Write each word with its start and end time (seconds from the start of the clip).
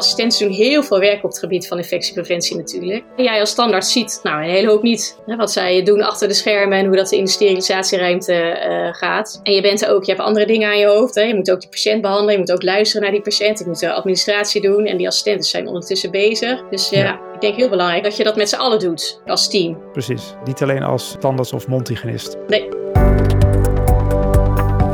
assistenten 0.00 0.38
doen 0.38 0.56
heel 0.56 0.82
veel 0.82 0.98
werk 0.98 1.24
op 1.24 1.30
het 1.30 1.38
gebied 1.38 1.68
van 1.68 1.78
infectiepreventie 1.78 2.56
natuurlijk. 2.56 3.04
En 3.16 3.24
jij 3.24 3.40
als 3.40 3.50
standaard 3.50 3.86
ziet 3.86 4.20
nou, 4.22 4.42
een 4.42 4.50
hele 4.50 4.68
hoop 4.68 4.82
niet. 4.82 5.18
Hè, 5.26 5.36
wat 5.36 5.52
zij 5.52 5.82
doen 5.82 6.02
achter 6.02 6.28
de 6.28 6.34
schermen 6.34 6.78
en 6.78 6.86
hoe 6.86 6.96
dat 6.96 7.12
in 7.12 7.24
de 7.24 7.30
sterilisatieruimte 7.30 8.32
uh, 8.32 8.94
gaat. 8.94 9.40
En 9.42 9.52
je 9.52 9.60
bent 9.60 9.82
er 9.82 9.90
ook, 9.90 10.04
je 10.04 10.12
hebt 10.12 10.24
andere 10.24 10.46
dingen 10.46 10.68
aan 10.68 10.78
je 10.78 10.86
hoofd. 10.86 11.14
Hè. 11.14 11.22
Je 11.22 11.34
moet 11.34 11.50
ook 11.50 11.60
die 11.60 11.68
patiënt 11.68 12.02
behandelen, 12.02 12.32
je 12.32 12.38
moet 12.38 12.52
ook 12.52 12.62
luisteren 12.62 13.02
naar 13.02 13.12
die 13.12 13.22
patiënt. 13.22 13.58
Je 13.58 13.64
moet 13.66 13.80
de 13.80 13.92
administratie 13.92 14.60
doen 14.60 14.86
en 14.86 14.96
die 14.96 15.06
assistenten 15.06 15.44
zijn 15.44 15.66
ondertussen 15.66 16.10
bezig. 16.10 16.68
Dus 16.70 16.90
ja, 16.90 17.02
ja. 17.02 17.20
ik 17.34 17.40
denk 17.40 17.56
heel 17.56 17.68
belangrijk 17.68 18.02
dat 18.02 18.16
je 18.16 18.24
dat 18.24 18.36
met 18.36 18.48
z'n 18.48 18.56
allen 18.56 18.78
doet 18.78 19.20
als 19.26 19.48
team. 19.48 19.78
Precies, 19.92 20.34
niet 20.44 20.62
alleen 20.62 20.82
als 20.82 21.16
tandarts 21.20 21.52
of 21.52 21.68
mondhygiënist. 21.68 22.36
Nee. 22.46 22.68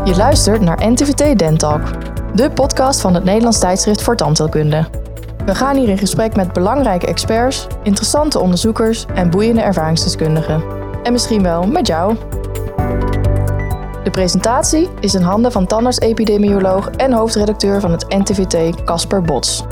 Je 0.04 0.14
luistert 0.16 0.60
naar 0.60 0.90
NTVT 0.90 1.38
Dentalk, 1.38 1.82
de 2.36 2.50
podcast 2.50 3.00
van 3.00 3.14
het 3.14 3.24
Nederlands 3.24 3.58
tijdschrift 3.58 4.02
voor 4.02 4.16
tandheelkunde. 4.16 4.86
We 5.44 5.54
gaan 5.54 5.76
hier 5.76 5.88
in 5.88 5.98
gesprek 5.98 6.36
met 6.36 6.52
belangrijke 6.52 7.06
experts, 7.06 7.66
interessante 7.82 8.38
onderzoekers 8.38 9.06
en 9.14 9.30
boeiende 9.30 9.60
ervaringsdeskundigen. 9.60 10.62
En 11.02 11.12
misschien 11.12 11.42
wel 11.42 11.66
met 11.66 11.86
jou. 11.86 12.16
De 14.04 14.10
presentatie 14.10 14.88
is 15.00 15.14
in 15.14 15.22
handen 15.22 15.52
van 15.52 15.66
tandarts-epidemioloog 15.66 16.90
en 16.90 17.12
hoofdredacteur 17.12 17.80
van 17.80 17.90
het 17.90 18.08
NTVT 18.08 18.84
Casper 18.84 19.22
Bots. 19.22 19.64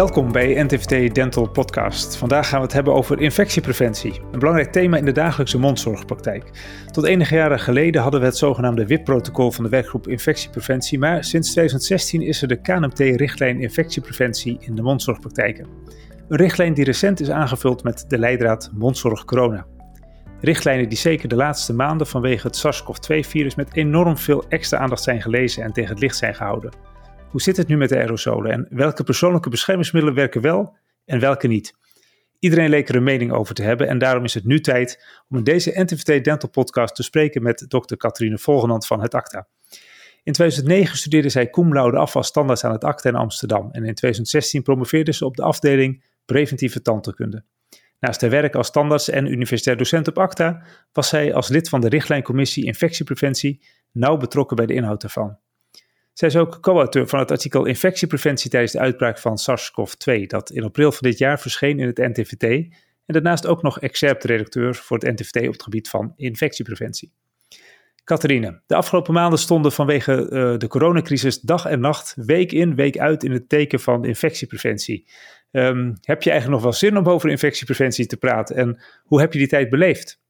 Welkom 0.00 0.32
bij 0.32 0.62
NTVT 0.62 1.14
Dental 1.14 1.48
Podcast. 1.48 2.16
Vandaag 2.16 2.48
gaan 2.48 2.58
we 2.58 2.64
het 2.64 2.74
hebben 2.74 2.94
over 2.94 3.20
infectiepreventie, 3.20 4.20
een 4.32 4.38
belangrijk 4.38 4.72
thema 4.72 4.96
in 4.96 5.04
de 5.04 5.12
dagelijkse 5.12 5.58
mondzorgpraktijk. 5.58 6.50
Tot 6.90 7.04
enige 7.04 7.34
jaren 7.34 7.60
geleden 7.60 8.02
hadden 8.02 8.20
we 8.20 8.26
het 8.26 8.36
zogenaamde 8.36 8.86
WIP-protocol 8.86 9.50
van 9.50 9.64
de 9.64 9.70
werkgroep 9.70 10.08
infectiepreventie, 10.08 10.98
maar 10.98 11.24
sinds 11.24 11.50
2016 11.50 12.22
is 12.22 12.42
er 12.42 12.48
de 12.48 12.60
KNMT-richtlijn 12.60 13.60
infectiepreventie 13.60 14.56
in 14.60 14.74
de 14.74 14.82
mondzorgpraktijken. 14.82 15.66
Een 16.28 16.36
richtlijn 16.36 16.74
die 16.74 16.84
recent 16.84 17.20
is 17.20 17.30
aangevuld 17.30 17.82
met 17.82 18.04
de 18.08 18.18
leidraad 18.18 18.70
mondzorg 18.74 19.24
corona. 19.24 19.66
Richtlijnen 20.40 20.88
die 20.88 20.98
zeker 20.98 21.28
de 21.28 21.36
laatste 21.36 21.74
maanden 21.74 22.06
vanwege 22.06 22.46
het 22.46 22.56
SARS-CoV-2-virus 22.56 23.54
met 23.54 23.74
enorm 23.74 24.16
veel 24.16 24.44
extra 24.48 24.78
aandacht 24.78 25.02
zijn 25.02 25.22
gelezen 25.22 25.62
en 25.62 25.72
tegen 25.72 25.90
het 25.90 26.00
licht 26.00 26.16
zijn 26.16 26.34
gehouden. 26.34 26.89
Hoe 27.30 27.40
zit 27.40 27.56
het 27.56 27.68
nu 27.68 27.76
met 27.76 27.88
de 27.88 27.96
aerosolen 27.96 28.52
en 28.52 28.66
welke 28.70 29.04
persoonlijke 29.04 29.48
beschermingsmiddelen 29.48 30.16
werken 30.16 30.40
wel 30.40 30.76
en 31.04 31.20
welke 31.20 31.46
niet? 31.46 31.74
Iedereen 32.38 32.68
leek 32.70 32.88
er 32.88 32.94
een 32.94 33.02
mening 33.02 33.32
over 33.32 33.54
te 33.54 33.62
hebben 33.62 33.88
en 33.88 33.98
daarom 33.98 34.24
is 34.24 34.34
het 34.34 34.44
nu 34.44 34.60
tijd 34.60 35.04
om 35.28 35.36
in 35.36 35.44
deze 35.44 35.82
NTVT 35.82 36.24
Dental 36.24 36.48
Podcast 36.48 36.94
te 36.94 37.02
spreken 37.02 37.42
met 37.42 37.64
dokter 37.68 37.96
Catharine 37.96 38.38
Volgenand 38.38 38.86
van 38.86 39.00
het 39.00 39.14
ACTA. 39.14 39.48
In 40.22 40.32
2009 40.32 40.98
studeerde 40.98 41.28
zij 41.28 41.50
cum 41.50 41.72
laude 41.72 41.96
af 41.96 42.16
als 42.16 42.36
aan 42.36 42.72
het 42.72 42.84
ACTA 42.84 43.08
in 43.08 43.14
Amsterdam 43.14 43.70
en 43.72 43.84
in 43.84 43.94
2016 43.94 44.62
promoveerde 44.62 45.12
ze 45.12 45.24
op 45.24 45.36
de 45.36 45.42
afdeling 45.42 46.04
preventieve 46.24 46.82
tandheelkunde. 46.82 47.44
Naast 48.00 48.20
haar 48.20 48.30
werk 48.30 48.54
als 48.54 48.66
standaards 48.66 49.08
en 49.08 49.26
universitair 49.26 49.76
docent 49.76 50.08
op 50.08 50.18
ACTA 50.18 50.62
was 50.92 51.08
zij 51.08 51.34
als 51.34 51.48
lid 51.48 51.68
van 51.68 51.80
de 51.80 51.88
richtlijncommissie 51.88 52.64
infectiepreventie 52.64 53.62
nauw 53.92 54.16
betrokken 54.16 54.56
bij 54.56 54.66
de 54.66 54.74
inhoud 54.74 55.00
daarvan. 55.00 55.38
Zij 56.12 56.28
is 56.28 56.36
ook 56.36 56.60
co-auteur 56.60 57.08
van 57.08 57.18
het 57.18 57.30
artikel 57.30 57.64
Infectiepreventie 57.64 58.50
tijdens 58.50 58.72
de 58.72 58.78
uitbraak 58.78 59.18
van 59.18 59.38
SARS-CoV-2, 59.38 60.26
dat 60.26 60.50
in 60.50 60.64
april 60.64 60.92
van 60.92 61.10
dit 61.10 61.18
jaar 61.18 61.40
verscheen 61.40 61.78
in 61.78 61.86
het 61.86 61.98
NTVT, 61.98 62.42
en 62.42 63.14
daarnaast 63.14 63.46
ook 63.46 63.62
nog 63.62 63.80
excerpt-redacteur 63.80 64.74
voor 64.74 64.98
het 64.98 65.20
NTVT 65.20 65.46
op 65.46 65.52
het 65.52 65.62
gebied 65.62 65.88
van 65.88 66.12
infectiepreventie. 66.16 67.12
Catharine, 68.04 68.60
de 68.66 68.74
afgelopen 68.74 69.12
maanden 69.12 69.38
stonden 69.38 69.72
vanwege 69.72 70.30
uh, 70.30 70.58
de 70.58 70.68
coronacrisis 70.68 71.40
dag 71.40 71.64
en 71.64 71.80
nacht, 71.80 72.14
week 72.16 72.52
in, 72.52 72.74
week 72.74 72.98
uit 72.98 73.24
in 73.24 73.30
het 73.30 73.48
teken 73.48 73.80
van 73.80 74.04
infectiepreventie. 74.04 75.06
Um, 75.52 75.98
heb 76.00 76.22
je 76.22 76.30
eigenlijk 76.30 76.62
nog 76.62 76.70
wel 76.70 76.78
zin 76.78 76.96
om 76.96 77.08
over 77.08 77.30
infectiepreventie 77.30 78.06
te 78.06 78.16
praten 78.16 78.56
en 78.56 78.82
hoe 79.04 79.20
heb 79.20 79.32
je 79.32 79.38
die 79.38 79.48
tijd 79.48 79.70
beleefd? 79.70 80.20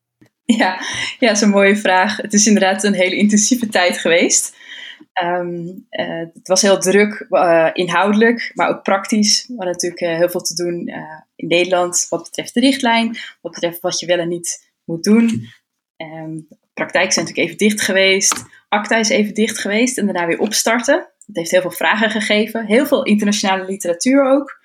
Ja, 0.44 0.80
ja, 1.18 1.26
dat 1.26 1.36
is 1.36 1.40
een 1.40 1.50
mooie 1.50 1.76
vraag. 1.76 2.16
Het 2.16 2.32
is 2.32 2.46
inderdaad 2.46 2.84
een 2.84 2.94
hele 2.94 3.16
intensieve 3.16 3.68
tijd 3.68 3.98
geweest. 3.98 4.56
Um, 5.24 5.86
uh, 5.90 6.24
het 6.34 6.48
was 6.48 6.62
heel 6.62 6.78
druk, 6.78 7.26
uh, 7.30 7.70
inhoudelijk, 7.72 8.50
maar 8.54 8.68
ook 8.68 8.82
praktisch. 8.82 9.44
We 9.46 9.54
hadden 9.54 9.72
natuurlijk 9.72 10.02
uh, 10.02 10.16
heel 10.16 10.30
veel 10.30 10.40
te 10.40 10.54
doen 10.54 10.88
in 11.36 11.46
Nederland 11.48 12.06
wat 12.08 12.22
betreft 12.22 12.54
de 12.54 12.60
richtlijn, 12.60 13.16
wat 13.40 13.52
betreft 13.52 13.80
wat 13.80 14.00
je 14.00 14.06
wel 14.06 14.18
en 14.18 14.28
niet 14.28 14.70
moet 14.84 15.04
doen. 15.04 15.48
Um, 15.96 16.48
praktijk 16.74 17.12
zijn 17.12 17.26
natuurlijk 17.26 17.52
even 17.52 17.68
dicht 17.68 17.80
geweest. 17.80 18.44
ACTA 18.68 18.96
is 18.96 19.08
even 19.08 19.34
dicht 19.34 19.58
geweest 19.58 19.98
en 19.98 20.04
daarna 20.04 20.26
weer 20.26 20.38
opstarten. 20.38 21.08
Het 21.26 21.36
heeft 21.36 21.50
heel 21.50 21.60
veel 21.60 21.70
vragen 21.70 22.10
gegeven, 22.10 22.66
heel 22.66 22.86
veel 22.86 23.04
internationale 23.04 23.64
literatuur 23.64 24.24
ook. 24.24 24.58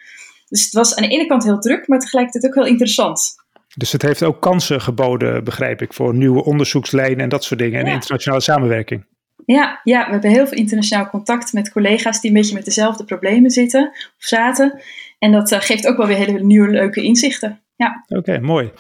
Dus 0.48 0.64
het 0.64 0.74
was 0.74 0.96
aan 0.96 1.04
de 1.04 1.10
ene 1.10 1.26
kant 1.26 1.44
heel 1.44 1.60
druk, 1.60 1.88
maar 1.88 2.00
tegelijkertijd 2.00 2.46
ook 2.46 2.64
heel 2.64 2.72
interessant. 2.72 3.36
Dus 3.76 3.92
het 3.92 4.02
heeft 4.02 4.24
ook 4.24 4.42
kansen 4.42 4.82
geboden, 4.82 5.44
begrijp 5.44 5.82
ik, 5.82 5.94
voor 5.94 6.14
nieuwe 6.14 6.44
onderzoekslijnen 6.44 7.20
en 7.20 7.30
dat 7.30 7.44
soort 7.44 7.60
dingen 7.60 7.86
en 7.86 7.94
internationale 7.94 8.42
samenwerking. 8.42 9.06
Ja, 9.46 9.80
ja, 9.84 10.06
we 10.06 10.12
hebben 10.12 10.30
heel 10.30 10.48
veel 10.48 10.58
internationaal 10.58 11.10
contact 11.10 11.54
met 11.54 11.72
collega's 11.72 12.22
die 12.22 12.30
een 12.30 12.38
beetje 12.38 12.56
met 12.56 12.66
dezelfde 12.66 13.04
problemen 13.04 13.52
zitten 13.52 13.90
of 13.90 14.14
zaten. 14.18 14.82
En 15.20 15.32
dat 15.32 15.52
uh, 15.52 15.60
geeft 15.60 15.88
ook 15.88 15.98
wel 15.98 16.08
weer 16.08 16.18
hele 16.18 16.44
nieuwe 16.44 16.70
leuke 16.70 17.02
inzichten. 17.02 17.62
Ja. 17.76 18.06
Oké, 18.08 18.40
mooi. 18.40 18.72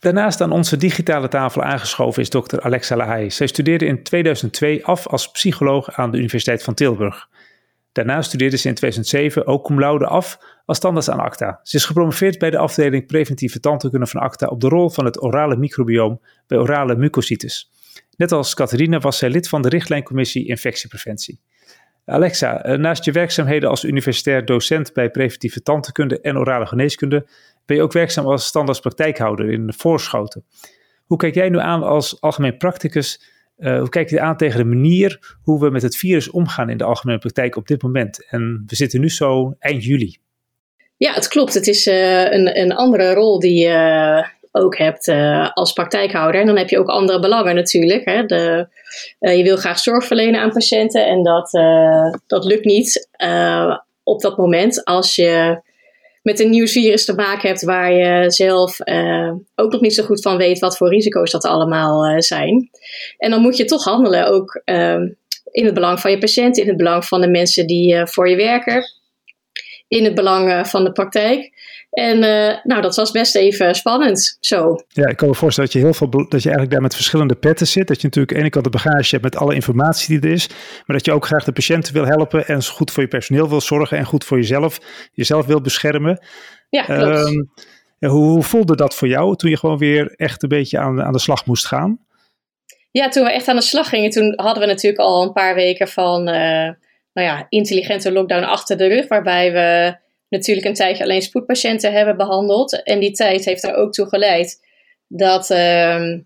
Daarnaast 0.00 0.40
aan 0.40 0.52
onze 0.52 0.76
digitale 0.76 1.28
tafel 1.28 1.62
aangeschoven 1.62 2.22
is 2.22 2.30
dokter 2.30 2.60
Alexa 2.60 2.96
Lahai. 2.96 3.30
Zij 3.30 3.46
studeerde 3.46 3.86
in 3.86 4.02
2002 4.02 4.84
af 4.84 5.06
als 5.06 5.30
psycholoog 5.30 5.92
aan 5.92 6.10
de 6.10 6.18
Universiteit 6.18 6.62
van 6.62 6.74
Tilburg. 6.74 7.28
Daarna 7.92 8.22
studeerde 8.22 8.56
ze 8.56 8.68
in 8.68 8.74
2007 8.74 9.46
ook 9.46 9.64
cum 9.64 9.80
laude 9.80 10.06
af 10.06 10.38
als 10.64 10.78
tandarts 10.78 11.10
aan 11.10 11.20
ACTA. 11.20 11.60
Ze 11.62 11.76
is 11.76 11.84
gepromoveerd 11.84 12.38
bij 12.38 12.50
de 12.50 12.58
afdeling 12.58 13.06
preventieve 13.06 13.60
tandheelkunde 13.60 14.06
van 14.06 14.20
ACTA 14.20 14.46
op 14.46 14.60
de 14.60 14.68
rol 14.68 14.90
van 14.90 15.04
het 15.04 15.22
orale 15.22 15.56
microbioom 15.56 16.20
bij 16.46 16.58
orale 16.58 16.96
mucositis. 16.96 17.70
Net 18.16 18.32
als 18.32 18.54
Catharine 18.54 18.98
was 18.98 19.18
zij 19.18 19.30
lid 19.30 19.48
van 19.48 19.62
de 19.62 19.68
richtlijncommissie 19.68 20.46
infectiepreventie. 20.46 21.40
Alexa, 22.04 22.62
eh, 22.62 22.78
naast 22.78 23.04
je 23.04 23.12
werkzaamheden 23.12 23.70
als 23.70 23.84
universitair 23.84 24.44
docent 24.44 24.92
bij 24.92 25.10
preventieve 25.10 25.62
tandheelkunde 25.62 26.20
en 26.20 26.38
orale 26.38 26.66
geneeskunde, 26.66 27.26
ben 27.66 27.76
je 27.76 27.82
ook 27.82 27.92
werkzaam 27.92 28.26
als 28.26 28.46
standaard 28.46 28.80
praktijkhouder 28.80 29.50
in 29.50 29.72
Voorschoten. 29.76 30.44
Hoe 31.04 31.18
kijk 31.18 31.34
jij 31.34 31.48
nu 31.48 31.58
aan 31.58 31.82
als 31.82 32.20
algemeen 32.20 32.56
practicus? 32.56 33.34
Uh, 33.58 33.78
hoe 33.78 33.88
kijk 33.88 34.10
je 34.10 34.20
aan 34.20 34.36
tegen 34.36 34.58
de 34.58 34.64
manier 34.64 35.36
hoe 35.42 35.60
we 35.60 35.70
met 35.70 35.82
het 35.82 35.96
virus 35.96 36.30
omgaan 36.30 36.70
in 36.70 36.76
de 36.76 36.84
algemene 36.84 37.18
praktijk 37.18 37.56
op 37.56 37.66
dit 37.66 37.82
moment? 37.82 38.28
En 38.28 38.62
we 38.66 38.76
zitten 38.76 39.00
nu 39.00 39.10
zo 39.10 39.56
eind 39.58 39.84
juli. 39.84 40.18
Ja, 40.96 41.12
het 41.12 41.28
klopt. 41.28 41.54
Het 41.54 41.66
is 41.66 41.86
uh, 41.86 42.32
een, 42.32 42.60
een 42.60 42.72
andere 42.72 43.14
rol 43.14 43.38
die, 43.38 43.68
ook 44.56 44.78
hebt 44.78 45.06
uh, 45.06 45.50
als 45.52 45.72
praktijkhouder. 45.72 46.40
En 46.40 46.46
dan 46.46 46.56
heb 46.56 46.68
je 46.68 46.78
ook 46.78 46.88
andere 46.88 47.20
belangen 47.20 47.54
natuurlijk. 47.54 48.04
Hè. 48.04 48.24
De, 48.24 48.68
uh, 49.20 49.36
je 49.36 49.42
wil 49.42 49.56
graag 49.56 49.78
zorg 49.78 50.04
verlenen 50.04 50.40
aan 50.40 50.52
patiënten 50.52 51.06
en 51.06 51.22
dat, 51.22 51.54
uh, 51.54 52.12
dat 52.26 52.44
lukt 52.44 52.64
niet 52.64 53.08
op 54.02 54.20
dat 54.20 54.36
moment 54.36 54.84
als 54.84 55.14
je 55.14 55.60
met 56.22 56.40
een 56.40 56.50
nieuw 56.50 56.66
virus 56.66 57.04
te 57.04 57.14
maken 57.14 57.48
hebt 57.48 57.64
waar 57.64 57.92
je 57.92 58.30
zelf 58.30 58.78
ook 59.54 59.72
nog 59.72 59.80
niet 59.80 59.94
zo 59.94 60.04
goed 60.04 60.22
van 60.22 60.36
weet 60.36 60.58
wat 60.58 60.76
voor 60.76 60.88
risico's 60.88 61.30
dat 61.30 61.44
allemaal 61.44 62.22
zijn. 62.22 62.70
En 63.18 63.30
dan 63.30 63.40
moet 63.40 63.56
je 63.56 63.64
toch 63.64 63.84
handelen, 63.84 64.26
ook 64.26 64.62
in 65.50 65.64
het 65.64 65.74
belang 65.74 66.00
van 66.00 66.10
je 66.10 66.18
patiënt, 66.18 66.56
in 66.56 66.68
het 66.68 66.76
belang 66.76 67.04
van 67.04 67.20
de 67.20 67.28
mensen 67.28 67.66
die 67.66 68.06
voor 68.06 68.28
je 68.28 68.36
werken, 68.36 68.82
in 69.88 70.04
het 70.04 70.14
belang 70.14 70.68
van 70.68 70.84
de 70.84 70.92
praktijk. 70.92 71.52
En 71.90 72.16
uh, 72.16 72.64
nou, 72.64 72.82
dat 72.82 72.96
was 72.96 73.10
best 73.10 73.36
even 73.36 73.74
spannend 73.74 74.36
zo. 74.40 74.74
Ja, 74.88 75.08
ik 75.08 75.16
kan 75.16 75.28
me 75.28 75.34
voorstellen 75.34 75.70
dat 75.70 75.80
je 75.80 75.86
heel 75.86 75.94
veel 75.94 76.10
dat 76.10 76.42
je 76.42 76.48
eigenlijk 76.48 76.70
daar 76.70 76.82
met 76.82 76.94
verschillende 76.94 77.34
petten 77.34 77.66
zit. 77.66 77.88
Dat 77.88 78.00
je 78.00 78.06
natuurlijk 78.06 78.32
aan 78.32 78.38
de 78.38 78.42
ene 78.42 78.52
kant 78.52 78.64
de 78.64 78.70
bagage 78.70 79.10
hebt 79.10 79.22
met 79.22 79.36
alle 79.36 79.54
informatie 79.54 80.20
die 80.20 80.28
er 80.28 80.34
is. 80.34 80.48
Maar 80.86 80.96
dat 80.96 81.04
je 81.04 81.12
ook 81.12 81.26
graag 81.26 81.44
de 81.44 81.52
patiënten 81.52 81.92
wil 81.92 82.06
helpen 82.06 82.46
en 82.46 82.64
goed 82.64 82.90
voor 82.90 83.02
je 83.02 83.08
personeel 83.08 83.48
wil 83.48 83.60
zorgen 83.60 83.98
en 83.98 84.04
goed 84.04 84.24
voor 84.24 84.36
jezelf, 84.36 84.78
jezelf 85.12 85.46
wil 85.46 85.60
beschermen. 85.60 86.24
Ja, 86.70 86.82
klopt. 86.82 87.28
Um, 87.28 87.50
hoe, 87.98 88.30
hoe 88.30 88.42
voelde 88.42 88.76
dat 88.76 88.94
voor 88.94 89.08
jou 89.08 89.36
toen 89.36 89.50
je 89.50 89.58
gewoon 89.58 89.78
weer 89.78 90.14
echt 90.16 90.42
een 90.42 90.48
beetje 90.48 90.78
aan, 90.78 91.02
aan 91.02 91.12
de 91.12 91.18
slag 91.18 91.46
moest 91.46 91.66
gaan? 91.66 91.98
Ja, 92.90 93.08
toen 93.08 93.24
we 93.24 93.32
echt 93.32 93.48
aan 93.48 93.56
de 93.56 93.62
slag 93.62 93.88
gingen, 93.88 94.10
toen 94.10 94.32
hadden 94.36 94.62
we 94.62 94.68
natuurlijk 94.68 95.02
al 95.02 95.22
een 95.22 95.32
paar 95.32 95.54
weken 95.54 95.88
van 95.88 96.28
uh, 96.28 96.70
nou 97.16 97.28
ja, 97.28 97.46
intelligente 97.48 98.12
lockdown 98.12 98.44
achter 98.44 98.76
de 98.76 98.86
rug. 98.86 99.08
Waarbij 99.08 99.52
we 99.52 99.96
natuurlijk 100.28 100.66
een 100.66 100.74
tijdje 100.74 101.02
alleen 101.04 101.22
spoedpatiënten 101.22 101.92
hebben 101.92 102.16
behandeld. 102.16 102.82
En 102.82 103.00
die 103.00 103.12
tijd 103.12 103.44
heeft 103.44 103.64
er 103.64 103.74
ook 103.74 103.92
toe 103.92 104.06
geleid 104.06 104.60
dat, 105.08 105.50
uh, 105.50 106.18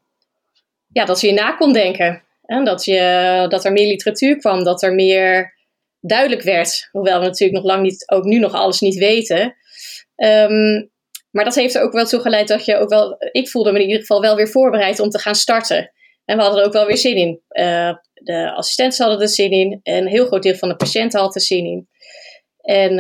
ja, 0.92 1.04
dat 1.04 1.20
je 1.20 1.32
na 1.32 1.52
kon 1.52 1.72
denken. 1.72 2.22
En 2.42 2.64
dat, 2.64 2.84
je, 2.84 3.46
dat 3.48 3.64
er 3.64 3.72
meer 3.72 3.86
literatuur 3.86 4.36
kwam, 4.36 4.64
dat 4.64 4.82
er 4.82 4.94
meer 4.94 5.54
duidelijk 6.00 6.42
werd. 6.42 6.88
Hoewel 6.92 7.20
we 7.20 7.26
natuurlijk 7.26 7.62
nog 7.62 7.72
lang 7.72 7.82
niet, 7.82 8.10
ook 8.10 8.24
nu 8.24 8.38
nog 8.38 8.52
alles 8.52 8.80
niet 8.80 8.98
weten. 8.98 9.54
Um, 10.16 10.90
maar 11.30 11.44
dat 11.44 11.54
heeft 11.54 11.74
er 11.74 11.82
ook 11.82 11.92
wel 11.92 12.06
toe 12.06 12.20
geleid 12.20 12.48
dat 12.48 12.64
je 12.64 12.76
ook 12.76 12.88
wel, 12.88 13.16
ik 13.32 13.48
voelde 13.48 13.72
me 13.72 13.78
in 13.78 13.84
ieder 13.84 14.00
geval 14.00 14.20
wel 14.20 14.36
weer 14.36 14.48
voorbereid 14.48 15.00
om 15.00 15.10
te 15.10 15.18
gaan 15.18 15.34
starten. 15.34 15.92
En 16.30 16.36
we 16.36 16.42
hadden 16.42 16.60
er 16.60 16.66
ook 16.66 16.72
wel 16.72 16.86
weer 16.86 16.96
zin 16.96 17.16
in. 17.16 17.40
de 18.14 18.52
assistenten 18.54 19.04
hadden 19.04 19.22
er 19.22 19.28
zin 19.32 19.50
in. 19.50 19.80
En 19.82 19.96
een 19.96 20.06
heel 20.06 20.26
groot 20.26 20.42
deel 20.42 20.54
van 20.54 20.68
de 20.68 20.76
patiënten 20.76 21.20
had 21.20 21.34
er 21.34 21.40
zin 21.40 21.64
in. 21.64 21.88
En 22.60 22.94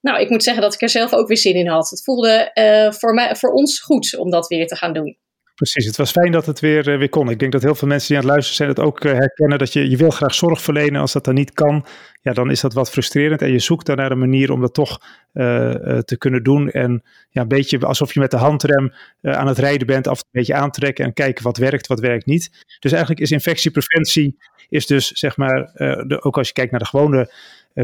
nou, 0.00 0.20
ik 0.20 0.30
moet 0.30 0.42
zeggen 0.42 0.62
dat 0.62 0.74
ik 0.74 0.82
er 0.82 0.88
zelf 0.88 1.14
ook 1.14 1.28
weer 1.28 1.36
zin 1.36 1.54
in 1.54 1.66
had. 1.66 1.90
Het 1.90 2.04
voelde 2.04 2.50
voor, 2.98 3.14
mij, 3.14 3.36
voor 3.36 3.52
ons 3.52 3.80
goed 3.80 4.16
om 4.18 4.30
dat 4.30 4.46
weer 4.46 4.66
te 4.66 4.76
gaan 4.76 4.92
doen. 4.92 5.18
Precies, 5.56 5.86
het 5.86 5.96
was 5.96 6.10
fijn 6.10 6.32
dat 6.32 6.46
het 6.46 6.60
weer, 6.60 6.88
uh, 6.88 6.98
weer 6.98 7.08
kon. 7.08 7.30
Ik 7.30 7.38
denk 7.38 7.52
dat 7.52 7.62
heel 7.62 7.74
veel 7.74 7.88
mensen 7.88 8.08
die 8.08 8.16
aan 8.16 8.22
het 8.22 8.32
luisteren 8.32 8.56
zijn 8.56 8.68
het 8.68 8.80
ook 8.80 9.04
uh, 9.04 9.12
herkennen. 9.12 9.58
Dat 9.58 9.72
je, 9.72 9.90
je 9.90 9.96
wil 9.96 10.10
graag 10.10 10.34
zorg 10.34 10.62
verlenen. 10.62 11.00
Als 11.00 11.12
dat 11.12 11.24
dan 11.24 11.34
niet 11.34 11.52
kan, 11.52 11.86
ja, 12.20 12.32
dan 12.32 12.50
is 12.50 12.60
dat 12.60 12.72
wat 12.72 12.90
frustrerend. 12.90 13.42
En 13.42 13.52
je 13.52 13.58
zoekt 13.58 13.86
dan 13.86 13.96
naar 13.96 14.10
een 14.10 14.18
manier 14.18 14.52
om 14.52 14.60
dat 14.60 14.74
toch 14.74 15.00
uh, 15.34 15.72
te 15.98 16.16
kunnen 16.18 16.42
doen. 16.42 16.70
En 16.70 17.02
ja, 17.30 17.42
een 17.42 17.48
beetje 17.48 17.78
alsof 17.78 18.14
je 18.14 18.20
met 18.20 18.30
de 18.30 18.36
handrem 18.36 18.92
aan 19.22 19.46
het 19.46 19.58
rijden 19.58 19.86
bent. 19.86 20.08
Af 20.08 20.18
een 20.18 20.28
beetje 20.30 20.54
aantrekken 20.54 21.04
en 21.04 21.12
kijken 21.12 21.44
wat 21.44 21.56
werkt, 21.56 21.86
wat 21.86 22.00
werkt 22.00 22.26
niet. 22.26 22.66
Dus 22.78 22.92
eigenlijk 22.92 23.20
is 23.20 23.30
infectiepreventie, 23.30 24.38
is 24.68 24.86
dus 24.86 25.10
zeg 25.10 25.36
maar, 25.36 25.70
de, 26.06 26.22
ook 26.22 26.38
als 26.38 26.46
je 26.46 26.52
kijkt 26.52 26.70
naar 26.70 26.80
de 26.80 26.86
gewone 26.86 27.32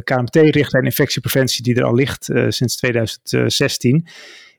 KMT-richtlijn 0.04 0.84
infectiepreventie 0.84 1.62
die 1.62 1.74
er 1.74 1.84
al 1.84 1.94
ligt 1.94 2.24
sinds 2.48 2.76
2016 2.76 4.06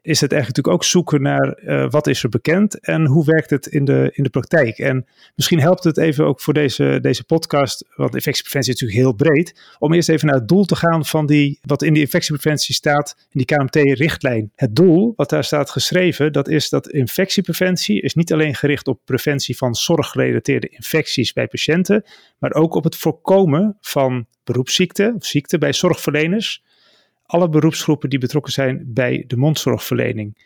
is 0.04 0.22
het 0.22 0.32
eigenlijk 0.32 0.58
natuurlijk 0.58 0.76
ook 0.76 0.84
zoeken 0.84 1.22
naar 1.22 1.60
uh, 1.64 1.90
wat 1.90 2.08
is 2.08 2.24
er 2.24 2.30
bekend 2.30 2.80
en 2.80 3.06
hoe 3.06 3.26
werkt 3.26 3.50
het 3.50 3.66
in 3.66 3.86
de, 3.86 4.12
in 4.14 4.24
de 4.24 4.30
praktijk. 4.30 4.78
En 4.78 5.06
misschien 5.36 5.60
helpt 5.60 5.84
het 5.84 5.98
even 5.98 6.26
ook 6.26 6.42
voor 6.42 6.54
deze, 6.54 7.00
deze 7.02 7.24
podcast, 7.24 7.86
want 7.96 8.16
infectiepreventie 8.16 8.74
is 8.74 8.82
natuurlijk 8.82 9.08
heel 9.08 9.32
breed, 9.32 9.76
om 9.80 9.94
eerst 9.94 10.10
even 10.10 10.28
naar 10.28 10.36
het 10.36 10.48
doel 10.48 10.66
te 10.66 10.76
gaan 10.76 11.06
van 11.06 11.26
die, 11.26 11.60
wat 11.62 11.82
in 11.82 11.94
de 11.94 12.00
infectiepreventie 12.00 12.76
staat, 12.76 13.16
in 13.32 13.46
die 13.46 13.58
KMT-richtlijn. 13.58 14.52
Het 14.56 14.76
doel, 14.76 15.14
wat 15.16 15.30
daar 15.30 15.44
staat 15.44 15.70
geschreven, 15.70 16.34
dat 16.34 16.48
is 16.48 16.70
dat 16.70 16.90
infectiepreventie 16.90 18.02
is 18.02 18.14
niet 18.14 18.34
alleen 18.34 18.56
gericht 18.56 18.88
op 18.88 19.00
preventie 19.06 19.58
van 19.58 19.76
zorggerelateerde 19.76 20.68
infecties 20.70 21.34
bij 21.34 21.48
patiënten, 21.48 22.04
maar 22.38 22.54
ook 22.54 22.76
op 22.76 22.84
het 22.84 22.96
voorkomen 22.96 23.78
van 23.82 24.26
beroepsziekten 24.44 25.16
of 25.16 25.26
ziekten 25.26 25.60
bij 25.60 25.74
zorgverleners 25.74 26.64
alle 27.25 27.50
beroepsgroepen 27.50 28.10
die 28.10 28.20
betrokken 28.20 28.54
zijn 28.54 28.84
bij 28.88 29.24
de 29.28 29.38
mondzorgverlening. 29.38 30.38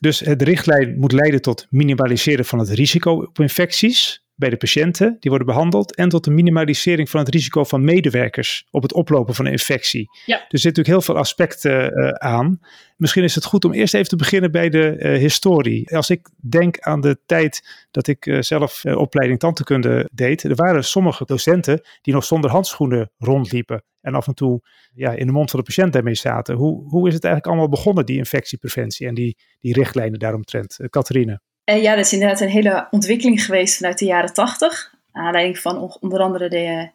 Dus 0.00 0.18
de 0.18 0.44
richtlijn 0.44 0.98
moet 0.98 1.12
leiden 1.12 1.42
tot 1.42 1.66
minimaliseren 1.70 2.44
van 2.44 2.58
het 2.58 2.68
risico 2.68 3.12
op 3.12 3.38
infecties 3.40 4.24
bij 4.42 4.50
de 4.50 4.56
patiënten 4.56 5.16
die 5.20 5.30
worden 5.30 5.48
behandeld 5.48 5.94
en 5.94 6.08
tot 6.08 6.24
de 6.24 6.30
minimalisering 6.30 7.10
van 7.10 7.20
het 7.20 7.28
risico 7.28 7.64
van 7.64 7.84
medewerkers 7.84 8.66
op 8.70 8.82
het 8.82 8.92
oplopen 8.92 9.34
van 9.34 9.44
een 9.44 9.52
infectie. 9.52 10.10
Ja. 10.24 10.34
Er 10.34 10.58
zitten 10.58 10.68
natuurlijk 10.68 10.86
heel 10.86 11.00
veel 11.00 11.16
aspecten 11.16 11.98
uh, 11.98 12.08
aan. 12.08 12.60
Misschien 12.96 13.22
is 13.22 13.34
het 13.34 13.44
goed 13.44 13.64
om 13.64 13.72
eerst 13.72 13.94
even 13.94 14.08
te 14.08 14.16
beginnen 14.16 14.50
bij 14.50 14.68
de 14.68 14.96
uh, 14.98 15.18
historie. 15.18 15.96
Als 15.96 16.10
ik 16.10 16.28
denk 16.36 16.78
aan 16.78 17.00
de 17.00 17.18
tijd 17.26 17.86
dat 17.90 18.06
ik 18.06 18.26
uh, 18.26 18.40
zelf 18.40 18.84
opleiding 18.84 19.38
tandheelkunde 19.38 20.08
deed, 20.12 20.42
er 20.42 20.54
waren 20.54 20.84
sommige 20.84 21.24
docenten 21.24 21.80
die 22.00 22.14
nog 22.14 22.24
zonder 22.24 22.50
handschoenen 22.50 23.10
rondliepen 23.18 23.84
en 24.00 24.14
af 24.14 24.26
en 24.26 24.34
toe 24.34 24.60
ja, 24.94 25.12
in 25.12 25.26
de 25.26 25.32
mond 25.32 25.50
van 25.50 25.58
de 25.58 25.64
patiënt 25.64 25.92
daarmee 25.92 26.14
zaten. 26.14 26.54
Hoe, 26.54 26.88
hoe 26.88 27.08
is 27.08 27.14
het 27.14 27.24
eigenlijk 27.24 27.46
allemaal 27.46 27.76
begonnen, 27.76 28.06
die 28.06 28.18
infectiepreventie 28.18 29.06
en 29.06 29.14
die, 29.14 29.36
die 29.60 29.72
richtlijnen 29.74 30.18
daaromtrent? 30.18 30.78
Catharine. 30.90 31.40
Ja, 31.80 31.94
dat 31.94 32.04
is 32.04 32.12
inderdaad 32.12 32.40
een 32.40 32.48
hele 32.48 32.86
ontwikkeling 32.90 33.44
geweest 33.44 33.76
vanuit 33.76 33.98
de 33.98 34.04
jaren 34.04 34.32
tachtig. 34.32 34.94
Aanleiding 35.12 35.58
van 35.58 35.96
onder 36.00 36.20
andere 36.20 36.48
de 36.48 36.90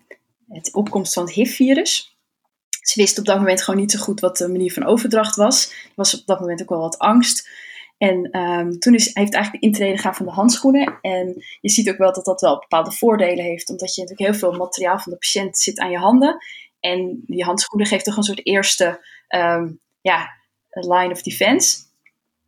het 0.47 0.74
opkomst 0.74 1.13
van 1.13 1.24
het 1.24 1.33
HIV-virus. 1.33 2.18
Ze 2.81 3.01
wisten 3.01 3.19
op 3.19 3.25
dat 3.25 3.38
moment 3.38 3.63
gewoon 3.63 3.79
niet 3.79 3.91
zo 3.91 4.00
goed 4.00 4.19
wat 4.19 4.38
de 4.38 4.47
manier 4.47 4.74
van 4.74 4.85
overdracht 4.85 5.35
was. 5.35 5.71
Er 5.71 5.91
was 5.95 6.19
op 6.19 6.25
dat 6.25 6.39
moment 6.39 6.62
ook 6.62 6.69
wel 6.69 6.79
wat 6.79 6.97
angst. 6.97 7.50
En 7.97 8.39
um, 8.39 8.79
toen 8.79 8.94
is, 8.94 9.06
heeft 9.06 9.33
eigenlijk 9.33 9.63
de 9.63 9.68
intrede 9.68 9.97
gaan 9.97 10.15
van 10.15 10.25
de 10.25 10.31
handschoenen. 10.31 10.97
En 11.01 11.45
je 11.62 11.69
ziet 11.69 11.89
ook 11.89 11.97
wel 11.97 12.13
dat 12.13 12.25
dat 12.25 12.41
wel 12.41 12.59
bepaalde 12.59 12.91
voordelen 12.91 13.45
heeft. 13.45 13.69
Omdat 13.69 13.95
je 13.95 14.01
natuurlijk 14.01 14.29
heel 14.29 14.39
veel 14.39 14.57
materiaal 14.57 15.00
van 15.00 15.12
de 15.12 15.18
patiënt 15.18 15.57
zit 15.57 15.79
aan 15.79 15.91
je 15.91 15.97
handen. 15.97 16.38
En 16.79 17.24
die 17.25 17.44
handschoenen 17.44 17.88
geeft 17.88 18.06
toch 18.06 18.18
een 18.18 18.24
soort 18.24 18.45
eerste 18.45 19.06
um, 19.35 19.79
ja, 20.01 20.29
line 20.69 21.12
of 21.12 21.21
defense. 21.21 21.77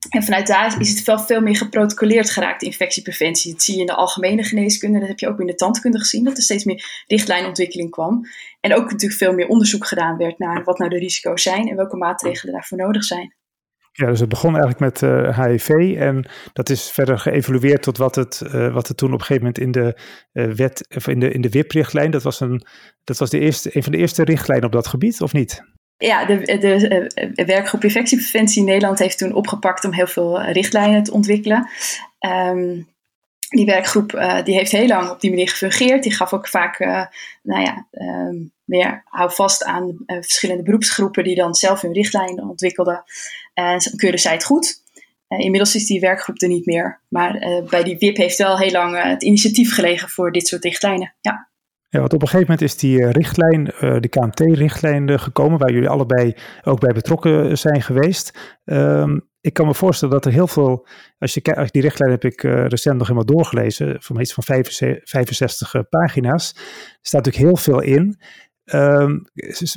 En 0.09 0.23
vanuit 0.23 0.47
daar 0.47 0.81
is 0.81 0.89
het 0.89 1.03
wel 1.03 1.19
veel 1.19 1.41
meer 1.41 1.55
geprotocoleerd 1.55 2.29
geraakt, 2.29 2.61
infectiepreventie. 2.61 3.51
Dat 3.51 3.63
zie 3.63 3.73
je 3.73 3.79
in 3.79 3.85
de 3.85 3.95
algemene 3.95 4.43
geneeskunde, 4.43 4.99
dat 4.99 5.07
heb 5.07 5.19
je 5.19 5.27
ook 5.27 5.39
in 5.39 5.47
de 5.47 5.55
tandkunde 5.55 5.99
gezien, 5.99 6.23
dat 6.23 6.37
er 6.37 6.43
steeds 6.43 6.63
meer 6.63 7.03
richtlijnontwikkeling 7.07 7.91
kwam. 7.91 8.21
En 8.59 8.75
ook 8.75 8.91
natuurlijk 8.91 9.19
veel 9.19 9.33
meer 9.33 9.47
onderzoek 9.47 9.87
gedaan 9.87 10.17
werd 10.17 10.39
naar 10.39 10.63
wat 10.63 10.77
nou 10.77 10.89
de 10.89 10.97
risico's 10.97 11.43
zijn 11.43 11.67
en 11.67 11.75
welke 11.75 11.97
maatregelen 11.97 12.53
daarvoor 12.53 12.77
nodig 12.77 13.03
zijn. 13.03 13.37
Ja, 13.91 14.07
dus 14.07 14.19
het 14.19 14.29
begon 14.29 14.49
eigenlijk 14.49 14.79
met 14.79 15.01
uh, 15.01 15.27
eh, 15.27 15.45
HIV 15.45 15.95
en 15.97 16.29
dat 16.53 16.69
is 16.69 16.91
verder 16.91 17.19
geëvolueerd 17.19 17.81
tot 17.81 17.97
wat 17.97 18.15
het, 18.15 18.41
uh, 18.45 18.73
wat 18.73 18.87
het 18.87 18.97
toen 18.97 19.13
op 19.13 19.19
een 19.19 19.25
gegeven 19.25 19.43
moment 19.43 19.59
in 19.59 19.71
de 19.71 19.99
uh, 20.33 20.53
wet, 20.53 20.95
of 20.95 21.07
in 21.07 21.19
de, 21.19 21.31
in 21.31 21.41
de 21.41 21.49
WIP-richtlijn, 21.49 22.11
dat 22.11 22.23
was, 22.23 22.39
een, 22.39 22.65
dat 23.03 23.17
was 23.17 23.29
de 23.29 23.39
eerste, 23.39 23.75
een 23.75 23.83
van 23.83 23.91
de 23.91 23.97
eerste 23.97 24.23
richtlijnen 24.23 24.65
op 24.65 24.71
dat 24.71 24.87
gebied, 24.87 25.21
of 25.21 25.33
niet? 25.33 25.63
Ja, 26.01 26.25
de, 26.25 26.57
de, 26.57 27.31
de 27.33 27.45
werkgroep 27.45 27.83
infectiepreventie 27.83 28.59
in 28.59 28.65
Nederland 28.65 28.99
heeft 28.99 29.17
toen 29.17 29.33
opgepakt 29.33 29.85
om 29.85 29.93
heel 29.93 30.07
veel 30.07 30.41
richtlijnen 30.41 31.03
te 31.03 31.13
ontwikkelen. 31.13 31.69
Um, 32.19 32.87
die 33.49 33.65
werkgroep 33.65 34.13
uh, 34.13 34.43
die 34.43 34.55
heeft 34.55 34.71
heel 34.71 34.87
lang 34.87 35.09
op 35.09 35.21
die 35.21 35.29
manier 35.29 35.49
gefungeerd. 35.49 36.03
Die 36.03 36.13
gaf 36.13 36.33
ook 36.33 36.47
vaak, 36.47 36.79
nou 37.43 37.61
ja, 37.61 37.87
um, 37.91 38.51
meer 38.63 39.03
hou 39.05 39.31
vast 39.33 39.63
aan 39.63 39.97
verschillende 40.05 40.63
beroepsgroepen 40.63 41.23
die 41.23 41.35
dan 41.35 41.55
zelf 41.55 41.81
hun 41.81 41.93
richtlijnen 41.93 42.49
ontwikkelden. 42.49 43.03
En 43.53 43.79
keurden 43.95 44.19
zij 44.19 44.33
het 44.33 44.43
goed. 44.43 44.83
inmiddels 45.27 45.75
is 45.75 45.85
die 45.85 45.99
werkgroep 45.99 46.41
er 46.41 46.47
niet 46.47 46.65
meer. 46.65 47.01
Maar 47.07 47.63
bij 47.69 47.83
die 47.83 47.97
WIP 47.97 48.17
heeft 48.17 48.37
wel 48.37 48.57
heel 48.57 48.71
lang 48.71 49.03
het 49.03 49.23
initiatief 49.23 49.73
gelegen 49.73 50.09
voor 50.09 50.31
dit 50.31 50.47
soort 50.47 50.63
richtlijnen. 50.63 51.13
Ja. 51.21 51.48
Ja, 51.91 51.99
want 51.99 52.13
op 52.13 52.21
een 52.21 52.27
gegeven 52.27 52.51
moment 52.51 52.69
is 52.69 52.77
die 52.77 53.03
eh, 53.03 53.11
richtlijn, 53.11 53.71
uh, 53.81 53.99
de 53.99 54.07
KMT-richtlijn, 54.07 55.07
uh, 55.07 55.17
gekomen, 55.17 55.59
waar 55.59 55.71
jullie 55.71 55.89
allebei 55.89 56.33
ook 56.63 56.79
bij 56.79 56.93
betrokken 56.93 57.57
zijn 57.57 57.81
geweest. 57.81 58.57
Um, 58.65 59.27
ik 59.41 59.53
kan 59.53 59.65
me 59.65 59.73
voorstellen 59.73 60.13
dat 60.13 60.25
er 60.25 60.31
heel 60.31 60.47
veel, 60.47 60.87
als 61.17 61.33
je 61.33 61.41
kijkt, 61.41 61.73
die 61.73 61.81
richtlijn 61.81 62.11
heb 62.11 62.23
ik 62.23 62.41
recent 62.41 62.97
nog 62.97 63.07
helemaal 63.07 63.35
doorgelezen, 63.35 64.01
van 64.01 64.19
iets 64.19 64.33
van 64.33 64.43
65, 64.43 65.89
pagina's. 65.89 66.53
Er 66.55 66.97
staat 67.01 67.25
natuurlijk 67.25 67.53
heel 67.53 67.63
veel 67.63 67.81
in. 67.81 68.19
Um, 68.73 69.25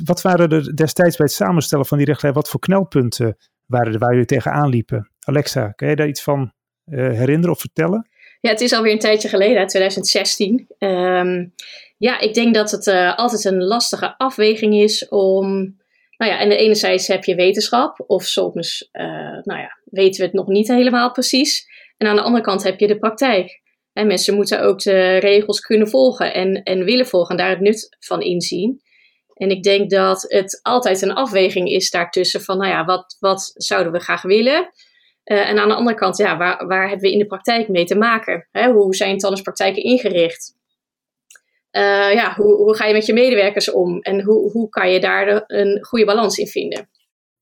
wat 0.05 0.21
waren 0.21 0.49
er 0.49 0.75
destijds 0.75 1.17
bij 1.17 1.25
het 1.25 1.35
samenstellen 1.35 1.85
van 1.85 1.97
die 1.97 2.07
richtlijn, 2.07 2.33
wat 2.33 2.49
voor 2.49 2.59
knelpunten 2.59 3.37
waren 3.65 3.93
er 3.93 3.99
waar 3.99 4.11
jullie 4.11 4.25
tegenaan 4.25 4.69
liepen? 4.69 5.11
Alexa, 5.19 5.71
kan 5.71 5.89
je 5.89 5.95
daar 5.95 6.07
iets 6.07 6.23
van 6.23 6.53
herinneren 6.85 7.51
of 7.51 7.59
vertellen? 7.59 8.07
Ja, 8.43 8.49
het 8.49 8.61
is 8.61 8.73
alweer 8.73 8.91
een 8.91 8.99
tijdje 8.99 9.29
geleden, 9.29 9.67
2016. 9.67 10.67
Um, 10.79 11.53
ja, 11.97 12.19
ik 12.19 12.33
denk 12.33 12.53
dat 12.53 12.71
het 12.71 12.87
uh, 12.87 13.17
altijd 13.17 13.45
een 13.45 13.63
lastige 13.63 14.17
afweging 14.17 14.73
is 14.73 15.07
om. 15.07 15.77
Nou 16.17 16.31
ja, 16.31 16.39
en 16.39 16.49
de 16.49 17.03
heb 17.07 17.23
je 17.23 17.35
wetenschap, 17.35 18.03
of 18.07 18.23
soms 18.23 18.89
uh, 18.91 19.05
nou 19.43 19.59
ja, 19.59 19.77
weten 19.85 20.19
we 20.19 20.25
het 20.25 20.35
nog 20.35 20.47
niet 20.47 20.67
helemaal 20.67 21.11
precies. 21.11 21.67
En 21.97 22.07
aan 22.07 22.15
de 22.15 22.21
andere 22.21 22.43
kant 22.43 22.63
heb 22.63 22.79
je 22.79 22.87
de 22.87 22.97
praktijk. 22.97 23.61
En 23.93 24.07
mensen 24.07 24.35
moeten 24.35 24.61
ook 24.61 24.79
de 24.79 25.17
regels 25.17 25.59
kunnen 25.59 25.89
volgen 25.89 26.33
en, 26.33 26.63
en 26.63 26.83
willen 26.83 27.07
volgen 27.07 27.31
en 27.31 27.37
daar 27.37 27.49
het 27.49 27.59
nut 27.59 27.97
van 27.99 28.21
inzien. 28.21 28.81
En 29.33 29.49
ik 29.49 29.63
denk 29.63 29.89
dat 29.89 30.25
het 30.27 30.59
altijd 30.61 31.01
een 31.01 31.13
afweging 31.13 31.69
is 31.69 31.89
daartussen 31.89 32.41
van, 32.41 32.57
nou 32.57 32.69
ja, 32.69 32.85
wat, 32.85 33.15
wat 33.19 33.51
zouden 33.53 33.91
we 33.91 33.99
graag 33.99 34.21
willen? 34.21 34.71
Uh, 35.25 35.49
en 35.49 35.57
aan 35.57 35.67
de 35.67 35.75
andere 35.75 35.97
kant, 35.97 36.17
ja, 36.17 36.37
waar, 36.37 36.67
waar 36.67 36.89
hebben 36.89 37.05
we 37.05 37.11
in 37.11 37.19
de 37.19 37.25
praktijk 37.25 37.67
mee 37.67 37.85
te 37.85 37.95
maken? 37.95 38.47
Hè? 38.51 38.71
Hoe 38.71 38.95
zijn 38.95 39.17
tandartspraktijken 39.17 39.83
ingericht? 39.83 40.55
Uh, 41.71 42.13
ja, 42.13 42.33
hoe, 42.35 42.55
hoe 42.55 42.75
ga 42.75 42.85
je 42.85 42.93
met 42.93 43.05
je 43.05 43.13
medewerkers 43.13 43.71
om? 43.71 43.99
En 43.99 44.21
hoe, 44.21 44.51
hoe 44.51 44.69
kan 44.69 44.91
je 44.91 44.99
daar 44.99 45.43
een 45.47 45.85
goede 45.85 46.05
balans 46.05 46.37
in 46.37 46.47
vinden? 46.47 46.89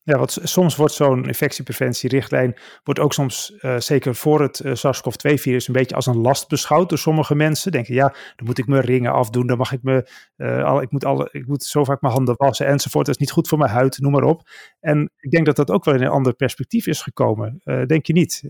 Ja, 0.03 0.17
want 0.17 0.37
soms 0.43 0.75
wordt 0.75 0.93
zo'n 0.93 1.25
infectiepreventierichtlijn 1.25 2.57
wordt 2.83 2.99
ook 2.99 3.13
soms, 3.13 3.53
uh, 3.61 3.79
zeker 3.79 4.15
voor 4.15 4.41
het 4.41 4.59
uh, 4.59 4.73
SARS-CoV-2-virus, 4.75 5.67
een 5.67 5.73
beetje 5.73 5.95
als 5.95 6.05
een 6.05 6.21
last 6.21 6.47
beschouwd 6.47 6.89
door 6.89 6.97
sommige 6.97 7.35
mensen. 7.35 7.71
Denken, 7.71 7.93
ja, 7.93 8.07
dan 8.07 8.45
moet 8.45 8.57
ik 8.57 8.67
mijn 8.67 8.81
ringen 8.81 9.11
afdoen, 9.11 9.47
dan 9.47 9.57
mag 9.57 9.71
ik 9.71 9.83
me, 9.83 10.09
uh, 10.37 10.63
al, 10.63 10.81
ik, 10.81 10.91
moet 10.91 11.05
alle, 11.05 11.29
ik 11.31 11.47
moet 11.47 11.63
zo 11.63 11.83
vaak 11.83 12.01
mijn 12.01 12.13
handen 12.13 12.35
wassen 12.37 12.65
enzovoort. 12.65 13.05
Dat 13.05 13.15
is 13.15 13.21
niet 13.21 13.31
goed 13.31 13.47
voor 13.47 13.57
mijn 13.57 13.71
huid, 13.71 13.99
noem 13.99 14.11
maar 14.11 14.23
op. 14.23 14.49
En 14.79 15.11
ik 15.17 15.31
denk 15.31 15.45
dat 15.45 15.55
dat 15.55 15.71
ook 15.71 15.85
wel 15.85 15.93
in 15.93 16.01
een 16.01 16.07
ander 16.07 16.33
perspectief 16.33 16.87
is 16.87 17.01
gekomen. 17.01 17.61
denk 17.87 18.05
je 18.05 18.13
niet? 18.13 18.41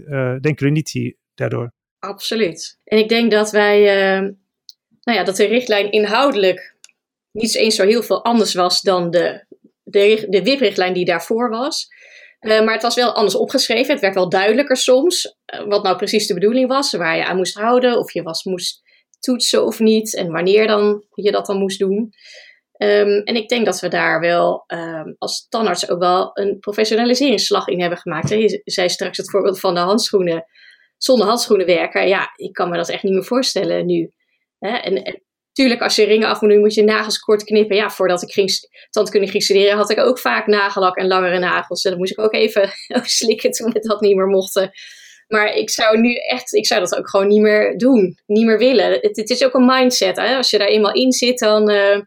denken 0.42 0.56
jullie 0.56 0.72
niet 0.72 1.16
daardoor? 1.34 1.72
Absoluut. 2.00 2.80
En 2.84 2.98
ik 2.98 3.10
denk 3.10 3.32
dat 3.32 3.52
wij 3.52 3.84
nou 5.02 5.18
ja, 5.18 5.24
dat 5.24 5.36
de 5.36 5.46
richtlijn 5.46 5.92
inhoudelijk 5.92 6.76
niet 7.32 7.56
eens 7.56 7.76
zo 7.76 7.86
heel 7.86 8.04
veel 8.04 8.24
anders 8.24 8.54
was 8.54 8.82
dan 8.82 9.12
de, 9.12 9.46
de, 9.92 10.26
de 10.30 10.44
WIP-richtlijn 10.44 10.94
die 10.94 11.06
daarvoor 11.06 11.50
was. 11.50 11.88
Uh, 12.42 12.64
maar 12.64 12.74
het 12.74 12.84
was 12.84 12.96
wel 12.96 13.12
anders 13.12 13.36
opgeschreven. 13.36 13.92
Het 13.92 14.02
werd 14.02 14.16
wel 14.16 14.30
duidelijker 14.30 14.78
soms 14.78 15.36
uh, 15.56 15.68
wat 15.68 15.84
nou 15.84 15.98
precies 15.98 16.28
de 16.28 16.34
bedoeling 16.34 16.68
was, 16.68 16.92
waar 16.92 17.18
je 17.18 17.26
aan 17.26 17.38
moest 17.38 17.58
houden, 17.58 17.98
of 17.98 18.12
je 18.12 18.22
was 18.22 18.44
moest 18.44 18.82
toetsen 19.20 19.66
of 19.66 19.80
niet, 19.80 20.16
en 20.16 20.32
wanneer 20.32 20.68
dan 20.68 21.06
je 21.14 21.32
dat 21.32 21.46
dan 21.46 21.58
moest 21.58 21.80
doen. 21.80 22.14
Um, 22.78 23.22
en 23.24 23.36
ik 23.36 23.50
denk 23.50 23.66
dat 23.66 23.80
we 23.80 23.88
daar 23.88 24.20
wel 24.20 24.64
um, 24.68 25.16
als 25.18 25.48
tandarts 25.50 25.90
ook 25.90 26.00
wel 26.00 26.30
een 26.34 26.60
professionaliseringsslag 26.60 27.68
in 27.68 27.82
hebben 27.82 27.98
gemaakt. 27.98 28.30
Je 28.30 28.62
zei 28.64 28.90
straks 28.90 29.18
het 29.18 29.30
voorbeeld 29.30 29.60
van 29.60 29.74
de 29.74 29.80
handschoenen 29.80 30.46
zonder 30.98 31.28
handschoenen 31.28 31.66
werken. 31.66 32.08
Ja, 32.08 32.32
ik 32.36 32.54
kan 32.54 32.70
me 32.70 32.78
dat 32.78 32.90
echt 32.90 33.04
niet 33.04 33.14
meer 33.14 33.24
voorstellen 33.24 33.86
nu. 33.86 34.12
Hè? 34.60 34.70
En 34.70 35.22
Tuurlijk, 35.54 35.82
als 35.82 35.96
je 35.96 36.04
ringen 36.04 36.28
af 36.28 36.42
moet 36.42 36.50
doen, 36.50 36.60
moet 36.60 36.74
je 36.74 36.84
nagels 36.84 37.20
kort 37.20 37.44
knippen. 37.44 37.76
Ja, 37.76 37.90
voordat 37.90 38.22
ik 38.22 38.32
ging 38.32 38.50
tandkunde 38.90 39.28
ging 39.28 39.44
studeren, 39.44 39.78
had 39.78 39.90
ik 39.90 40.00
ook 40.00 40.20
vaak 40.20 40.48
nagellak 40.48 40.98
en 40.98 41.08
langere 41.08 41.40
nagels. 41.40 41.84
En 41.84 41.90
dan 41.90 42.00
moest 42.00 42.12
ik 42.12 42.20
ook 42.20 42.34
even 42.34 42.70
slikken 43.20 43.52
toen 43.52 43.72
we 43.72 43.80
dat 43.80 44.02
niet 44.02 44.16
meer 44.16 44.28
mochten. 44.28 44.72
Maar 45.28 45.56
ik 45.56 45.70
zou 45.70 46.00
nu 46.00 46.16
echt, 46.16 46.54
ik 46.54 46.66
zou 46.66 46.80
dat 46.80 46.98
ook 46.98 47.10
gewoon 47.10 47.28
niet 47.28 47.42
meer 47.42 47.78
doen. 47.78 48.20
Niet 48.26 48.46
meer 48.46 48.58
willen. 48.58 48.92
Het, 48.92 49.18
het 49.18 49.30
is 49.30 49.44
ook 49.44 49.54
een 49.54 49.66
mindset. 49.66 50.18
Hè? 50.18 50.36
Als 50.36 50.50
je 50.50 50.58
daar 50.58 50.68
eenmaal 50.68 50.94
in 50.94 51.12
zit, 51.12 51.40
dan, 51.40 51.72
uh, 51.72 52.02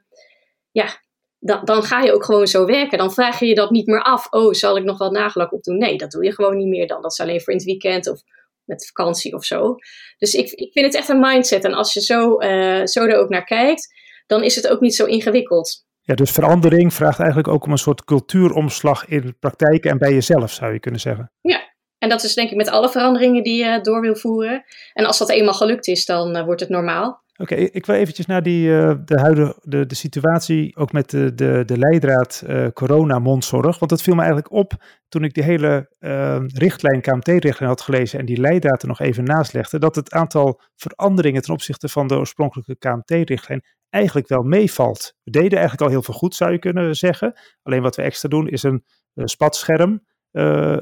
ja, 0.72 1.00
dan, 1.38 1.64
dan 1.64 1.82
ga 1.82 2.00
je 2.00 2.12
ook 2.12 2.24
gewoon 2.24 2.46
zo 2.46 2.66
werken. 2.66 2.98
Dan 2.98 3.12
vraag 3.12 3.40
je 3.40 3.46
je 3.46 3.54
dat 3.54 3.70
niet 3.70 3.86
meer 3.86 4.02
af. 4.02 4.26
Oh, 4.30 4.52
zal 4.52 4.76
ik 4.76 4.84
nog 4.84 4.98
wel 4.98 5.10
nagellak 5.10 5.52
opdoen? 5.52 5.78
Nee, 5.78 5.96
dat 5.96 6.10
doe 6.10 6.24
je 6.24 6.32
gewoon 6.32 6.56
niet 6.56 6.68
meer 6.68 6.86
dan. 6.86 7.02
Dat 7.02 7.12
is 7.12 7.20
alleen 7.20 7.40
voor 7.40 7.52
in 7.52 7.58
het 7.58 7.66
weekend 7.66 8.10
of 8.10 8.20
met 8.64 8.86
vakantie 8.86 9.34
of 9.34 9.44
zo. 9.44 9.74
Dus 10.18 10.34
ik, 10.34 10.50
ik 10.50 10.72
vind 10.72 10.86
het 10.86 10.94
echt 10.94 11.08
een 11.08 11.20
mindset. 11.20 11.64
En 11.64 11.74
als 11.74 11.92
je 11.92 12.00
zo, 12.00 12.40
uh, 12.40 12.84
zo 12.84 13.04
er 13.04 13.18
ook 13.18 13.28
naar 13.28 13.44
kijkt, 13.44 13.94
dan 14.26 14.42
is 14.42 14.56
het 14.56 14.68
ook 14.68 14.80
niet 14.80 14.94
zo 14.94 15.04
ingewikkeld. 15.04 15.84
Ja, 16.00 16.14
dus 16.14 16.30
verandering 16.30 16.94
vraagt 16.94 17.18
eigenlijk 17.18 17.48
ook 17.48 17.64
om 17.64 17.72
een 17.72 17.78
soort 17.78 18.04
cultuuromslag 18.04 19.06
in 19.08 19.36
praktijk 19.38 19.84
en 19.84 19.98
bij 19.98 20.12
jezelf, 20.12 20.50
zou 20.50 20.72
je 20.72 20.80
kunnen 20.80 21.00
zeggen. 21.00 21.32
Ja, 21.40 21.74
en 21.98 22.08
dat 22.08 22.22
is 22.22 22.34
denk 22.34 22.50
ik 22.50 22.56
met 22.56 22.68
alle 22.68 22.88
veranderingen 22.90 23.42
die 23.42 23.64
je 23.64 23.80
door 23.80 24.00
wil 24.00 24.16
voeren. 24.16 24.64
En 24.92 25.06
als 25.06 25.18
dat 25.18 25.30
eenmaal 25.30 25.54
gelukt 25.54 25.86
is, 25.86 26.04
dan 26.04 26.36
uh, 26.36 26.44
wordt 26.44 26.60
het 26.60 26.70
normaal. 26.70 27.23
Oké, 27.36 27.54
ik 27.54 27.86
wil 27.86 27.96
eventjes 27.96 28.26
naar 28.26 28.42
die, 28.42 28.68
uh, 28.68 28.94
de 29.04 29.20
huidige 29.20 29.56
de, 29.62 29.86
de 29.86 29.94
situatie, 29.94 30.76
ook 30.76 30.92
met 30.92 31.10
de, 31.10 31.34
de, 31.34 31.62
de 31.66 31.78
leidraad 31.78 32.44
uh, 32.46 32.66
corona-mondzorg. 32.68 33.78
Want 33.78 33.90
dat 33.90 34.02
viel 34.02 34.14
me 34.14 34.22
eigenlijk 34.22 34.52
op 34.52 34.72
toen 35.08 35.24
ik 35.24 35.34
die 35.34 35.42
hele 35.42 35.90
uh, 36.00 36.42
richtlijn, 36.46 37.00
KMT-richtlijn 37.00 37.70
had 37.70 37.80
gelezen 37.80 38.18
en 38.18 38.26
die 38.26 38.40
leidraad 38.40 38.82
er 38.82 38.88
nog 38.88 39.00
even 39.00 39.24
naast 39.24 39.52
legde, 39.52 39.78
dat 39.78 39.94
het 39.94 40.12
aantal 40.12 40.60
veranderingen 40.76 41.42
ten 41.42 41.52
opzichte 41.52 41.88
van 41.88 42.06
de 42.06 42.16
oorspronkelijke 42.16 42.76
KMT-richtlijn 42.76 43.64
eigenlijk 43.90 44.28
wel 44.28 44.42
meevalt. 44.42 45.14
We 45.22 45.30
deden 45.30 45.58
eigenlijk 45.58 45.80
al 45.80 45.88
heel 45.88 46.02
veel 46.02 46.14
goed, 46.14 46.34
zou 46.34 46.52
je 46.52 46.58
kunnen 46.58 46.94
zeggen. 46.94 47.32
Alleen 47.62 47.82
wat 47.82 47.96
we 47.96 48.02
extra 48.02 48.28
doen 48.28 48.48
is 48.48 48.62
een 48.62 48.84
spatscherm 49.14 50.06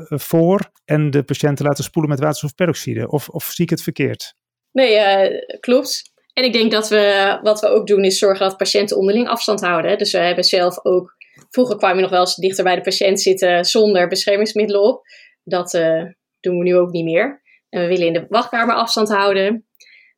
voor 0.08 0.70
en 0.84 1.10
de 1.10 1.22
patiënten 1.22 1.66
laten 1.66 1.84
spoelen 1.84 2.10
met 2.10 2.20
waterstofperoxide. 2.20 3.08
Of, 3.08 3.28
of 3.28 3.44
zie 3.44 3.64
ik 3.64 3.70
het 3.70 3.82
verkeerd? 3.82 4.34
Nee, 4.70 5.58
klopt. 5.60 6.11
En 6.32 6.44
ik 6.44 6.52
denk 6.52 6.70
dat 6.70 6.88
we, 6.88 7.38
wat 7.42 7.60
we 7.60 7.66
ook 7.66 7.86
doen, 7.86 8.04
is 8.04 8.18
zorgen 8.18 8.48
dat 8.48 8.56
patiënten 8.56 8.96
onderling 8.96 9.28
afstand 9.28 9.60
houden. 9.60 9.98
Dus 9.98 10.12
we 10.12 10.18
hebben 10.18 10.44
zelf 10.44 10.84
ook, 10.84 11.16
vroeger 11.50 11.76
kwam 11.76 11.94
je 11.94 12.00
nog 12.00 12.10
wel 12.10 12.20
eens 12.20 12.34
dichter 12.34 12.64
bij 12.64 12.74
de 12.74 12.80
patiënt 12.80 13.20
zitten 13.20 13.64
zonder 13.64 14.08
beschermingsmiddelen 14.08 14.82
op. 14.82 15.06
Dat 15.44 15.74
uh, 15.74 16.04
doen 16.40 16.58
we 16.58 16.64
nu 16.64 16.76
ook 16.76 16.90
niet 16.90 17.04
meer. 17.04 17.42
En 17.68 17.80
we 17.80 17.86
willen 17.86 18.06
in 18.06 18.12
de 18.12 18.26
wachtkamer 18.28 18.74
afstand 18.74 19.08
houden. 19.08 19.66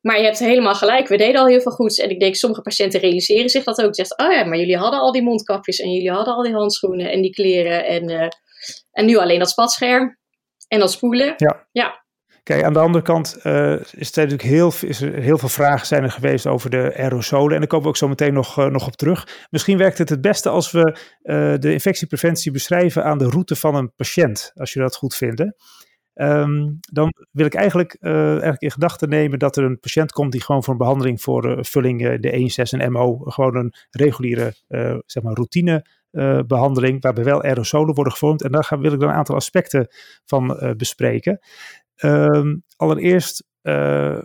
Maar 0.01 0.17
je 0.17 0.23
hebt 0.23 0.39
helemaal 0.39 0.75
gelijk, 0.75 1.07
we 1.07 1.17
deden 1.17 1.41
al 1.41 1.47
heel 1.47 1.61
veel 1.61 1.71
goeds. 1.71 1.99
En 1.99 2.09
ik 2.09 2.19
denk, 2.19 2.35
sommige 2.35 2.61
patiënten 2.61 2.99
realiseren 2.99 3.49
zich 3.49 3.63
dat 3.63 3.81
ook. 3.81 3.95
Zegt, 3.95 4.17
oh 4.17 4.31
ja, 4.31 4.43
maar 4.43 4.57
jullie 4.57 4.77
hadden 4.77 4.99
al 4.99 5.11
die 5.11 5.23
mondkapjes 5.23 5.79
en 5.79 5.91
jullie 5.91 6.11
hadden 6.11 6.33
al 6.33 6.43
die 6.43 6.53
handschoenen 6.53 7.11
en 7.11 7.21
die 7.21 7.31
kleren. 7.31 7.85
En, 7.85 8.09
uh, 8.09 8.27
en 8.91 9.05
nu 9.05 9.17
alleen 9.17 9.39
dat 9.39 9.49
spatscherm 9.49 10.17
en 10.67 10.79
dat 10.79 10.91
spoelen. 10.91 11.33
Ja. 11.37 11.67
ja. 11.71 12.04
Kijk, 12.45 12.63
aan 12.63 12.73
de 12.73 12.79
andere 12.79 13.03
kant 13.03 13.39
uh, 13.43 13.71
is 13.73 14.15
er 14.17 14.23
natuurlijk 14.23 14.41
heel, 14.41 14.73
is 14.81 15.01
er 15.01 15.13
heel 15.13 15.37
veel 15.37 15.49
vragen 15.49 15.87
zijn 15.87 16.03
er 16.03 16.11
geweest 16.11 16.47
over 16.47 16.69
de 16.69 16.93
aerosolen. 16.97 17.53
En 17.53 17.59
daar 17.59 17.67
komen 17.67 17.83
we 17.83 17.89
ook 17.89 17.97
zo 17.97 18.07
meteen 18.07 18.33
nog, 18.33 18.59
uh, 18.59 18.65
nog 18.65 18.87
op 18.87 18.95
terug. 18.95 19.47
Misschien 19.49 19.77
werkt 19.77 19.97
het 19.97 20.09
het 20.09 20.21
beste 20.21 20.49
als 20.49 20.71
we 20.71 20.97
uh, 21.23 21.53
de 21.59 21.71
infectiepreventie 21.71 22.51
beschrijven 22.51 23.03
aan 23.03 23.17
de 23.17 23.29
route 23.29 23.55
van 23.55 23.75
een 23.75 23.93
patiënt, 23.95 24.51
als 24.55 24.73
je 24.73 24.79
dat 24.79 24.95
goed 24.95 25.15
vindt. 25.15 25.41
Um, 26.13 26.77
dan 26.91 27.13
wil 27.31 27.45
ik 27.45 27.53
eigenlijk, 27.53 27.97
eigenlijk 28.01 28.61
in 28.61 28.71
gedachten 28.71 29.09
nemen 29.09 29.39
dat 29.39 29.57
er 29.57 29.63
een 29.63 29.79
patiënt 29.79 30.11
komt 30.11 30.31
die 30.31 30.43
gewoon 30.43 30.63
voor 30.63 30.73
een 30.73 30.79
behandeling 30.79 31.21
voor 31.21 31.57
vulling 31.65 32.19
de 32.19 32.75
1,6 32.75 32.79
en 32.79 32.91
MO, 32.91 33.17
gewoon 33.17 33.55
een 33.55 33.73
reguliere 33.89 34.53
zeg 35.05 35.23
maar 35.23 35.33
routine 35.33 35.85
behandeling, 36.47 37.01
waarbij 37.01 37.23
wel 37.23 37.43
aerosolen 37.43 37.95
worden 37.95 38.13
gevormd. 38.13 38.41
En 38.41 38.51
daar 38.51 38.77
wil 38.79 38.93
ik 38.93 38.99
dan 38.99 39.09
een 39.09 39.15
aantal 39.15 39.35
aspecten 39.35 39.87
van 40.25 40.73
bespreken. 40.77 41.39
Um, 42.03 42.63
allereerst, 42.75 43.43
uh, 43.61 43.73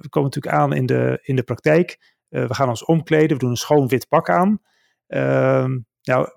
we 0.01 0.09
komen 0.09 0.31
natuurlijk 0.31 0.55
aan 0.55 0.73
in 0.73 0.87
de, 0.87 1.19
in 1.23 1.37
de 1.37 1.43
praktijk. 1.43 2.17
Uh, 2.29 2.47
we 2.47 2.55
gaan 2.55 2.69
ons 2.69 2.85
omkleden, 2.85 3.37
we 3.37 3.39
doen 3.39 3.51
een 3.51 3.57
schoon 3.57 3.89
wit 3.89 4.09
pak 4.09 4.31
aan. 4.31 4.49
Um, 5.07 5.87
nou, 6.03 6.31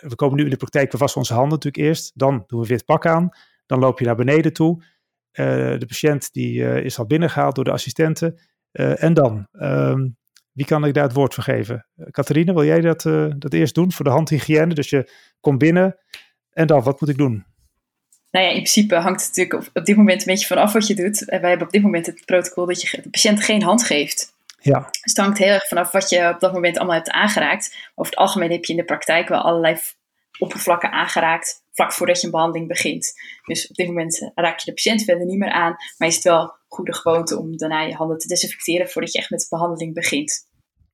we, 0.00 0.14
komen 0.14 0.36
nu 0.36 0.44
in 0.44 0.50
de 0.50 0.56
praktijk, 0.56 0.92
we 0.92 0.98
wassen 0.98 1.20
onze 1.20 1.34
handen 1.34 1.52
natuurlijk 1.52 1.84
eerst. 1.84 2.12
Dan 2.14 2.44
doen 2.46 2.60
we 2.60 2.66
wit 2.66 2.84
pak 2.84 3.06
aan. 3.06 3.28
Dan 3.66 3.78
loop 3.78 3.98
je 3.98 4.04
naar 4.04 4.16
beneden 4.16 4.52
toe. 4.52 4.84
Uh, 5.32 5.78
de 5.78 5.86
patiënt 5.86 6.32
die 6.32 6.82
is 6.82 6.98
al 6.98 7.06
binnengehaald 7.06 7.54
door 7.54 7.64
de 7.64 7.72
assistenten. 7.72 8.40
en 8.72 9.14
dan, 9.14 9.46
um, 9.52 10.16
wie 10.52 10.66
kan 10.66 10.84
ik 10.84 10.94
daar 10.94 11.04
het 11.04 11.12
woord 11.12 11.34
voor 11.34 11.42
geven? 11.42 11.86
Catharine, 12.10 12.52
wil 12.52 12.64
jij 12.64 12.80
dat, 12.80 13.02
dat 13.38 13.52
eerst 13.52 13.74
doen 13.74 13.92
voor 13.92 14.04
de 14.04 14.10
handhygiëne? 14.10 14.74
Dus 14.74 14.90
je 14.90 15.12
komt 15.40 15.58
binnen 15.58 15.98
en 16.50 16.66
dan, 16.66 16.82
wat 16.82 17.00
moet 17.00 17.10
ik 17.10 17.18
doen? 17.18 17.44
Nou 18.30 18.44
ja, 18.44 18.50
in 18.50 18.56
principe 18.56 18.94
hangt 18.94 19.26
het 19.26 19.36
natuurlijk 19.36 19.68
op, 19.76 19.84
dit 19.84 19.96
moment 19.96 20.20
een 20.20 20.26
beetje 20.26 20.46
vanaf 20.46 20.72
wat 20.72 20.86
je 20.86 20.94
doet. 20.94 21.24
wij 21.24 21.48
hebben 21.48 21.66
op 21.66 21.72
dit 21.72 21.82
moment 21.82 22.06
het 22.06 22.24
protocol 22.24 22.66
dat 22.66 22.82
je 22.82 23.02
de 23.02 23.10
patiënt 23.10 23.44
geen 23.44 23.62
hand 23.62 23.84
geeft. 23.84 24.32
Ja. 24.60 24.78
Dus 24.78 25.00
het 25.02 25.16
hangt 25.16 25.38
heel 25.38 25.52
erg 25.52 25.68
vanaf 25.68 25.90
wat 25.90 26.10
je 26.10 26.28
op 26.34 26.40
dat 26.40 26.52
moment 26.52 26.76
allemaal 26.78 26.96
hebt 26.96 27.10
aangeraakt. 27.10 27.76
Over 27.94 28.10
het 28.10 28.20
algemeen 28.20 28.50
heb 28.50 28.64
je 28.64 28.72
in 28.72 28.78
de 28.78 28.84
praktijk 28.84 29.28
wel 29.28 29.40
allerlei 29.40 29.78
oppervlakken 30.38 30.90
aangeraakt 30.90 31.62
vlak 31.72 31.92
voordat 31.92 32.20
je 32.20 32.26
een 32.26 32.32
behandeling 32.32 32.68
begint. 32.68 33.12
Dus 33.44 33.68
op 33.68 33.76
dit 33.76 33.86
moment 33.86 34.20
eh, 34.20 34.28
raak 34.34 34.58
je 34.58 34.64
de 34.64 34.72
patiënt 34.72 35.04
verder 35.04 35.26
niet 35.26 35.38
meer 35.38 35.50
aan, 35.50 35.76
maar 35.98 36.08
is 36.08 36.14
het 36.14 36.24
wel 36.24 36.54
goede 36.68 36.94
gewoonte 36.94 37.38
om 37.38 37.56
daarna 37.56 37.80
je 37.80 37.94
handen 37.94 38.18
te 38.18 38.28
desinfecteren 38.28 38.88
voordat 38.88 39.12
je 39.12 39.18
echt 39.18 39.30
met 39.30 39.40
de 39.40 39.46
behandeling 39.50 39.94
begint. 39.94 40.48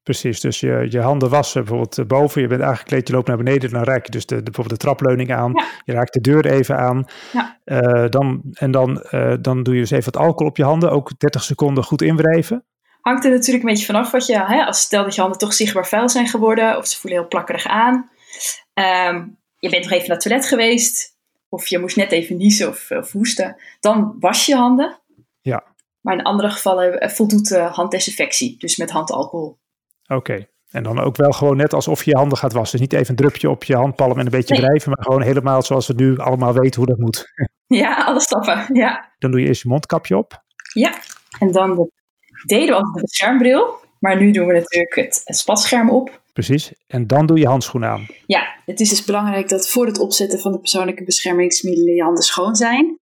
Precies, 0.06 0.40
dus 0.40 0.60
je, 0.60 0.86
je 0.88 1.00
handen 1.00 1.30
wassen 1.30 1.60
bijvoorbeeld 1.60 1.98
eh, 1.98 2.04
boven, 2.04 2.42
je 2.42 2.48
bent 2.48 2.62
aangekleed, 2.62 3.08
je 3.08 3.14
loopt 3.14 3.28
naar 3.28 3.36
beneden, 3.36 3.70
dan 3.70 3.82
raak 3.82 4.04
je 4.04 4.10
dus 4.10 4.26
de, 4.26 4.36
de 4.36 4.42
bijvoorbeeld 4.42 4.80
de 4.80 4.86
trapleuning 4.86 5.32
aan, 5.32 5.52
je 5.84 5.92
raakt 5.92 6.12
de 6.12 6.20
deur 6.20 6.46
even 6.46 6.78
aan. 6.78 7.04
Ja. 7.32 7.58
Uh, 7.64 8.08
dan, 8.10 8.42
en 8.52 8.70
dan, 8.70 9.04
uh, 9.10 9.34
dan 9.40 9.62
doe 9.62 9.74
je 9.74 9.80
dus 9.80 9.90
even 9.90 10.12
wat 10.12 10.22
alcohol 10.22 10.46
op 10.46 10.56
je 10.56 10.64
handen, 10.64 10.90
ook 10.90 11.18
30 11.18 11.42
seconden 11.42 11.84
goed 11.84 12.02
inwrijven. 12.02 12.64
Hangt 13.00 13.24
er 13.24 13.30
natuurlijk 13.30 13.64
een 13.64 13.70
beetje 13.70 13.86
vanaf 13.86 14.10
wat 14.10 14.26
je, 14.26 14.44
hè, 14.44 14.64
als 14.64 14.80
stel 14.80 15.04
dat 15.04 15.14
je 15.14 15.20
handen 15.20 15.38
toch 15.38 15.54
zichtbaar 15.54 15.86
vuil 15.86 16.08
zijn 16.08 16.26
geworden, 16.26 16.76
of 16.76 16.86
ze 16.86 16.98
voelen 16.98 17.20
heel 17.20 17.28
plakkerig 17.28 17.66
aan. 17.66 18.10
Um, 18.74 19.38
je 19.58 19.68
bent 19.68 19.82
nog 19.82 19.92
even 19.92 20.08
naar 20.08 20.16
het 20.16 20.26
toilet 20.26 20.46
geweest, 20.46 21.16
of 21.48 21.66
je 21.66 21.78
moest 21.78 21.96
net 21.96 22.12
even 22.12 22.36
niezen 22.36 22.68
of, 22.68 22.90
of 22.90 23.12
hoesten, 23.12 23.56
dan 23.80 24.16
was 24.20 24.46
je 24.46 24.56
handen. 24.56 25.00
Ja. 25.40 25.64
Maar 26.00 26.14
in 26.14 26.22
andere 26.22 26.50
gevallen 26.50 27.10
voldoet 27.10 27.48
de 27.48 27.58
handdesinfectie, 27.58 28.58
dus 28.58 28.76
met 28.76 28.90
handalcohol. 28.90 29.58
Oké. 30.06 30.14
Okay. 30.14 30.48
En 30.70 30.82
dan 30.82 31.00
ook 31.00 31.16
wel 31.16 31.30
gewoon 31.30 31.56
net 31.56 31.74
alsof 31.74 32.04
je 32.04 32.10
je 32.10 32.16
handen 32.16 32.38
gaat 32.38 32.52
wassen. 32.52 32.78
Dus 32.78 32.88
niet 32.88 32.98
even 33.00 33.10
een 33.10 33.16
drupje 33.16 33.50
op 33.50 33.64
je 33.64 33.76
handpalm 33.76 34.18
en 34.18 34.24
een 34.24 34.30
beetje 34.30 34.54
nee. 34.54 34.64
wrijven, 34.64 34.90
maar 34.90 35.04
gewoon 35.04 35.22
helemaal 35.22 35.62
zoals 35.62 35.86
we 35.86 35.94
nu 35.96 36.18
allemaal 36.18 36.52
weten 36.52 36.80
hoe 36.80 36.86
dat 36.86 36.98
moet. 36.98 37.24
Ja, 37.68 38.04
alle 38.04 38.20
stappen, 38.20 38.66
ja. 38.72 39.12
Dan 39.18 39.30
doe 39.30 39.40
je 39.40 39.46
eerst 39.46 39.62
je 39.62 39.68
mondkapje 39.68 40.16
op. 40.16 40.42
Ja, 40.72 40.94
en 41.38 41.52
dan 41.52 41.74
de, 41.74 41.90
deden 42.46 42.66
we 42.66 42.74
altijd 42.74 42.94
de 42.94 43.00
beschermbril, 43.00 43.74
maar 43.98 44.16
nu 44.20 44.30
doen 44.30 44.46
we 44.46 44.52
natuurlijk 44.52 44.94
het, 44.94 45.20
het 45.24 45.36
spatscherm 45.36 45.90
op. 45.90 46.20
Precies, 46.32 46.72
en 46.86 47.06
dan 47.06 47.26
doe 47.26 47.38
je 47.38 47.46
handschoenen 47.46 47.88
aan. 47.88 48.06
Ja, 48.26 48.54
het 48.64 48.80
is 48.80 48.88
dus 48.88 49.04
belangrijk 49.04 49.48
dat 49.48 49.68
voor 49.68 49.86
het 49.86 49.98
opzetten 49.98 50.38
van 50.38 50.52
de 50.52 50.58
persoonlijke 50.58 51.04
beschermingsmiddelen 51.04 51.94
je 51.94 52.02
handen 52.02 52.22
schoon 52.22 52.54
zijn. 52.54 52.98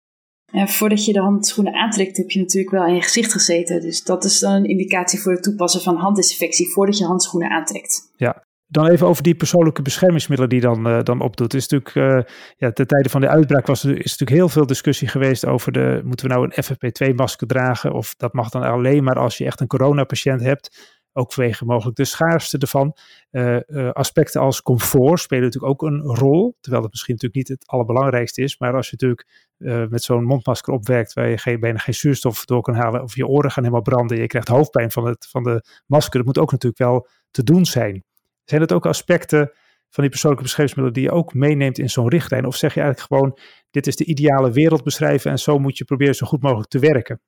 En 0.52 0.68
voordat 0.68 1.04
je 1.04 1.12
de 1.12 1.20
handschoenen 1.20 1.74
aantrekt, 1.74 2.16
heb 2.16 2.30
je 2.30 2.40
natuurlijk 2.40 2.74
wel 2.74 2.86
in 2.86 2.94
je 2.94 3.02
gezicht 3.02 3.32
gezeten. 3.32 3.80
Dus 3.80 4.04
dat 4.04 4.24
is 4.24 4.38
dan 4.38 4.52
een 4.52 4.64
indicatie 4.64 5.20
voor 5.20 5.32
het 5.32 5.42
toepassen 5.42 5.80
van 5.80 5.96
handdesinfectie 5.96 6.70
voordat 6.70 6.98
je 6.98 7.04
handschoenen 7.04 7.50
aantrekt. 7.50 8.12
Ja, 8.16 8.44
dan 8.66 8.86
even 8.86 9.06
over 9.06 9.22
die 9.22 9.34
persoonlijke 9.34 9.82
beschermingsmiddelen 9.82 10.50
die 10.50 10.60
dan, 10.60 10.88
uh, 10.88 11.02
dan 11.02 11.20
opdoet. 11.20 11.54
Is 11.54 11.68
natuurlijk, 11.68 11.94
uh, 11.94 12.34
ja, 12.56 12.72
ten 12.72 12.86
tijde 12.86 13.08
van 13.08 13.20
de 13.20 13.28
uitbraak 13.28 13.66
was 13.66 13.84
er, 13.84 13.90
is 13.90 14.10
natuurlijk 14.10 14.30
heel 14.30 14.48
veel 14.48 14.66
discussie 14.66 15.08
geweest 15.08 15.46
over 15.46 15.72
de, 15.72 16.00
moeten 16.04 16.28
we 16.28 16.34
nou 16.34 16.50
een 16.50 16.64
FFP2-masker 16.64 17.46
dragen? 17.46 17.92
Of 17.92 18.14
dat 18.14 18.32
mag 18.32 18.48
dan 18.48 18.62
alleen 18.62 19.04
maar 19.04 19.18
als 19.18 19.38
je 19.38 19.44
echt 19.44 19.60
een 19.60 19.66
coronapatiënt 19.66 20.40
hebt. 20.40 21.00
Ook 21.12 21.32
vanwege 21.32 21.64
mogelijk 21.64 21.96
de 21.96 22.04
schaarste 22.04 22.58
ervan. 22.58 22.96
Uh, 23.30 23.56
uh, 23.66 23.90
aspecten 23.90 24.40
als 24.40 24.62
comfort 24.62 25.20
spelen 25.20 25.44
natuurlijk 25.44 25.72
ook 25.72 25.90
een 25.90 26.00
rol. 26.00 26.56
Terwijl 26.60 26.82
het 26.82 26.92
misschien 26.92 27.14
natuurlijk 27.14 27.48
niet 27.48 27.58
het 27.58 27.68
allerbelangrijkste 27.68 28.42
is. 28.42 28.58
Maar 28.58 28.74
als 28.74 28.90
je 28.90 28.92
natuurlijk 28.92 29.50
uh, 29.58 29.86
met 29.88 30.02
zo'n 30.02 30.24
mondmasker 30.24 30.72
opwerkt 30.72 31.12
waar 31.12 31.28
je 31.28 31.38
geen, 31.38 31.60
bijna 31.60 31.78
geen 31.78 31.94
zuurstof 31.94 32.44
door 32.44 32.62
kan 32.62 32.74
halen. 32.74 33.02
Of 33.02 33.14
je 33.14 33.26
oren 33.26 33.50
gaan 33.50 33.64
helemaal 33.64 33.84
branden. 33.84 34.20
Je 34.20 34.26
krijgt 34.26 34.48
hoofdpijn 34.48 34.90
van, 34.90 35.06
het, 35.06 35.26
van 35.30 35.42
de 35.42 35.64
masker. 35.86 36.16
Dat 36.16 36.26
moet 36.26 36.38
ook 36.38 36.50
natuurlijk 36.50 36.82
wel 36.82 37.08
te 37.30 37.44
doen 37.44 37.64
zijn. 37.64 38.04
Zijn 38.44 38.60
het 38.60 38.72
ook 38.72 38.86
aspecten 38.86 39.52
van 39.88 40.02
die 40.02 40.08
persoonlijke 40.08 40.44
beschermingsmiddelen 40.44 41.02
die 41.02 41.10
je 41.12 41.18
ook 41.18 41.34
meeneemt 41.34 41.78
in 41.78 41.90
zo'n 41.90 42.08
richtlijn? 42.08 42.46
Of 42.46 42.56
zeg 42.56 42.74
je 42.74 42.80
eigenlijk 42.80 43.12
gewoon, 43.12 43.38
dit 43.70 43.86
is 43.86 43.96
de 43.96 44.04
ideale 44.04 44.50
wereld 44.50 44.82
beschrijven 44.82 45.30
en 45.30 45.38
zo 45.38 45.58
moet 45.58 45.78
je 45.78 45.84
proberen 45.84 46.14
zo 46.14 46.26
goed 46.26 46.42
mogelijk 46.42 46.68
te 46.68 46.78
werken? 46.78 47.20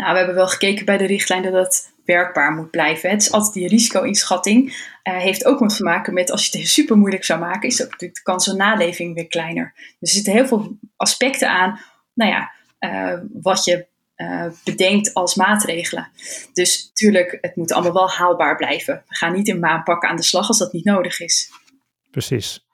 Nou, 0.00 0.12
we 0.12 0.18
hebben 0.18 0.34
wel 0.34 0.48
gekeken 0.48 0.84
bij 0.84 0.96
de 0.96 1.06
richtlijn 1.06 1.42
dat 1.42 1.52
dat 1.52 1.92
werkbaar 2.04 2.52
moet 2.52 2.70
blijven. 2.70 3.10
Het 3.10 3.22
is 3.22 3.32
altijd 3.32 3.54
die 3.54 3.68
risico-inschatting. 3.68 4.68
Uh, 4.68 5.16
heeft 5.16 5.44
ook 5.44 5.58
wat 5.58 5.76
te 5.76 5.82
maken 5.82 6.14
met 6.14 6.30
als 6.30 6.46
je 6.46 6.58
het 6.58 6.68
super 6.68 6.96
moeilijk 6.96 7.24
zou 7.24 7.40
maken, 7.40 7.68
is 7.68 7.84
ook 7.84 7.98
de 7.98 8.20
kans 8.22 8.48
op 8.48 8.56
naleving 8.56 9.14
weer 9.14 9.26
kleiner. 9.26 9.72
Dus 9.74 10.08
er 10.10 10.16
zitten 10.16 10.32
heel 10.32 10.46
veel 10.46 10.78
aspecten 10.96 11.50
aan, 11.50 11.80
nou 12.14 12.30
ja, 12.30 12.52
uh, 12.80 13.20
wat 13.32 13.64
je 13.64 13.88
bedenkt 14.64 15.14
als 15.14 15.34
maatregelen. 15.34 16.10
Dus 16.52 16.86
natuurlijk, 16.88 17.38
het 17.40 17.56
moet 17.56 17.72
allemaal 17.72 17.92
wel 17.92 18.10
haalbaar 18.10 18.56
blijven. 18.56 19.04
We 19.08 19.14
gaan 19.14 19.32
niet 19.32 19.48
in 19.48 19.58
maanpakken 19.58 20.08
aan 20.08 20.16
de 20.16 20.22
slag 20.22 20.48
als 20.48 20.58
dat 20.58 20.72
niet 20.72 20.84
nodig 20.84 21.20
is. 21.20 21.50
Precies. 22.10 22.66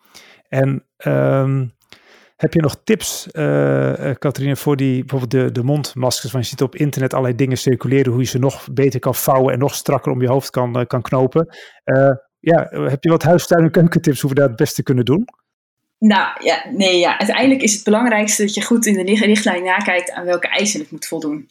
En 0.49 0.85
um, 1.07 1.76
heb 2.37 2.55
je 2.55 2.61
nog 2.61 2.77
tips, 2.85 3.27
uh, 3.33 4.11
Catharine, 4.19 4.57
voor 4.57 4.77
die 4.77 5.05
bijvoorbeeld 5.05 5.31
de, 5.31 5.61
de 5.61 5.67
mondmaskers? 5.67 6.33
Want 6.33 6.45
je 6.45 6.51
ziet 6.51 6.63
op 6.63 6.77
internet 6.77 7.13
allerlei 7.13 7.37
dingen 7.37 7.59
circuleren 7.59 8.13
hoe 8.13 8.21
je 8.21 8.27
ze 8.27 8.39
nog 8.39 8.69
beter 8.73 9.01
kan 9.01 9.15
vouwen 9.15 9.53
en 9.53 9.59
nog 9.59 9.75
strakker 9.75 10.13
om 10.13 10.21
je 10.21 10.29
hoofd 10.29 10.51
kan, 10.51 10.79
uh, 10.79 10.87
kan 10.87 11.03
knopen. 11.03 11.57
Ja, 12.41 12.69
heb 12.71 13.05
je 13.05 13.11
wat 13.11 13.23
huistuin- 13.23 13.65
en 13.65 13.71
keukentips 13.71 14.21
hoe 14.21 14.31
we 14.31 14.37
dat 14.37 14.49
het 14.49 14.57
beste 14.57 14.83
kunnen 14.83 15.05
doen? 15.05 15.25
Nou 15.99 16.45
ja, 16.45 16.65
nee, 16.71 16.99
ja. 16.99 17.19
uiteindelijk 17.19 17.63
is 17.63 17.75
het 17.75 17.85
belangrijkste 17.85 18.43
dat 18.43 18.55
je 18.55 18.63
goed 18.63 18.87
in 18.87 19.05
de 19.05 19.15
richtlijn 19.15 19.65
nakijkt 19.65 20.11
aan 20.11 20.25
welke 20.25 20.49
eisen 20.49 20.81
het 20.81 20.91
moet 20.91 21.07
voldoen. 21.07 21.51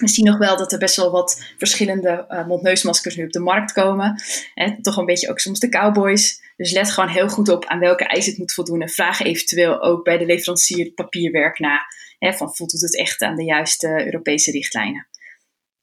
We 0.00 0.08
zien 0.08 0.24
nog 0.24 0.38
wel 0.38 0.56
dat 0.56 0.72
er 0.72 0.78
best 0.78 0.96
wel 0.96 1.10
wat 1.10 1.54
verschillende 1.58 2.44
mondneusmaskers 2.48 3.16
nu 3.16 3.24
op 3.24 3.32
de 3.32 3.40
markt 3.40 3.72
komen. 3.72 4.22
Hè, 4.54 4.82
toch 4.82 4.96
een 4.96 5.06
beetje 5.06 5.30
ook 5.30 5.38
soms 5.38 5.58
de 5.58 5.68
cowboys. 5.68 6.42
Dus 6.56 6.72
let 6.72 6.90
gewoon 6.90 7.10
heel 7.10 7.28
goed 7.28 7.48
op 7.48 7.64
aan 7.64 7.78
welke 7.78 8.04
eisen 8.04 8.30
het 8.30 8.40
moet 8.40 8.52
voldoen. 8.52 8.80
En 8.80 8.88
vraag 8.88 9.20
eventueel 9.20 9.82
ook 9.82 10.04
bij 10.04 10.18
de 10.18 10.26
leverancier 10.26 10.92
papierwerk 10.92 11.58
na. 11.58 11.80
Hè, 12.18 12.32
van 12.32 12.54
voldoet 12.54 12.80
het 12.80 12.96
echt 12.96 13.22
aan 13.22 13.36
de 13.36 13.44
juiste 13.44 14.04
Europese 14.04 14.50
richtlijnen. 14.50 15.08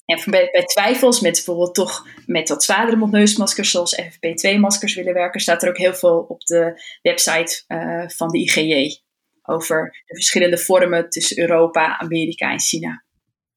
En 0.06 0.32
bij, 0.32 0.50
bij, 0.52 0.64
twijfels 0.64 1.20
met 1.20 1.34
bijvoorbeeld 1.34 1.76
toch 1.76 2.08
met 2.26 2.50
wat 2.50 2.64
zwaardere 2.64 2.98
mondneusmaskers 2.98 3.72
zoals 3.72 4.02
FFP2-maskers 4.02 4.96
willen 4.96 5.14
werken, 5.14 5.40
staat 5.40 5.64
er 5.64 5.70
ook 5.70 5.78
heel 5.78 5.94
veel 5.94 6.26
op 6.28 6.42
de 6.42 6.82
website 7.02 7.64
uh, 7.68 8.04
van 8.08 8.30
de 8.30 8.38
IGJ 8.38 9.00
over 9.42 10.04
de 10.06 10.16
verschillende 10.16 10.58
vormen 10.58 11.10
tussen 11.10 11.40
Europa, 11.40 11.98
Amerika 11.98 12.52
en 12.52 12.60
China. 12.60 13.04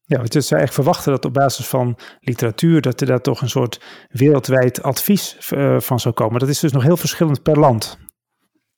Ja, 0.06 0.16
want 0.16 0.32
je 0.32 0.40
zou 0.40 0.68
verwachten 0.68 1.12
dat 1.12 1.25
op 1.25 1.32
basis 1.32 1.66
van 1.66 1.99
literatuur 2.20 2.80
dat 2.80 3.00
er 3.00 3.06
daar 3.06 3.20
toch 3.20 3.40
een 3.40 3.49
soort 3.49 3.80
wereldwijd 4.08 4.82
advies 4.82 5.37
uh, 5.52 5.80
van 5.80 6.00
zou 6.00 6.14
komen. 6.14 6.40
Dat 6.40 6.49
is 6.49 6.58
dus 6.61 6.73
nog 6.73 6.82
heel 6.82 6.96
verschillend 6.96 7.42
per 7.42 7.58
land. 7.58 7.99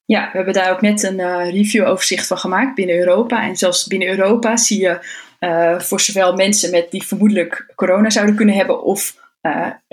Ja, 0.04 0.24
we 0.30 0.36
hebben 0.36 0.54
daar 0.54 0.70
ook 0.70 0.80
net 0.80 1.02
een 1.02 1.18
uh, 1.18 1.50
review-overzicht 1.50 2.26
van 2.26 2.38
gemaakt 2.38 2.74
binnen 2.74 2.96
Europa. 2.96 3.42
En 3.42 3.56
zelfs 3.56 3.86
binnen 3.86 4.08
Europa 4.08 4.56
zie 4.56 4.80
je 4.80 4.98
uh, 5.40 5.80
voor 5.80 6.00
zowel 6.00 6.34
mensen 6.34 6.70
met 6.70 6.90
die 6.90 7.02
vermoedelijk 7.02 7.72
corona 7.74 8.10
zouden 8.10 8.34
kunnen 8.34 8.54
hebben 8.54 8.82
of 8.82 9.24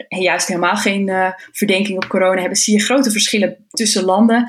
juist 0.08 0.48
helemaal 0.48 0.76
geen 0.76 1.34
verdenking 1.52 1.98
op 1.98 2.08
corona 2.08 2.40
hebben, 2.40 2.58
zie 2.58 2.78
je 2.78 2.84
grote 2.84 3.12
verschillen 3.12 3.66
tussen 3.70 4.04
landen 4.04 4.48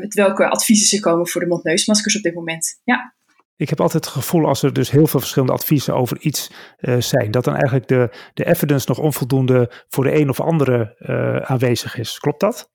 met 0.00 0.14
welke 0.14 0.48
adviezen 0.48 0.86
ze 0.86 1.00
komen 1.00 1.28
voor 1.28 1.40
de 1.40 1.46
mondneusmaskers 1.46 2.16
op 2.16 2.22
dit 2.22 2.34
moment. 2.34 2.80
Ja. 2.84 3.14
Ik 3.60 3.68
heb 3.68 3.80
altijd 3.80 4.04
het 4.04 4.14
gevoel 4.14 4.46
als 4.46 4.62
er 4.62 4.72
dus 4.72 4.90
heel 4.90 5.06
veel 5.06 5.20
verschillende 5.20 5.54
adviezen 5.54 5.94
over 5.94 6.20
iets 6.20 6.50
uh, 6.80 7.00
zijn, 7.00 7.30
dat 7.30 7.44
dan 7.44 7.54
eigenlijk 7.54 7.88
de, 7.88 8.10
de 8.34 8.46
evidence 8.46 8.88
nog 8.88 8.98
onvoldoende 8.98 9.70
voor 9.88 10.04
de 10.04 10.14
een 10.14 10.28
of 10.28 10.40
andere 10.40 10.96
uh, 10.98 11.36
aanwezig 11.36 11.98
is. 11.98 12.18
Klopt 12.18 12.40
dat? 12.40 12.70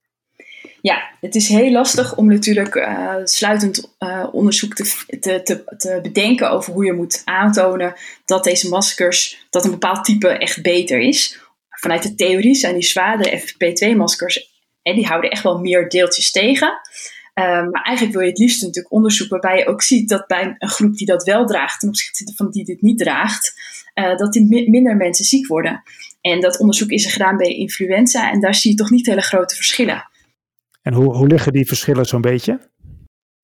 Ja, 0.81 1.09
het 1.21 1.35
is 1.35 1.47
heel 1.47 1.71
lastig 1.71 2.15
om 2.15 2.27
natuurlijk 2.27 2.75
uh, 2.75 3.15
sluitend 3.23 3.95
onderzoek 4.31 4.73
te, 4.73 5.09
te, 5.19 5.63
te, 5.77 5.99
bedenken 6.01 6.51
over 6.51 6.73
hoe 6.73 6.85
je 6.85 6.93
moet 6.93 7.21
aantonen 7.25 7.93
dat 8.25 8.43
deze 8.43 8.69
maskers, 8.69 9.45
dat 9.49 9.65
een 9.65 9.71
bepaald 9.71 10.05
type 10.05 10.27
echt 10.27 10.61
beter 10.61 10.99
is. 10.99 11.39
Vanuit 11.69 12.03
de 12.03 12.15
theorie 12.15 12.55
zijn 12.55 12.73
die 12.73 12.83
zwaardere 12.83 13.39
FFP2-maskers, 13.39 14.53
en 14.81 14.95
die 14.95 15.05
houden 15.05 15.29
echt 15.29 15.43
wel 15.43 15.57
meer 15.57 15.89
deeltjes 15.89 16.31
tegen. 16.31 16.79
Um, 17.39 17.69
maar 17.69 17.81
eigenlijk 17.81 18.15
wil 18.15 18.23
je 18.23 18.29
het 18.29 18.39
liefst 18.39 18.61
natuurlijk 18.61 18.93
onderzoek 18.93 19.29
waarbij 19.29 19.57
je 19.57 19.67
ook 19.67 19.81
ziet 19.81 20.09
dat 20.09 20.27
bij 20.27 20.55
een 20.57 20.69
groep 20.69 20.95
die 20.95 21.07
dat 21.07 21.23
wel 21.23 21.45
draagt 21.45 21.79
ten 21.79 21.89
opzichte 21.89 22.33
van 22.35 22.51
die 22.51 22.65
dit 22.65 22.81
niet 22.81 22.97
draagt, 22.97 23.53
uh, 23.95 24.17
dat 24.17 24.33
die 24.33 24.69
minder 24.69 24.95
mensen 24.95 25.25
ziek 25.25 25.47
worden. 25.47 25.83
En 26.21 26.41
dat 26.41 26.59
onderzoek 26.59 26.89
is 26.89 27.05
er 27.05 27.11
gedaan 27.11 27.37
bij 27.37 27.55
influenza 27.55 28.31
en 28.31 28.39
daar 28.39 28.55
zie 28.55 28.71
je 28.71 28.77
toch 28.77 28.89
niet 28.89 29.05
hele 29.05 29.21
grote 29.21 29.55
verschillen. 29.55 30.09
En 30.81 30.93
hoe, 30.93 31.15
hoe 31.15 31.27
liggen 31.27 31.53
die 31.53 31.65
verschillen 31.65 32.05
zo'n 32.05 32.21
beetje? 32.21 32.59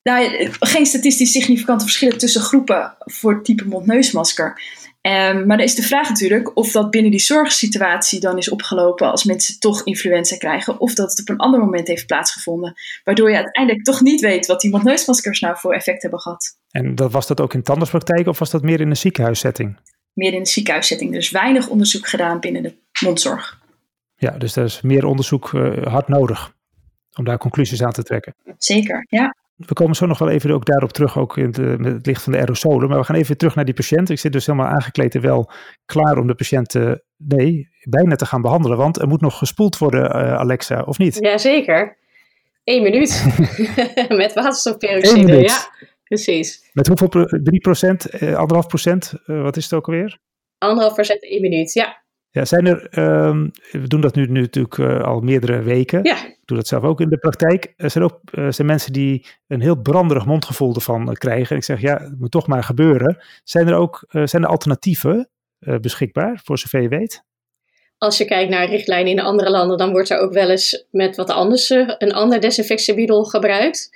Nou, 0.03 0.50
geen 0.60 0.86
statistisch 0.86 1.31
significante 1.31 1.83
verschillen 1.83 2.18
tussen 2.18 2.42
groepen 2.42 2.96
voor 3.00 3.33
het 3.33 3.46
type 3.46 3.66
mondneusmasker. 3.66 4.61
Um, 5.01 5.46
maar 5.46 5.57
dan 5.57 5.66
is 5.66 5.75
de 5.75 5.83
vraag 5.83 6.09
natuurlijk 6.09 6.57
of 6.57 6.72
dat 6.72 6.92
binnen 6.92 7.11
die 7.11 7.20
zorgsituatie 7.20 8.20
dan 8.20 8.37
is 8.37 8.50
opgelopen 8.50 9.11
als 9.11 9.24
mensen 9.24 9.59
toch 9.59 9.83
influenza 9.83 10.37
krijgen, 10.37 10.79
of 10.79 10.94
dat 10.94 11.09
het 11.09 11.22
op 11.22 11.29
een 11.29 11.37
ander 11.37 11.59
moment 11.59 11.87
heeft 11.87 12.05
plaatsgevonden. 12.05 12.74
Waardoor 13.03 13.29
je 13.29 13.35
uiteindelijk 13.35 13.85
toch 13.85 14.01
niet 14.01 14.22
weet 14.22 14.46
wat 14.46 14.61
die 14.61 14.72
mondneusmaskers 14.72 15.40
nou 15.40 15.57
voor 15.57 15.74
effect 15.74 16.01
hebben 16.01 16.20
gehad. 16.20 16.57
En 16.72 16.96
dat, 16.96 17.11
was 17.11 17.27
dat 17.27 17.42
ook 17.42 17.53
in 17.53 17.64
tandartspraktijk 17.64 18.27
of 18.27 18.40
was 18.40 18.50
dat 18.50 18.61
meer 18.61 18.81
in 18.81 18.90
een 18.90 18.98
ziekenhuissetting? 18.98 19.79
Meer 20.14 20.33
in 20.33 20.40
een 20.40 20.46
ziekenhuissetting. 20.46 21.14
Dus 21.14 21.29
weinig 21.29 21.68
onderzoek 21.68 22.07
gedaan 22.07 22.40
binnen 22.40 22.64
de 22.64 22.74
mondzorg. 23.05 23.59
Ja, 24.16 24.31
dus 24.31 24.55
er 24.55 24.64
is 24.64 24.81
meer 24.81 25.05
onderzoek 25.05 25.51
uh, 25.51 25.85
hard 25.87 26.07
nodig 26.07 26.53
om 27.16 27.24
daar 27.24 27.37
conclusies 27.37 27.83
aan 27.83 27.92
te 27.92 28.03
trekken. 28.03 28.35
Zeker, 28.57 29.05
ja 29.09 29.35
we 29.65 29.74
komen 29.74 29.95
zo 29.95 30.05
nog 30.05 30.19
wel 30.19 30.29
even 30.29 30.51
ook 30.51 30.65
daarop 30.65 30.91
terug, 30.91 31.17
ook 31.17 31.37
in 31.37 31.51
de, 31.51 31.75
met 31.77 31.93
het 31.93 32.05
licht 32.05 32.24
van 32.24 32.31
de 32.31 32.39
aerosolen. 32.39 32.89
Maar 32.89 32.97
we 32.97 33.03
gaan 33.03 33.15
even 33.15 33.37
terug 33.37 33.55
naar 33.55 33.65
die 33.65 33.74
patiënt. 33.74 34.09
Ik 34.09 34.19
zit 34.19 34.31
dus 34.31 34.45
helemaal 34.45 34.67
aangekleed 34.67 35.15
en 35.15 35.21
wel 35.21 35.51
klaar 35.85 36.17
om 36.17 36.27
de 36.27 36.35
patiënt, 36.35 36.74
uh, 36.74 36.91
nee, 37.17 37.69
bijna 37.83 38.15
te 38.15 38.25
gaan 38.25 38.41
behandelen. 38.41 38.77
Want 38.77 39.01
er 39.01 39.07
moet 39.07 39.21
nog 39.21 39.37
gespoeld 39.37 39.77
worden, 39.77 40.03
uh, 40.03 40.33
Alexa, 40.33 40.81
of 40.81 40.97
niet? 40.97 41.17
Jazeker. 41.19 41.97
Eén 42.63 42.83
minuut. 42.83 43.25
met 44.09 44.33
waterstofperoxide, 44.33 45.41
ja. 45.41 45.69
Precies. 46.03 46.69
Met 46.74 46.87
hoeveel? 46.87 47.39
3 47.43 47.59
procent? 47.59 48.21
Uh, 48.21 48.35
anderhalf 48.35 48.67
procent? 48.67 49.13
wat 49.25 49.57
is 49.57 49.63
het 49.63 49.74
ook 49.74 49.87
alweer? 49.87 50.19
Anderhalf 50.57 50.93
procent 50.93 51.24
één 51.24 51.41
minuut, 51.41 51.74
ja. 51.74 52.01
Ja, 52.31 52.45
zijn 52.45 52.65
er, 52.65 53.00
um, 53.27 53.51
we 53.71 53.87
doen 53.87 54.01
dat 54.01 54.15
nu, 54.15 54.25
nu 54.25 54.41
natuurlijk 54.41 54.77
uh, 54.77 55.01
al 55.01 55.19
meerdere 55.19 55.61
weken. 55.61 56.03
Ja. 56.03 56.17
Doe 56.51 56.59
dat 56.59 56.70
zelf 56.70 56.83
ook 56.83 57.01
in 57.01 57.09
de 57.09 57.18
praktijk. 57.18 57.74
Er 57.77 57.90
zijn 57.90 58.03
ook 58.03 58.20
uh, 58.31 58.48
zijn 58.50 58.68
mensen 58.68 58.94
die 58.94 59.25
een 59.48 59.61
heel 59.61 59.75
branderig 59.75 60.25
mondgevoel 60.25 60.75
ervan 60.75 61.09
uh, 61.09 61.14
krijgen. 61.14 61.50
En 61.50 61.55
ik 61.55 61.64
zeg, 61.64 61.81
ja, 61.81 61.98
het 61.98 62.20
moet 62.20 62.31
toch 62.31 62.48
maar 62.48 62.64
gebeuren. 62.64 63.18
Zijn 63.44 63.68
er 63.68 63.75
ook 63.75 64.05
zijn 64.09 64.44
er 64.44 64.50
alternatieven 64.50 65.29
beschikbaar, 65.81 66.42
voor 66.44 66.57
zover 66.57 66.81
je 66.81 66.87
weet? 66.87 67.24
Als 67.98 68.18
je 68.18 68.25
kijkt 68.25 68.50
naar 68.50 68.70
richtlijnen 68.70 69.11
in 69.11 69.20
andere 69.20 69.50
landen, 69.50 69.77
dan 69.77 69.92
wordt 69.92 70.09
er 70.09 70.20
ook 70.20 70.33
wel 70.33 70.50
eens 70.50 70.85
met 70.90 71.16
wat 71.16 71.29
anders 71.29 71.70
een 71.70 72.14
ander 72.14 72.40
desinfectiemiddel 72.40 73.24
gebruikt. 73.24 73.90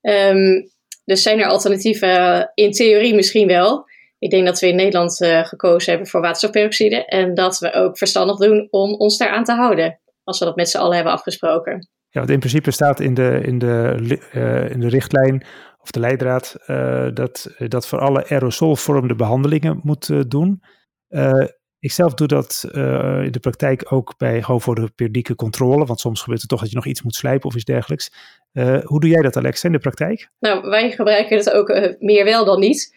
Um, 0.00 0.70
dus 1.04 1.22
zijn 1.22 1.40
er 1.40 1.48
alternatieven? 1.48 2.50
In 2.54 2.72
theorie 2.72 3.14
misschien 3.14 3.46
wel. 3.46 3.88
Ik 4.18 4.30
denk 4.30 4.46
dat 4.46 4.60
we 4.60 4.68
in 4.68 4.76
Nederland 4.76 5.16
gekozen 5.42 5.90
hebben 5.90 6.10
voor 6.10 6.20
waterstofperoxide. 6.20 7.04
En 7.04 7.34
dat 7.34 7.58
we 7.58 7.72
ook 7.72 7.98
verstandig 7.98 8.36
doen 8.36 8.68
om 8.70 8.94
ons 8.94 9.18
daaraan 9.18 9.44
te 9.44 9.52
houden. 9.52 9.98
Als 10.28 10.38
we 10.38 10.44
dat 10.44 10.56
met 10.56 10.68
z'n 10.68 10.78
allen 10.78 10.94
hebben 10.94 11.12
afgesproken. 11.12 11.88
Ja, 12.08 12.20
want 12.20 12.30
in 12.30 12.38
principe 12.38 12.70
staat 12.70 13.00
in 13.00 13.14
de, 13.14 13.40
in 13.42 13.58
de, 13.58 13.96
uh, 14.34 14.70
in 14.70 14.80
de 14.80 14.88
richtlijn 14.88 15.44
of 15.78 15.90
de 15.90 16.00
leidraad 16.00 16.56
uh, 16.66 17.08
dat, 17.14 17.54
dat 17.58 17.86
voor 17.86 17.98
alle 17.98 18.28
aerosolvormende 18.28 19.14
behandelingen 19.14 19.80
moet 19.82 20.30
doen. 20.30 20.62
ik 21.78 21.92
zelf 21.92 22.14
doe 22.14 22.26
dat 22.26 22.68
in 22.72 23.30
de 23.30 23.38
praktijk 23.40 23.92
ook 23.92 24.14
bij 24.16 24.42
gewoon 24.42 24.60
voor 24.60 24.74
de 24.74 24.90
periodieke 24.94 25.34
controle. 25.34 25.84
Want 25.84 26.00
soms 26.00 26.20
gebeurt 26.20 26.40
het 26.40 26.50
toch 26.50 26.60
dat 26.60 26.70
je 26.70 26.76
nog 26.76 26.86
iets 26.86 27.02
moet 27.02 27.14
slijpen 27.14 27.48
of 27.48 27.54
iets 27.54 27.64
dergelijks. 27.64 28.10
hoe 28.82 29.00
doe 29.00 29.10
jij 29.10 29.22
dat 29.22 29.36
Alexa 29.36 29.66
in 29.66 29.72
de 29.72 29.78
praktijk? 29.78 30.30
Nou, 30.38 30.68
wij 30.68 30.90
gebruiken 30.90 31.36
het 31.36 31.50
ook 31.50 31.96
meer 31.98 32.24
wel 32.24 32.44
dan 32.44 32.60
niet. 32.60 32.96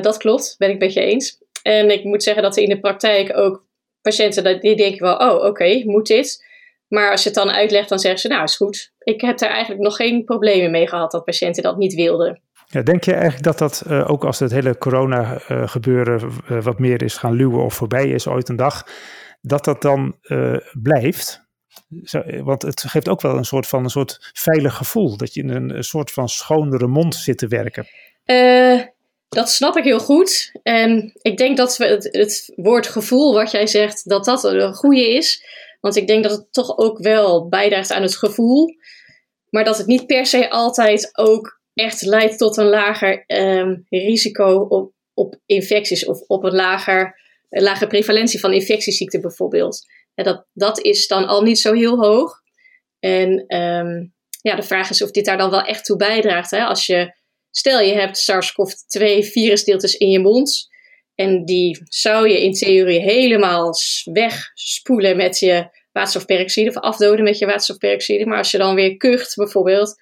Dat 0.00 0.16
klopt, 0.16 0.54
ben 0.58 0.70
ik 0.70 0.78
met 0.78 0.92
je 0.92 1.00
eens. 1.00 1.38
En 1.62 1.90
ik 1.90 2.04
moet 2.04 2.22
zeggen 2.22 2.42
dat 2.42 2.56
er 2.56 2.62
in 2.62 2.68
de 2.68 2.80
praktijk 2.80 3.36
ook 3.36 3.66
patiënten 4.02 4.60
die 4.60 4.76
denken 4.76 5.02
wel, 5.02 5.16
oh 5.16 5.34
oké, 5.34 5.46
okay, 5.46 5.82
moet 5.86 6.06
dit? 6.06 6.50
Maar 6.88 7.10
als 7.10 7.22
je 7.22 7.28
het 7.28 7.38
dan 7.38 7.50
uitlegt, 7.50 7.88
dan 7.88 7.98
zeggen 7.98 8.20
ze, 8.20 8.28
nou 8.28 8.42
is 8.42 8.56
goed. 8.56 8.92
Ik 8.98 9.20
heb 9.20 9.38
daar 9.38 9.50
eigenlijk 9.50 9.82
nog 9.82 9.96
geen 9.96 10.24
problemen 10.24 10.70
mee 10.70 10.88
gehad 10.88 11.10
dat 11.10 11.24
patiënten 11.24 11.62
dat 11.62 11.76
niet 11.76 11.94
wilden. 11.94 12.40
Ja, 12.66 12.82
denk 12.82 13.04
je 13.04 13.12
eigenlijk 13.12 13.44
dat 13.44 13.58
dat, 13.58 13.84
uh, 13.88 14.10
ook 14.10 14.24
als 14.24 14.38
het 14.38 14.50
hele 14.50 14.78
corona 14.78 15.40
uh, 15.48 15.68
gebeuren 15.68 16.32
wat 16.62 16.78
meer 16.78 17.02
is 17.02 17.16
gaan 17.16 17.32
luwen 17.32 17.64
of 17.64 17.74
voorbij 17.74 18.08
is 18.08 18.26
ooit 18.26 18.48
een 18.48 18.56
dag, 18.56 18.86
dat 19.40 19.64
dat 19.64 19.82
dan 19.82 20.16
blijft? 20.82 21.50
Zo, 22.02 22.22
want 22.42 22.62
het 22.62 22.80
geeft 22.80 23.08
ook 23.08 23.20
wel 23.20 23.36
een 23.36 23.44
soort 23.44 23.66
van 23.66 23.84
een 23.84 23.90
soort 23.90 24.30
veilig 24.32 24.74
gevoel, 24.74 25.16
dat 25.16 25.34
je 25.34 25.42
in 25.42 25.48
een, 25.48 25.76
een 25.76 25.84
soort 25.84 26.10
van 26.10 26.28
schonere 26.28 26.86
mond 26.86 27.14
zit 27.14 27.38
te 27.38 27.48
werken. 27.48 27.86
Dat 29.32 29.50
snap 29.50 29.76
ik 29.76 29.84
heel 29.84 30.00
goed. 30.00 30.52
En 30.62 31.12
ik 31.22 31.36
denk 31.36 31.56
dat 31.56 31.76
het, 31.76 32.08
het 32.10 32.52
woord 32.56 32.86
gevoel, 32.86 33.34
wat 33.34 33.50
jij 33.50 33.66
zegt, 33.66 34.08
dat 34.08 34.24
dat 34.24 34.44
een 34.44 34.74
goede 34.74 35.08
is. 35.08 35.44
Want 35.80 35.96
ik 35.96 36.06
denk 36.06 36.22
dat 36.22 36.32
het 36.32 36.52
toch 36.52 36.78
ook 36.78 36.98
wel 36.98 37.48
bijdraagt 37.48 37.92
aan 37.92 38.02
het 38.02 38.16
gevoel. 38.16 38.74
Maar 39.50 39.64
dat 39.64 39.78
het 39.78 39.86
niet 39.86 40.06
per 40.06 40.26
se 40.26 40.50
altijd 40.50 41.10
ook 41.12 41.60
echt 41.74 42.02
leidt 42.02 42.38
tot 42.38 42.56
een 42.56 42.68
lager 42.68 43.24
um, 43.26 43.86
risico 43.88 44.66
op, 44.68 44.92
op 45.14 45.36
infecties 45.46 46.04
of 46.04 46.20
op 46.20 46.44
een 46.44 46.54
lager, 46.54 47.86
prevalentie 47.88 48.40
van 48.40 48.52
infectieziekten 48.52 49.20
bijvoorbeeld. 49.20 49.86
Dat, 50.14 50.46
dat 50.52 50.80
is 50.80 51.06
dan 51.06 51.26
al 51.26 51.42
niet 51.42 51.58
zo 51.58 51.72
heel 51.72 51.96
hoog. 51.96 52.40
En 52.98 53.56
um, 53.56 54.14
ja, 54.42 54.56
de 54.56 54.62
vraag 54.62 54.90
is 54.90 55.02
of 55.02 55.10
dit 55.10 55.24
daar 55.24 55.38
dan 55.38 55.50
wel 55.50 55.62
echt 55.62 55.84
toe 55.84 55.96
bijdraagt. 55.96 56.50
Hè? 56.50 56.64
Als 56.64 56.86
je 56.86 57.20
Stel 57.54 57.80
je 57.80 57.94
hebt 57.94 58.18
SARS-CoV-2 58.18 59.18
virusdeeltjes 59.18 59.94
in 59.94 60.10
je 60.10 60.18
mond. 60.18 60.68
En 61.14 61.44
die 61.44 61.80
zou 61.84 62.28
je 62.28 62.42
in 62.42 62.52
theorie 62.52 63.00
helemaal 63.00 63.72
wegspoelen 64.12 65.16
met 65.16 65.38
je 65.38 65.80
waterstofperoxide 65.92 66.68
of 66.68 66.76
afdoden 66.76 67.24
met 67.24 67.38
je 67.38 67.46
waterstofperoxide. 67.46 68.26
Maar 68.26 68.38
als 68.38 68.50
je 68.50 68.58
dan 68.58 68.74
weer 68.74 68.96
kucht 68.96 69.36
bijvoorbeeld, 69.36 70.00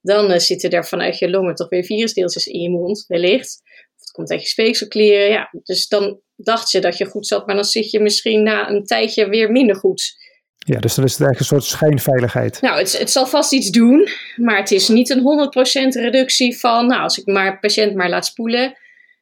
dan 0.00 0.30
uh, 0.30 0.38
zitten 0.38 0.70
er 0.70 0.86
vanuit 0.86 1.18
je 1.18 1.30
longen 1.30 1.54
toch 1.54 1.68
weer 1.68 1.84
virusdeeltjes 1.84 2.46
in 2.46 2.60
je 2.60 2.70
mond, 2.70 3.04
wellicht. 3.08 3.60
Of 3.94 4.00
het 4.00 4.10
komt 4.10 4.30
uit 4.30 4.42
je 4.42 4.48
speekselklieren. 4.48 5.28
Ja, 5.28 5.48
dus 5.62 5.88
dan 5.88 6.20
dacht 6.36 6.70
je 6.70 6.80
dat 6.80 6.98
je 6.98 7.04
goed 7.04 7.26
zat, 7.26 7.46
maar 7.46 7.54
dan 7.54 7.64
zit 7.64 7.90
je 7.90 8.00
misschien 8.00 8.42
na 8.42 8.68
een 8.68 8.84
tijdje 8.84 9.28
weer 9.28 9.50
minder 9.50 9.76
goed. 9.76 10.21
Ja, 10.64 10.78
dus 10.78 10.94
dan 10.94 11.04
is 11.04 11.10
eigenlijk 11.10 11.38
een 11.38 11.44
soort 11.44 11.64
schijnveiligheid. 11.64 12.60
Nou, 12.60 12.78
het, 12.78 12.98
het 12.98 13.10
zal 13.10 13.26
vast 13.26 13.52
iets 13.52 13.70
doen, 13.70 14.08
maar 14.36 14.56
het 14.56 14.70
is 14.70 14.88
niet 14.88 15.10
een 15.10 15.50
100% 15.96 16.00
reductie 16.00 16.58
van, 16.58 16.86
nou, 16.86 17.02
als 17.02 17.18
ik 17.18 17.26
maar 17.26 17.58
patiënt 17.58 17.94
maar 17.94 18.08
laat 18.08 18.26
spoelen, 18.26 18.76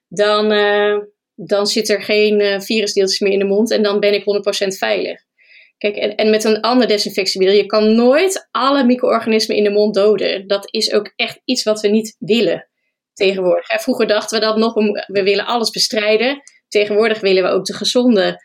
dan, 0.08 0.52
uh, 0.52 0.98
dan 1.34 1.66
zit 1.66 1.88
er 1.88 2.02
geen 2.02 2.40
uh, 2.40 2.60
virusdeeltjes 2.60 3.20
meer 3.20 3.32
in 3.32 3.38
de 3.38 3.44
mond 3.44 3.70
en 3.70 3.82
dan 3.82 4.00
ben 4.00 4.14
ik 4.14 4.22
100% 4.64 4.66
veilig. 4.78 5.20
Kijk, 5.78 5.96
en, 5.96 6.14
en 6.14 6.30
met 6.30 6.44
een 6.44 6.60
ander 6.60 6.88
desinfectiemiddel, 6.88 7.58
je 7.58 7.66
kan 7.66 7.94
nooit 7.94 8.48
alle 8.50 8.84
micro-organismen 8.84 9.56
in 9.56 9.64
de 9.64 9.70
mond 9.70 9.94
doden. 9.94 10.46
Dat 10.46 10.72
is 10.72 10.92
ook 10.92 11.12
echt 11.16 11.40
iets 11.44 11.62
wat 11.62 11.80
we 11.80 11.88
niet 11.88 12.16
willen 12.18 12.68
tegenwoordig. 13.12 13.66
Vroeger 13.66 14.06
dachten 14.06 14.38
we 14.38 14.44
dat 14.44 14.56
nog, 14.56 14.74
we 15.06 15.22
willen 15.22 15.46
alles 15.46 15.70
bestrijden. 15.70 16.42
Tegenwoordig 16.68 17.20
willen 17.20 17.42
we 17.42 17.48
ook 17.48 17.64
de 17.64 17.74
gezonde 17.74 18.42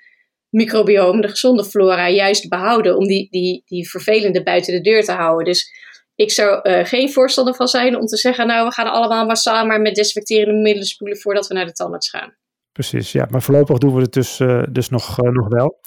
microbiome, 0.55 1.21
de 1.21 1.27
gezonde 1.27 1.63
flora, 1.63 2.09
juist 2.09 2.49
behouden. 2.49 2.97
Om 2.97 3.07
die, 3.07 3.27
die, 3.29 3.61
die 3.65 3.89
vervelende 3.89 4.43
buiten 4.43 4.73
de 4.73 4.81
deur 4.81 5.03
te 5.03 5.11
houden. 5.11 5.45
Dus 5.45 5.71
ik 6.15 6.31
zou 6.31 6.69
uh, 6.69 6.85
geen 6.85 7.11
voorstander 7.11 7.55
van 7.55 7.67
zijn 7.67 7.97
om 7.97 8.05
te 8.05 8.17
zeggen, 8.17 8.47
nou 8.47 8.67
we 8.67 8.73
gaan 8.73 8.91
allemaal 8.91 9.25
massaal 9.25 9.65
maar 9.65 9.81
met 9.81 9.95
desinfecterende 9.95 10.61
middelen 10.61 10.87
spoelen 10.87 11.17
voordat 11.17 11.47
we 11.47 11.53
naar 11.53 11.65
de 11.65 11.71
tandarts 11.71 12.09
gaan. 12.09 12.35
Precies, 12.71 13.11
ja, 13.11 13.27
maar 13.29 13.41
voorlopig 13.41 13.77
doen 13.77 13.95
we 13.95 14.01
het 14.01 14.13
dus, 14.13 14.39
uh, 14.39 14.63
dus 14.71 14.89
nog, 14.89 15.23
uh, 15.23 15.31
nog 15.31 15.47
wel. 15.47 15.79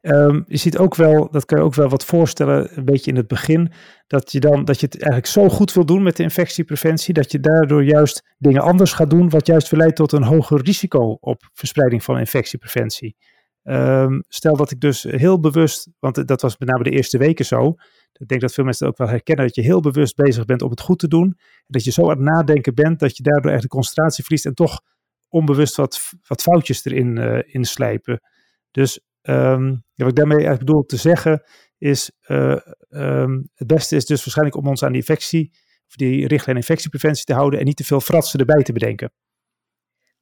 Um, 0.00 0.44
je 0.46 0.56
ziet 0.56 0.78
ook 0.78 0.94
wel, 0.94 1.30
dat 1.30 1.44
kan 1.44 1.58
je 1.58 1.64
ook 1.64 1.74
wel 1.74 1.88
wat 1.88 2.04
voorstellen, 2.04 2.76
een 2.76 2.84
beetje 2.84 3.10
in 3.10 3.16
het 3.16 3.26
begin, 3.26 3.72
dat 4.06 4.32
je 4.32 4.40
dan 4.40 4.64
dat 4.64 4.80
je 4.80 4.86
het 4.86 4.94
eigenlijk 4.94 5.32
zo 5.32 5.48
goed 5.48 5.72
wil 5.72 5.86
doen 5.86 6.02
met 6.02 6.16
de 6.16 6.22
infectiepreventie, 6.22 7.14
dat 7.14 7.32
je 7.32 7.40
daardoor 7.40 7.84
juist 7.84 8.22
dingen 8.38 8.62
anders 8.62 8.92
gaat 8.92 9.10
doen, 9.10 9.30
wat 9.30 9.46
juist 9.46 9.70
weer 9.70 9.80
leidt 9.80 9.96
tot 9.96 10.12
een 10.12 10.24
hoger 10.24 10.62
risico 10.62 11.16
op 11.20 11.50
verspreiding 11.52 12.02
van 12.02 12.18
infectiepreventie. 12.18 13.16
Um, 13.64 14.22
stel 14.28 14.56
dat 14.56 14.70
ik 14.70 14.80
dus 14.80 15.02
heel 15.02 15.40
bewust, 15.40 15.88
want 15.98 16.28
dat 16.28 16.42
was 16.42 16.58
met 16.58 16.68
name 16.68 16.82
de 16.82 16.90
eerste 16.90 17.18
weken 17.18 17.44
zo, 17.44 17.74
ik 18.12 18.28
denk 18.28 18.40
dat 18.40 18.52
veel 18.52 18.64
mensen 18.64 18.86
ook 18.86 18.98
wel 18.98 19.08
herkennen, 19.08 19.46
dat 19.46 19.54
je 19.54 19.62
heel 19.62 19.80
bewust 19.80 20.16
bezig 20.16 20.44
bent 20.44 20.62
om 20.62 20.70
het 20.70 20.80
goed 20.80 20.98
te 20.98 21.08
doen, 21.08 21.38
dat 21.66 21.84
je 21.84 21.90
zo 21.90 22.02
aan 22.02 22.08
het 22.08 22.18
nadenken 22.18 22.74
bent 22.74 22.98
dat 22.98 23.16
je 23.16 23.22
daardoor 23.22 23.50
echt 23.50 23.62
de 23.62 23.68
concentratie 23.68 24.24
verliest 24.24 24.46
en 24.46 24.54
toch 24.54 24.80
onbewust 25.28 25.76
wat, 25.76 26.00
wat 26.26 26.42
foutjes 26.42 26.84
erin 26.84 27.16
uh, 27.16 27.38
in 27.46 27.64
slijpen. 27.64 28.20
Dus 28.70 29.00
um, 29.22 29.84
wat 29.94 30.08
ik 30.08 30.14
daarmee 30.14 30.36
eigenlijk 30.36 30.66
bedoel 30.66 30.82
te 30.82 30.96
zeggen 30.96 31.42
is, 31.78 32.10
uh, 32.26 32.56
um, 32.88 33.48
het 33.54 33.66
beste 33.66 33.96
is 33.96 34.06
dus 34.06 34.20
waarschijnlijk 34.20 34.56
om 34.56 34.68
ons 34.68 34.82
aan 34.82 34.92
die 34.92 35.00
infectie, 35.00 35.50
of 35.88 35.94
die 35.96 36.26
richtlijn 36.26 36.56
infectiepreventie 36.56 37.24
te 37.24 37.34
houden 37.34 37.58
en 37.58 37.64
niet 37.64 37.76
te 37.76 37.84
veel 37.84 38.00
fratsen 38.00 38.40
erbij 38.40 38.62
te 38.62 38.72
bedenken. 38.72 39.12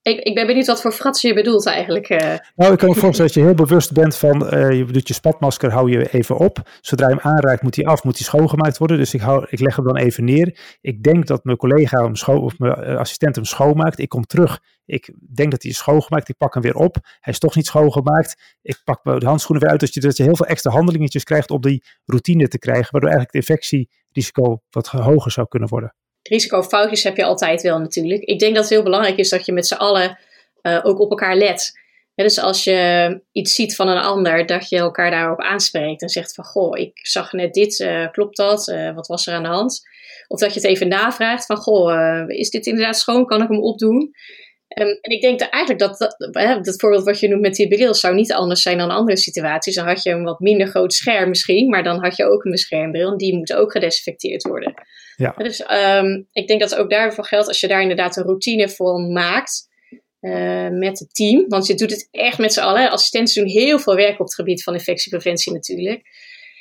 Ik, 0.03 0.21
ik 0.21 0.35
ben 0.35 0.47
benieuwd 0.47 0.67
wat 0.67 0.81
voor 0.81 0.93
fratsen 0.93 1.29
je 1.29 1.35
bedoelt 1.35 1.67
eigenlijk. 1.67 2.09
Uh. 2.09 2.19
Nou, 2.57 2.73
ik 2.73 2.79
kan 2.79 2.89
me 2.89 2.95
voorstellen 2.95 3.17
dat 3.17 3.35
je 3.35 3.41
heel 3.41 3.55
bewust 3.55 3.93
bent 3.93 4.17
van, 4.17 4.55
uh, 4.55 4.73
je 4.73 4.85
doet 4.85 5.09
je 5.09 5.15
spatmasker, 5.15 5.71
hou 5.71 5.91
je 5.91 6.13
even 6.13 6.37
op. 6.37 6.59
Zodra 6.81 7.09
je 7.09 7.15
hem 7.15 7.33
aanraakt, 7.33 7.63
moet 7.63 7.77
hij 7.77 7.85
af, 7.85 8.05
moet 8.05 8.17
hij 8.17 8.25
schoongemaakt 8.25 8.79
worden. 8.79 8.99
Dus 8.99 9.15
ik, 9.15 9.21
hou, 9.21 9.47
ik 9.49 9.61
leg 9.61 9.77
hem 9.77 9.85
dan 9.85 9.97
even 9.97 10.25
neer. 10.25 10.59
Ik 10.81 11.03
denk 11.03 11.27
dat 11.27 11.45
mijn 11.45 11.57
collega 11.57 12.03
hem 12.03 12.17
schoon, 12.17 12.41
of 12.41 12.59
mijn 12.59 12.75
assistent 12.75 13.35
hem 13.35 13.45
schoonmaakt. 13.45 13.99
Ik 13.99 14.09
kom 14.09 14.27
terug, 14.27 14.61
ik 14.85 15.15
denk 15.35 15.51
dat 15.51 15.63
hij 15.63 15.71
is 15.71 15.77
schoongemaakt. 15.77 16.29
Ik 16.29 16.37
pak 16.37 16.55
hem 16.55 16.63
weer 16.63 16.77
op. 16.77 16.97
Hij 17.21 17.33
is 17.33 17.39
toch 17.39 17.57
niet 17.57 17.67
schoongemaakt. 17.67 18.57
Ik 18.63 18.81
pak 18.85 19.05
de 19.05 19.27
handschoenen 19.27 19.63
weer 19.63 19.73
uit. 19.73 19.81
Dus 19.81 19.95
je, 19.95 20.01
dat 20.01 20.17
je 20.17 20.23
heel 20.23 20.37
veel 20.37 20.47
extra 20.47 20.71
handelingetjes 20.71 21.25
krijgt 21.25 21.51
om 21.51 21.61
die 21.61 21.85
routine 22.05 22.49
te 22.49 22.59
krijgen. 22.59 22.89
Waardoor 22.91 23.11
eigenlijk 23.11 23.47
het 23.47 23.49
infectierisico 23.49 24.63
wat 24.71 24.89
hoger 24.89 25.31
zou 25.31 25.49
kunnen 25.49 25.69
worden 25.69 25.95
risicofoutjes 26.23 27.03
heb 27.03 27.17
je 27.17 27.25
altijd 27.25 27.63
wel 27.63 27.79
natuurlijk. 27.79 28.23
Ik 28.23 28.39
denk 28.39 28.55
dat 28.55 28.63
het 28.63 28.73
heel 28.73 28.83
belangrijk 28.83 29.17
is 29.17 29.29
dat 29.29 29.47
je 29.47 29.53
met 29.53 29.67
z'n 29.67 29.75
allen 29.75 30.19
uh, 30.63 30.81
ook 30.83 31.01
op 31.01 31.11
elkaar 31.11 31.37
let. 31.37 31.79
dus 32.15 32.39
als 32.39 32.65
je 32.65 33.21
iets 33.33 33.55
ziet 33.55 33.77
van 33.77 33.89
een 33.89 34.03
ander, 34.03 34.47
dat 34.47 34.69
je 34.69 34.77
elkaar 34.77 35.11
daarop 35.11 35.41
aanspreekt 35.41 36.03
en 36.03 36.09
zegt 36.09 36.35
van 36.35 36.45
goh, 36.45 36.79
ik 36.79 36.99
zag 37.03 37.33
net 37.33 37.55
dit, 37.55 37.79
uh, 37.79 38.11
klopt 38.11 38.37
dat? 38.37 38.69
Uh, 38.69 38.95
wat 38.95 39.07
was 39.07 39.27
er 39.27 39.35
aan 39.35 39.43
de 39.43 39.49
hand? 39.49 39.81
Of 40.29 40.41
dat 40.41 40.55
je 40.55 40.61
het 40.61 40.69
even 40.69 40.89
navraagt 40.89 41.47
van 41.47 41.57
goh, 41.57 42.25
is 42.27 42.51
dit 42.51 42.67
inderdaad 42.67 42.97
schoon? 42.97 43.27
Kan 43.27 43.43
ik 43.43 43.49
hem 43.49 43.63
opdoen? 43.63 44.15
Um, 44.79 44.99
en 45.01 45.11
ik 45.11 45.21
denk 45.21 45.39
dat 45.39 45.49
eigenlijk 45.51 45.83
dat, 45.83 46.17
dat, 46.33 46.65
dat 46.65 46.81
voorbeeld 46.81 47.05
wat 47.05 47.21
je 47.21 47.29
noemt 47.29 47.41
met 47.41 47.55
die 47.55 47.69
bril 47.69 47.95
zou 47.95 48.15
niet 48.15 48.33
anders 48.33 48.63
zijn 48.63 48.79
dan 48.79 48.91
andere 48.91 49.17
situaties. 49.17 49.75
Dan 49.75 49.87
had 49.87 50.03
je 50.03 50.11
een 50.11 50.23
wat 50.23 50.41
minder 50.41 50.67
groot 50.67 50.93
scherm 50.93 51.29
misschien, 51.29 51.69
maar 51.69 51.83
dan 51.83 52.01
had 52.01 52.17
je 52.17 52.25
ook 52.25 52.45
een 52.45 52.51
beschermbril 52.51 53.11
en 53.11 53.17
die 53.17 53.37
moet 53.37 53.53
ook 53.53 53.73
gedesinfecteerd 53.73 54.43
worden. 54.43 54.75
Ja. 55.21 55.35
Dus 55.37 55.65
um, 55.71 56.29
ik 56.33 56.49
denk 56.49 56.61
dat 56.61 56.75
ook 56.75 56.91
daarvoor 56.91 57.25
geldt 57.25 57.49
als 57.49 57.61
je 57.61 57.69
daar 57.69 57.81
inderdaad 57.81 58.17
een 58.17 58.25
routine 58.25 58.69
voor 58.69 59.01
maakt 59.01 59.69
uh, 60.21 60.69
met 60.69 60.99
het 60.99 61.15
team. 61.15 61.45
Want 61.49 61.67
je 61.67 61.75
doet 61.75 61.91
het 61.91 62.09
echt 62.11 62.39
met 62.39 62.53
z'n 62.53 62.61
allen. 62.61 62.91
Assistenten 62.91 63.35
doen 63.35 63.53
heel 63.53 63.79
veel 63.79 63.95
werk 63.95 64.21
op 64.21 64.27
het 64.27 64.35
gebied 64.35 64.63
van 64.63 64.75
infectiepreventie 64.75 65.53
natuurlijk. 65.53 66.03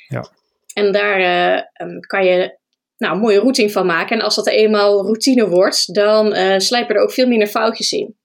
Ja. 0.08 0.30
En 0.72 0.92
daar 0.92 1.20
uh, 1.20 1.88
um, 1.88 2.00
kan 2.00 2.24
je 2.24 2.58
nou, 2.96 3.14
een 3.14 3.20
mooie 3.20 3.38
routing 3.38 3.72
van 3.72 3.86
maken. 3.86 4.18
En 4.18 4.24
als 4.24 4.34
dat 4.34 4.48
eenmaal 4.48 5.02
routine 5.02 5.48
wordt, 5.48 5.94
dan 5.94 6.36
uh, 6.36 6.58
slijpen 6.58 6.94
er 6.94 7.02
ook 7.02 7.12
veel 7.12 7.26
minder 7.26 7.48
foutjes 7.48 7.92
in. 7.92 8.16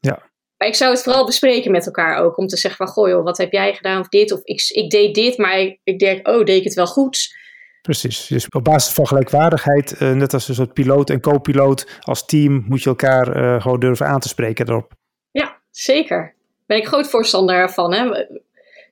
Ja. 0.00 0.30
Maar 0.56 0.68
ik 0.68 0.74
zou 0.74 0.92
het 0.92 1.02
vooral 1.02 1.26
bespreken 1.26 1.70
met 1.70 1.86
elkaar 1.86 2.24
ook. 2.24 2.38
Om 2.38 2.46
te 2.46 2.56
zeggen 2.56 2.86
van, 2.86 2.94
goh 2.94 3.08
joh, 3.08 3.24
wat 3.24 3.38
heb 3.38 3.52
jij 3.52 3.74
gedaan 3.74 4.00
of 4.00 4.08
dit? 4.08 4.32
Of 4.32 4.40
ik, 4.42 4.68
ik 4.68 4.90
deed 4.90 5.14
dit, 5.14 5.36
maar 5.36 5.58
ik, 5.60 5.80
ik 5.84 5.98
denk, 5.98 6.28
oh, 6.28 6.44
deed 6.44 6.58
ik 6.58 6.64
het 6.64 6.74
wel 6.74 6.86
goed? 6.86 7.36
Precies. 7.88 8.26
Dus 8.26 8.48
op 8.48 8.64
basis 8.64 8.92
van 8.92 9.06
gelijkwaardigheid, 9.06 10.00
uh, 10.00 10.12
net 10.12 10.34
als 10.34 10.48
een 10.48 10.54
soort 10.54 10.72
piloot 10.72 11.10
en 11.10 11.20
co-piloot, 11.20 11.86
als 12.00 12.26
team 12.26 12.64
moet 12.66 12.82
je 12.82 12.88
elkaar 12.88 13.36
uh, 13.36 13.62
gewoon 13.62 13.80
durven 13.80 14.06
aan 14.06 14.20
te 14.20 14.28
spreken 14.28 14.68
erop. 14.68 14.92
Ja, 15.30 15.60
zeker. 15.70 16.34
Ben 16.66 16.76
ik 16.76 16.86
groot 16.86 17.08
voorstander 17.08 17.70
van, 17.70 17.94
hè? 17.94 18.26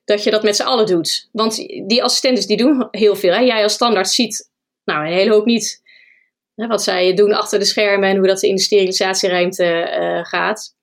dat 0.05 0.23
je 0.23 0.31
dat 0.31 0.43
met 0.43 0.55
z'n 0.55 0.63
allen 0.63 0.85
doet. 0.85 1.29
Want 1.31 1.55
die 1.87 2.03
assistenten 2.03 2.47
die 2.47 2.57
doen 2.57 2.87
heel 2.91 3.15
veel. 3.15 3.33
Hè? 3.33 3.39
Jij 3.39 3.63
als 3.63 3.73
standaard 3.73 4.09
ziet 4.09 4.49
nou, 4.83 5.05
een 5.05 5.13
hele 5.13 5.31
hoop 5.31 5.45
niet 5.45 5.81
hè, 6.55 6.67
wat 6.67 6.83
zij 6.83 7.13
doen 7.13 7.33
achter 7.33 7.59
de 7.59 7.65
schermen 7.65 8.09
en 8.09 8.17
hoe 8.17 8.27
dat 8.27 8.39
de 8.39 8.59
sterilisatieruimte 8.59 9.97
uh, 9.99 10.25
gaat. 10.25 10.75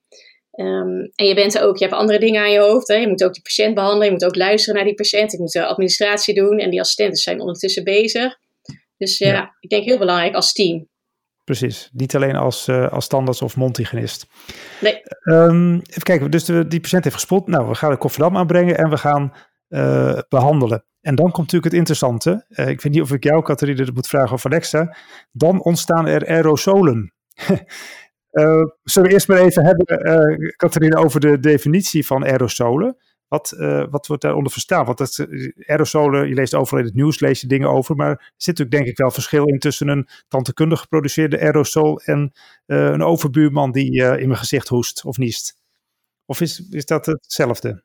Um, 0.55 1.11
en 1.15 1.25
je 1.25 1.35
bent 1.35 1.55
er 1.55 1.63
ook, 1.63 1.77
je 1.77 1.85
hebt 1.85 1.97
andere 1.97 2.19
dingen 2.19 2.41
aan 2.41 2.51
je 2.51 2.59
hoofd. 2.59 2.87
Hè? 2.87 2.95
Je 2.95 3.07
moet 3.07 3.23
ook 3.23 3.33
die 3.33 3.41
patiënt 3.41 3.75
behandelen, 3.75 4.05
je 4.05 4.11
moet 4.11 4.25
ook 4.25 4.35
luisteren 4.35 4.75
naar 4.75 4.85
die 4.85 4.93
patiënt. 4.93 5.31
Je 5.31 5.39
moet 5.39 5.51
de 5.51 5.65
administratie 5.65 6.33
doen 6.33 6.57
en 6.57 6.69
die 6.69 6.79
assistenten 6.79 7.17
zijn 7.17 7.39
ondertussen 7.39 7.83
bezig. 7.83 8.37
Dus 8.97 9.17
ja, 9.17 9.33
ja. 9.33 9.55
ik 9.59 9.69
denk 9.69 9.83
heel 9.83 9.97
belangrijk 9.97 10.35
als 10.35 10.53
team. 10.53 10.87
Precies, 11.43 11.89
niet 11.93 12.15
alleen 12.15 12.35
als, 12.35 12.67
uh, 12.67 12.91
als 12.91 13.05
standaards 13.05 13.41
of 13.41 13.55
mondhygiënist. 13.55 14.25
Nee. 14.81 15.01
Um, 15.23 15.81
even 15.89 16.03
kijken, 16.03 16.31
dus 16.31 16.45
de, 16.45 16.67
die 16.67 16.79
patiënt 16.79 17.03
heeft 17.03 17.15
gespoeld. 17.15 17.47
Nou, 17.47 17.67
we 17.67 17.75
gaan 17.75 17.91
de 17.91 17.97
kofferdam 17.97 18.37
aanbrengen 18.37 18.77
en 18.77 18.89
we 18.89 18.97
gaan 18.97 19.33
uh, 19.69 20.19
behandelen. 20.29 20.85
En 21.01 21.15
dan 21.15 21.25
komt 21.25 21.37
natuurlijk 21.37 21.63
het 21.63 21.73
interessante. 21.73 22.45
Uh, 22.49 22.67
ik 22.67 22.81
weet 22.81 22.93
niet 22.93 23.01
of 23.01 23.11
ik 23.11 23.23
jou, 23.23 23.43
Catharine, 23.43 23.85
dat 23.85 23.93
moet 23.93 24.07
vragen 24.07 24.33
of 24.33 24.45
Alexa. 24.45 24.95
Dan 25.31 25.63
ontstaan 25.63 26.07
er 26.07 26.27
aerosolen. 26.27 27.13
Uh, 28.35 28.63
zullen 28.83 29.07
we 29.07 29.13
eerst 29.13 29.27
maar 29.27 29.37
even 29.37 29.65
hebben, 29.65 30.07
uh, 30.39 30.49
Catharine, 30.55 30.97
over 30.97 31.19
de 31.19 31.39
definitie 31.39 32.05
van 32.05 32.25
aerosolen. 32.25 32.97
Wat, 33.27 33.55
uh, 33.57 33.85
wat 33.89 34.07
wordt 34.07 34.21
daaronder 34.21 34.51
verstaan? 34.51 34.85
Want 34.85 34.97
dat, 34.97 35.27
aerosolen, 35.65 36.27
je 36.27 36.33
leest 36.33 36.55
overal 36.55 36.79
in 36.79 36.85
het 36.85 36.95
nieuws, 36.95 37.19
lees 37.19 37.41
je 37.41 37.47
dingen 37.47 37.69
over. 37.69 37.95
Maar 37.95 38.09
er 38.09 38.31
zit 38.37 38.57
natuurlijk 38.57 38.71
denk 38.71 38.87
ik 38.87 38.97
wel 38.97 39.11
verschil 39.11 39.45
in 39.45 39.59
tussen 39.59 39.87
een 39.87 40.07
tandheelkundig 40.27 40.79
geproduceerde 40.79 41.39
aerosol 41.39 41.99
en 41.99 42.31
een 42.65 43.03
overbuurman 43.03 43.71
die 43.71 43.91
in 43.91 44.27
mijn 44.27 44.37
gezicht 44.37 44.67
hoest 44.67 45.05
of 45.05 45.17
niest. 45.17 45.57
Of 46.25 46.41
is, 46.41 46.63
is 46.69 46.85
dat 46.85 47.05
hetzelfde? 47.05 47.83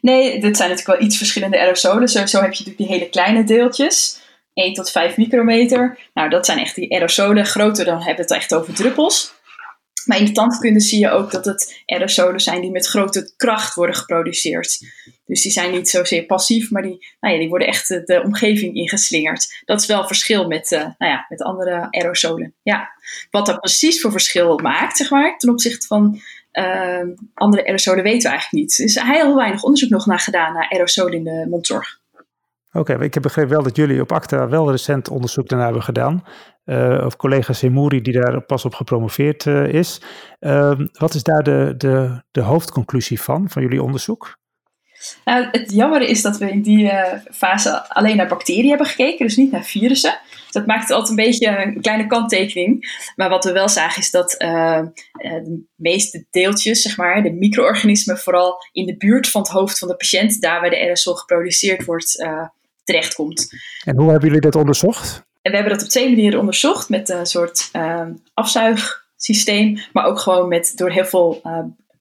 Nee, 0.00 0.40
dit 0.40 0.56
zijn 0.56 0.68
natuurlijk 0.68 0.98
wel 0.98 1.06
iets 1.06 1.16
verschillende 1.16 1.58
aerosolen. 1.58 2.08
Sowieso 2.08 2.40
heb 2.40 2.52
je 2.52 2.58
natuurlijk 2.58 2.88
die 2.88 2.98
hele 2.98 3.08
kleine 3.08 3.44
deeltjes. 3.44 4.20
1 4.54 4.74
tot 4.74 4.90
5 4.90 5.16
micrometer. 5.16 5.98
Nou, 6.14 6.28
dat 6.28 6.46
zijn 6.46 6.58
echt 6.58 6.74
die 6.74 6.92
aerosolen. 6.92 7.46
Groter 7.46 7.84
dan 7.84 7.96
hebben 7.96 8.16
we 8.16 8.22
het 8.22 8.30
echt 8.30 8.54
over 8.54 8.74
druppels. 8.74 9.38
Maar 10.10 10.18
in 10.18 10.24
de 10.24 10.32
tandkunde 10.32 10.80
zie 10.80 10.98
je 10.98 11.10
ook 11.10 11.30
dat 11.30 11.44
het 11.44 11.82
aerosolen 11.86 12.40
zijn 12.40 12.60
die 12.60 12.70
met 12.70 12.86
grote 12.86 13.32
kracht 13.36 13.74
worden 13.74 13.94
geproduceerd. 13.94 14.78
Dus 15.26 15.42
die 15.42 15.52
zijn 15.52 15.70
niet 15.70 15.88
zozeer 15.88 16.24
passief, 16.24 16.70
maar 16.70 16.82
die, 16.82 17.06
nou 17.20 17.34
ja, 17.34 17.40
die 17.40 17.48
worden 17.48 17.68
echt 17.68 17.88
de 17.88 18.22
omgeving 18.24 18.74
ingeslingerd. 18.74 19.62
Dat 19.64 19.80
is 19.80 19.86
wel 19.86 20.06
verschil 20.06 20.46
met, 20.46 20.70
uh, 20.70 20.78
nou 20.80 21.12
ja, 21.12 21.26
met 21.28 21.42
andere 21.42 21.86
aerosolen. 21.90 22.54
Ja. 22.62 22.88
Wat 23.30 23.46
dat 23.46 23.60
precies 23.60 24.00
voor 24.00 24.10
verschil 24.10 24.58
maakt, 24.58 24.96
zeg 24.96 25.10
maar, 25.10 25.38
ten 25.38 25.50
opzichte 25.50 25.86
van 25.86 26.20
uh, 26.52 27.02
andere 27.34 27.66
aerosolen 27.66 28.02
weten 28.02 28.22
we 28.22 28.28
eigenlijk 28.28 28.62
niet. 28.62 28.78
Er 28.78 28.84
is 28.84 29.00
heel 29.00 29.36
weinig 29.36 29.62
onderzoek 29.62 29.90
nog 29.90 30.06
naar 30.06 30.20
gedaan 30.20 30.52
naar 30.52 30.68
aerosolen 30.70 31.12
in 31.12 31.24
de 31.24 31.46
mondzorg. 31.50 31.98
Oké, 32.72 33.02
ik 33.04 33.14
heb 33.14 33.22
begrepen 33.22 33.50
wel 33.50 33.62
dat 33.62 33.76
jullie 33.76 34.00
op 34.00 34.12
ACTA 34.12 34.48
wel 34.48 34.70
recent 34.70 35.08
onderzoek 35.08 35.48
daarna 35.48 35.64
hebben 35.64 35.82
gedaan. 35.82 36.24
Of 37.04 37.16
collega 37.16 37.52
Semouri 37.52 38.00
die 38.00 38.20
daar 38.20 38.40
pas 38.40 38.64
op 38.64 38.74
gepromoveerd 38.74 39.46
is. 39.46 40.00
Ehm, 40.38 40.86
wat 40.92 41.14
is 41.14 41.22
daar 41.22 41.42
de, 41.42 41.74
de, 41.76 42.22
de 42.30 42.40
hoofdconclusie 42.40 43.20
van, 43.20 43.50
van 43.50 43.62
jullie 43.62 43.82
onderzoek? 43.82 44.38
Nou, 45.24 45.48
het 45.50 45.72
jammer 45.72 46.02
is 46.02 46.22
dat 46.22 46.38
we 46.38 46.50
in 46.50 46.62
die 46.62 46.92
fase 47.32 47.88
alleen 47.88 48.16
naar 48.16 48.28
bacteriën 48.28 48.68
hebben 48.68 48.86
gekeken, 48.86 49.26
dus 49.26 49.36
niet 49.36 49.52
naar 49.52 49.64
virussen. 49.64 50.20
Dat 50.50 50.66
maakt 50.66 50.82
het 50.82 50.90
altijd 50.90 51.18
een 51.18 51.24
beetje 51.24 51.64
een 51.64 51.80
kleine 51.80 52.06
kanttekening. 52.06 53.02
Maar 53.16 53.28
wat 53.28 53.44
we 53.44 53.52
wel 53.52 53.68
zagen 53.68 54.02
is 54.02 54.10
dat 54.10 54.34
uh, 54.38 54.82
de 55.12 55.64
meeste 55.74 56.26
deeltjes, 56.30 56.82
zeg 56.82 56.96
maar, 56.96 57.22
de 57.22 57.32
micro-organismen, 57.32 58.18
vooral 58.18 58.56
in 58.72 58.86
de 58.86 58.96
buurt 58.96 59.28
van 59.28 59.40
het 59.40 59.50
hoofd 59.50 59.78
van 59.78 59.88
de 59.88 59.96
patiënt, 59.96 60.40
daar 60.40 60.60
waar 60.60 60.70
de 60.70 60.76
aerosol 60.76 61.14
geproduceerd 61.14 61.84
wordt, 61.84 62.20
uh, 62.20 62.46
terechtkomt. 62.84 63.48
En 63.84 63.96
hoe 63.96 64.10
hebben 64.10 64.28
jullie 64.28 64.42
dat 64.42 64.56
onderzocht? 64.56 65.28
En 65.42 65.50
we 65.50 65.56
hebben 65.56 65.72
dat 65.72 65.82
op 65.82 65.88
twee 65.88 66.08
manieren 66.08 66.38
onderzocht. 66.38 66.88
Met 66.88 67.08
een 67.08 67.26
soort 67.26 67.68
uh, 67.72 68.06
afzuigsysteem, 68.34 69.78
maar 69.92 70.04
ook 70.04 70.18
gewoon 70.18 70.48
met 70.48 70.72
door 70.76 70.90
heel 70.90 71.04
veel 71.04 71.42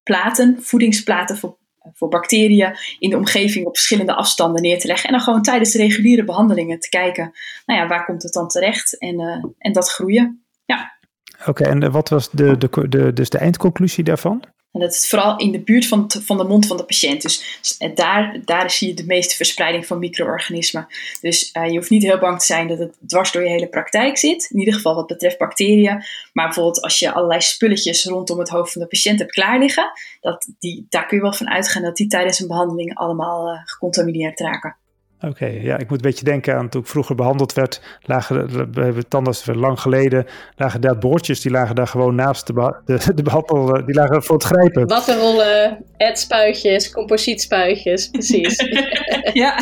platen, 0.04 0.58
voedingsplaten 0.62 1.38
voor 1.38 1.58
voor 1.94 2.10
bacteriën 2.10 2.76
in 3.00 3.10
de 3.10 3.18
omgeving 3.18 3.66
op 3.66 3.76
verschillende 3.76 4.16
afstanden 4.16 4.62
neer 4.62 4.80
te 4.80 4.88
leggen. 4.88 5.06
En 5.06 5.12
dan 5.16 5.24
gewoon 5.24 5.42
tijdens 5.42 5.72
de 5.72 5.78
reguliere 5.78 6.24
behandelingen 6.24 6.80
te 6.80 6.90
kijken, 6.90 7.32
nou 7.66 7.80
ja, 7.80 7.88
waar 7.88 8.06
komt 8.06 8.24
het 8.24 8.34
dan 8.34 8.48
terecht 8.48 8.98
en, 8.98 9.20
uh, 9.20 9.44
en 9.58 9.74
dat 9.74 9.90
groeien. 9.90 10.44
Ja. 10.66 10.98
Oké, 11.46 11.64
en 11.64 11.92
wat 11.92 12.10
was 12.10 12.30
de, 12.32 12.58
de, 12.58 12.88
de, 12.90 13.14
dus 13.14 13.30
de 13.30 13.38
eindconclusie 13.38 14.04
daarvan? 14.04 14.44
En 14.72 14.80
dat 14.80 14.94
is 14.94 15.10
vooral 15.10 15.38
in 15.38 15.52
de 15.52 15.62
buurt 15.62 15.88
van, 15.88 16.12
van 16.26 16.38
de 16.38 16.44
mond 16.44 16.68
van 16.68 16.78
de 16.78 16.84
patiënt. 16.84 17.22
Dus 17.22 17.78
eh, 17.78 17.96
daar, 17.96 18.40
daar 18.46 18.72
zie 18.72 18.88
je 18.88 18.94
de 18.94 19.06
meeste 19.06 19.36
verspreiding 19.36 19.86
van 19.86 20.00
micro-organismen. 20.00 20.88
Dus 21.22 21.50
uh, 21.54 21.66
je 21.66 21.76
hoeft 21.76 21.90
niet 21.90 22.04
heel 22.04 22.20
bang 22.20 22.40
te 22.40 22.46
zijn 22.46 22.68
dat 22.68 22.80
het 22.80 22.98
dwars 23.08 23.32
door 23.32 23.44
je 23.44 23.50
hele 23.50 23.68
praktijk 23.68 24.18
zit. 24.18 24.50
In 24.52 24.60
ieder 24.60 24.74
geval 24.74 24.96
wat 24.96 25.08
betreft 25.08 25.38
bacteriën. 25.38 26.04
Maar 26.34 26.46
bijvoorbeeld 26.46 26.82
als 26.82 27.00
je 27.00 27.12
allerlei 27.12 27.42
spulletjes 27.42 28.06
rondom 28.06 28.40
het 28.40 28.50
hoofd 28.50 28.72
van 28.72 28.82
de 28.82 28.88
patiënt 28.88 29.20
hebt 29.20 29.32
klaar 29.32 29.60
liggen. 29.60 29.92
Dat 30.22 30.48
die, 30.60 30.86
daar 30.90 31.06
kun 31.06 31.18
je 31.18 31.24
wel 31.24 31.34
van 31.34 31.50
uitgaan 31.50 31.84
dat 31.84 31.96
die 31.96 32.08
tijdens 32.08 32.40
een 32.40 32.48
behandeling 32.48 32.96
allemaal 32.96 33.54
uh, 33.54 33.60
gecontamineerd 33.64 34.40
raken. 34.40 34.76
Oké, 35.22 35.46
ja, 35.46 35.78
ik 35.78 35.90
moet 35.90 35.98
een 35.98 36.10
beetje 36.10 36.26
denken 36.26 36.56
aan 36.56 36.70
toen 36.70 36.82
ik 36.82 36.88
vroeger 36.88 37.16
behandeld 37.16 37.54
werd. 37.54 37.82
Lagen, 38.02 38.48
we 38.72 38.82
hebben 38.82 39.08
tandarts 39.08 39.46
lang 39.46 39.80
geleden, 39.80 40.26
lagen 40.56 40.82
daar 40.82 40.98
boordjes, 40.98 41.42
die 41.42 41.52
lagen 41.52 41.76
daar 41.76 41.88
gewoon 41.88 42.16
naast 42.16 42.48
de, 42.48 42.76
de, 42.86 43.14
de 43.14 43.24
behandel, 43.24 43.86
die 43.86 43.96
lagen 43.96 44.24
voor 44.24 44.36
het 44.36 44.46
grijpen. 44.46 44.88
Wattenrollen, 44.88 45.86
adspuitjes, 45.98 46.92
composietspuitjes, 46.92 48.10
precies. 48.10 48.64
ja, 49.34 49.60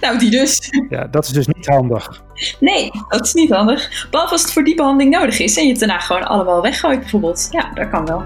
nou 0.00 0.18
die 0.18 0.30
dus. 0.30 0.70
Ja, 0.88 1.04
dat 1.04 1.24
is 1.24 1.30
dus 1.30 1.46
niet 1.46 1.66
handig. 1.66 2.22
Nee, 2.60 2.90
dat 3.08 3.24
is 3.24 3.34
niet 3.34 3.50
handig. 3.50 4.08
Behalve 4.10 4.32
als 4.32 4.42
het 4.42 4.52
voor 4.52 4.64
die 4.64 4.74
behandeling 4.74 5.14
nodig 5.14 5.38
is 5.38 5.56
en 5.56 5.64
je 5.64 5.70
het 5.70 5.78
daarna 5.78 5.98
gewoon 5.98 6.24
allemaal 6.24 6.62
weggooit 6.62 7.00
bijvoorbeeld. 7.00 7.48
Ja, 7.50 7.70
dat 7.74 7.88
kan 7.88 8.06
wel. 8.06 8.22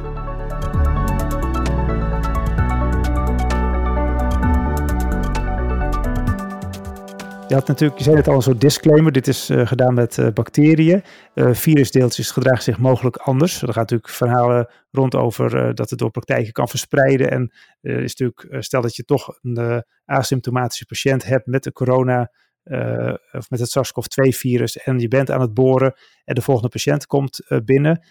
Je 7.52 7.58
had 7.58 7.66
natuurlijk, 7.66 7.98
je 7.98 8.04
zei 8.04 8.16
het 8.16 8.28
al, 8.28 8.34
een 8.34 8.42
soort 8.42 8.60
disclaimer. 8.60 9.12
Dit 9.12 9.28
is 9.28 9.50
uh, 9.50 9.66
gedaan 9.66 9.94
met 9.94 10.16
uh, 10.16 10.28
bacteriën. 10.28 11.02
Uh, 11.34 11.54
virusdeeltjes 11.54 12.30
gedragen 12.30 12.62
zich 12.62 12.78
mogelijk 12.78 13.16
anders. 13.16 13.62
Er 13.62 13.66
gaat 13.66 13.76
natuurlijk 13.76 14.08
verhalen 14.08 14.68
rond 14.90 15.14
over 15.14 15.74
dat 15.74 15.90
het 15.90 15.98
door 15.98 16.10
praktijken 16.10 16.52
kan 16.52 16.68
verspreiden. 16.68 17.30
En 17.30 17.52
is 17.80 18.16
natuurlijk, 18.16 18.64
stel 18.64 18.80
dat 18.80 18.96
je 18.96 19.04
toch 19.04 19.38
een 19.42 19.84
asymptomatische 20.04 20.86
patiënt 20.86 21.24
hebt 21.24 21.46
met 21.46 21.62
de 21.62 21.72
corona 21.72 22.32
of 23.32 23.50
met 23.50 23.60
het 23.60 23.70
SARS-CoV-2-virus 23.70 24.78
en 24.78 24.98
je 24.98 25.08
bent 25.08 25.30
aan 25.30 25.40
het 25.40 25.54
boren 25.54 25.94
en 26.24 26.34
de 26.34 26.42
volgende 26.42 26.70
patiënt 26.70 27.06
komt 27.06 27.46
binnen. 27.64 28.04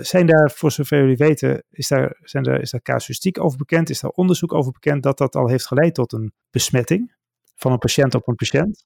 zijn 0.00 0.26
daar, 0.26 0.50
voor 0.54 0.70
zover 0.70 1.00
jullie 1.00 1.16
weten, 1.16 1.64
is 1.70 1.88
daar, 1.88 2.16
zijn 2.22 2.44
er, 2.44 2.60
is 2.60 2.70
daar 2.70 2.82
casuïstiek 2.82 3.40
over 3.40 3.58
bekend? 3.58 3.90
Is 3.90 4.00
daar 4.00 4.10
onderzoek 4.10 4.54
over 4.54 4.72
bekend 4.72 5.02
dat 5.02 5.18
dat 5.18 5.36
al 5.36 5.48
heeft 5.48 5.66
geleid 5.66 5.94
tot 5.94 6.12
een 6.12 6.32
besmetting? 6.50 7.13
Van 7.56 7.72
een 7.72 7.78
patiënt 7.78 8.14
op 8.14 8.28
een 8.28 8.34
patiënt? 8.34 8.84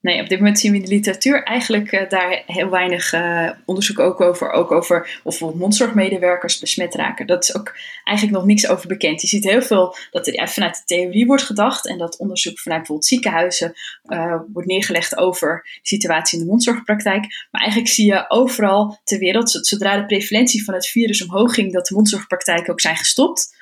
Nee, 0.00 0.20
op 0.22 0.28
dit 0.28 0.38
moment 0.38 0.58
zien 0.58 0.72
we 0.72 0.78
in 0.78 0.84
de 0.84 0.90
literatuur 0.90 1.42
eigenlijk 1.42 1.92
uh, 1.92 2.08
daar 2.08 2.42
heel 2.46 2.70
weinig 2.70 3.12
uh, 3.12 3.50
onderzoek 3.64 3.98
ook 3.98 4.20
over. 4.20 4.50
Ook 4.50 4.72
over 4.72 5.00
of 5.00 5.22
bijvoorbeeld 5.22 5.60
mondzorgmedewerkers 5.60 6.58
besmet 6.58 6.94
raken. 6.94 7.26
Dat 7.26 7.42
is 7.42 7.56
ook 7.56 7.76
eigenlijk 8.04 8.36
nog 8.38 8.46
niks 8.46 8.68
over 8.68 8.88
bekend. 8.88 9.20
Je 9.20 9.26
ziet 9.26 9.44
heel 9.44 9.62
veel 9.62 9.96
dat 10.10 10.26
er 10.26 10.48
vanuit 10.48 10.76
de 10.76 10.82
theorie 10.84 11.26
wordt 11.26 11.42
gedacht. 11.42 11.88
En 11.88 11.98
dat 11.98 12.18
onderzoek 12.18 12.58
vanuit 12.58 12.80
bijvoorbeeld 12.80 13.08
ziekenhuizen 13.08 13.72
uh, 14.04 14.40
wordt 14.52 14.68
neergelegd 14.68 15.16
over 15.16 15.60
de 15.62 15.88
situatie 15.88 16.38
in 16.38 16.44
de 16.44 16.50
mondzorgpraktijk. 16.50 17.48
Maar 17.50 17.60
eigenlijk 17.60 17.92
zie 17.92 18.06
je 18.06 18.24
overal 18.28 19.00
ter 19.04 19.18
wereld, 19.18 19.50
zodra 19.50 19.96
de 19.96 20.06
prevalentie 20.06 20.64
van 20.64 20.74
het 20.74 20.86
virus 20.86 21.24
omhoog 21.24 21.54
ging, 21.54 21.72
dat 21.72 21.86
de 21.86 21.94
mondzorgpraktijken 21.94 22.72
ook 22.72 22.80
zijn 22.80 22.96
gestopt. 22.96 23.57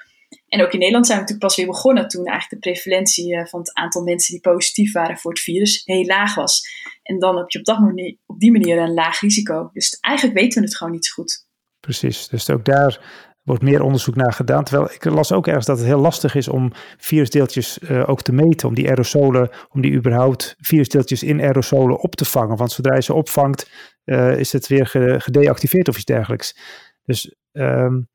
En 0.49 0.62
ook 0.62 0.73
in 0.73 0.79
Nederland 0.79 1.07
zijn 1.07 1.19
we 1.19 1.25
natuurlijk 1.25 1.49
pas 1.49 1.57
weer 1.57 1.75
begonnen 1.75 2.09
toen 2.09 2.27
eigenlijk 2.27 2.62
de 2.62 2.71
prevalentie 2.71 3.37
eh, 3.37 3.47
van 3.47 3.61
het 3.61 3.75
aantal 3.75 4.03
mensen 4.03 4.33
die 4.33 4.41
positief 4.41 4.93
waren 4.93 5.19
voor 5.19 5.31
het 5.31 5.41
virus 5.41 5.83
heel 5.85 6.05
laag 6.05 6.35
was. 6.35 6.62
En 7.03 7.19
dan 7.19 7.37
heb 7.37 7.51
je 7.51 7.59
op, 7.59 7.65
dat 7.65 7.79
manier, 7.79 8.17
op 8.27 8.41
die 8.41 8.53
manier 8.53 8.79
een 8.79 8.95
laag 8.95 9.21
risico. 9.21 9.71
Dus 9.73 9.99
eigenlijk 10.01 10.39
weten 10.39 10.61
we 10.61 10.67
het 10.67 10.77
gewoon 10.77 10.93
niet 10.93 11.07
zo 11.07 11.12
goed. 11.12 11.47
Precies, 11.81 12.29
dus 12.29 12.51
ook 12.51 12.65
daar 12.65 13.25
wordt 13.43 13.62
meer 13.62 13.83
onderzoek 13.83 14.15
naar 14.15 14.33
gedaan. 14.33 14.65
Terwijl 14.65 14.93
ik 14.93 15.05
las 15.05 15.33
ook 15.33 15.47
ergens 15.47 15.67
dat 15.67 15.79
het 15.79 15.87
heel 15.87 16.01
lastig 16.01 16.35
is 16.35 16.49
om 16.49 16.73
virusdeeltjes 16.97 17.79
uh, 17.79 18.09
ook 18.09 18.23
te 18.23 18.33
meten, 18.33 18.69
om 18.69 18.75
die 18.75 18.89
aerosolen, 18.89 19.51
om 19.71 19.81
die 19.81 19.93
überhaupt 19.93 20.55
virusdeeltjes 20.59 21.23
in 21.23 21.41
aerosolen 21.41 22.01
op 22.01 22.15
te 22.15 22.25
vangen. 22.25 22.57
Want 22.57 22.73
zodra 22.73 22.95
je 22.95 23.03
ze 23.03 23.15
opvangt, 23.15 23.71
uh, 24.05 24.39
is 24.39 24.53
het 24.53 24.67
weer 24.67 24.87
gedeactiveerd 25.21 25.89
of 25.89 25.95
iets 25.95 26.05
dergelijks. 26.05 26.57
Dus 27.05 27.35
um, 27.53 28.09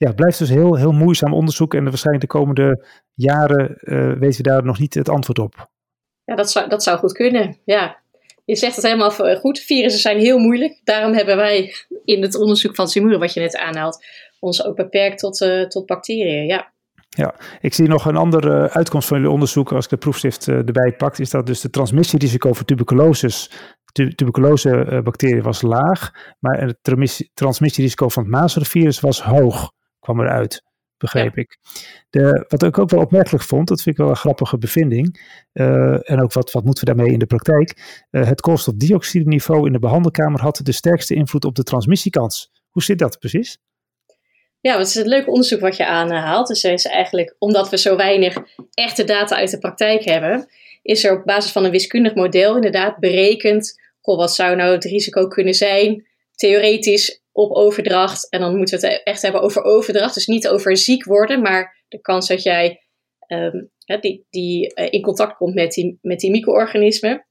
ja, 0.00 0.06
het 0.06 0.16
blijft 0.16 0.38
dus 0.38 0.48
heel, 0.48 0.76
heel 0.76 0.92
moeizaam 0.92 1.34
onderzoek 1.34 1.74
en 1.74 1.84
waarschijnlijk 1.84 2.30
de 2.30 2.38
komende 2.38 2.86
jaren 3.14 3.78
uh, 3.80 4.18
weten 4.18 4.42
we 4.42 4.50
daar 4.50 4.64
nog 4.64 4.78
niet 4.78 4.94
het 4.94 5.08
antwoord 5.08 5.38
op. 5.38 5.70
Ja, 6.24 6.34
dat 6.34 6.50
zou, 6.50 6.68
dat 6.68 6.82
zou 6.82 6.98
goed 6.98 7.12
kunnen. 7.12 7.58
Ja, 7.64 8.00
je 8.44 8.56
zegt 8.56 8.76
het 8.76 8.84
helemaal 8.84 9.10
goed. 9.36 9.58
Virussen 9.58 10.00
zijn 10.00 10.18
heel 10.18 10.38
moeilijk. 10.38 10.80
Daarom 10.84 11.12
hebben 11.12 11.36
wij 11.36 11.74
in 12.04 12.22
het 12.22 12.34
onderzoek 12.34 12.74
van 12.74 12.88
Simure, 12.88 13.18
wat 13.18 13.32
je 13.32 13.40
net 13.40 13.56
aanhaalt, 13.56 14.04
ons 14.38 14.64
ook 14.64 14.76
beperkt 14.76 15.18
tot, 15.18 15.40
uh, 15.40 15.66
tot 15.66 15.86
bacteriën. 15.86 16.46
Ja. 16.46 16.72
Ja, 17.08 17.34
ik 17.60 17.74
zie 17.74 17.88
nog 17.88 18.04
een 18.04 18.16
andere 18.16 18.70
uitkomst 18.70 19.08
van 19.08 19.16
jullie 19.16 19.32
onderzoek, 19.32 19.72
als 19.72 19.84
ik 19.84 19.90
de 19.90 19.96
proefstift 19.96 20.46
uh, 20.46 20.56
erbij 20.56 20.94
pak, 20.96 21.18
is 21.18 21.30
dat 21.30 21.46
dus 21.46 21.60
de 21.60 21.70
transmissierisico 21.70 22.52
voor 22.52 22.64
tuberculose, 22.64 23.48
tuberculose 23.92 25.00
bacteriën 25.04 25.42
was 25.42 25.62
laag, 25.62 26.10
maar 26.38 26.60
het 26.60 26.78
transmissierisico 27.34 28.08
van 28.08 28.22
het 28.22 28.32
mazelvirus 28.32 29.00
was 29.00 29.22
hoog 29.22 29.70
kwam 30.00 30.20
eruit, 30.20 30.62
begreep 30.96 31.36
ik. 31.36 31.58
De, 32.10 32.44
wat 32.48 32.62
ik 32.62 32.78
ook 32.78 32.90
wel 32.90 33.00
opmerkelijk 33.00 33.44
vond, 33.44 33.68
dat 33.68 33.82
vind 33.82 33.94
ik 33.94 34.02
wel 34.02 34.10
een 34.10 34.16
grappige 34.16 34.58
bevinding, 34.58 35.20
uh, 35.52 36.10
en 36.10 36.22
ook 36.22 36.32
wat, 36.32 36.52
wat 36.52 36.64
moeten 36.64 36.84
we 36.86 36.94
daarmee 36.94 37.12
in 37.12 37.18
de 37.18 37.26
praktijk, 37.26 38.00
uh, 38.10 38.26
het 38.26 38.40
koolstofdioxide 38.40 39.28
niveau 39.28 39.66
in 39.66 39.72
de 39.72 39.78
behandelkamer 39.78 40.40
had 40.40 40.60
de 40.62 40.72
sterkste 40.72 41.14
invloed 41.14 41.44
op 41.44 41.54
de 41.54 41.62
transmissiekans. 41.62 42.50
Hoe 42.70 42.82
zit 42.82 42.98
dat 42.98 43.18
precies? 43.18 43.58
Ja, 44.60 44.78
het 44.78 44.86
is 44.86 44.94
een 44.94 45.08
leuk 45.08 45.28
onderzoek 45.28 45.60
wat 45.60 45.76
je 45.76 45.86
aanhaalt. 45.86 46.48
Dus 46.48 46.64
is 46.64 46.84
eigenlijk, 46.84 47.36
omdat 47.38 47.70
we 47.70 47.78
zo 47.78 47.96
weinig 47.96 48.36
echte 48.74 49.04
data 49.04 49.36
uit 49.36 49.50
de 49.50 49.58
praktijk 49.58 50.04
hebben, 50.04 50.48
is 50.82 51.04
er 51.04 51.18
op 51.18 51.24
basis 51.24 51.52
van 51.52 51.64
een 51.64 51.70
wiskundig 51.70 52.14
model 52.14 52.54
inderdaad 52.54 52.98
berekend, 52.98 53.80
goh, 54.00 54.16
wat 54.16 54.34
zou 54.34 54.56
nou 54.56 54.72
het 54.72 54.84
risico 54.84 55.26
kunnen 55.26 55.54
zijn, 55.54 56.06
theoretisch 56.34 57.22
op 57.40 57.56
overdracht. 57.56 58.28
En 58.28 58.40
dan 58.40 58.56
moeten 58.56 58.80
we 58.80 58.86
het 58.86 59.02
echt 59.04 59.22
hebben 59.22 59.40
over 59.40 59.62
overdracht. 59.62 60.14
Dus 60.14 60.26
niet 60.26 60.48
over 60.48 60.76
ziek 60.76 61.04
worden, 61.04 61.42
maar 61.42 61.84
de 61.88 62.00
kans 62.00 62.28
dat 62.28 62.42
jij 62.42 62.80
um, 63.26 63.70
die, 64.00 64.26
die 64.30 64.72
uh, 64.74 64.86
in 64.90 65.02
contact 65.02 65.36
komt 65.36 65.54
met 65.54 65.72
die, 65.72 65.98
met 66.02 66.20
die 66.20 66.30
micro-organismen. 66.30 67.26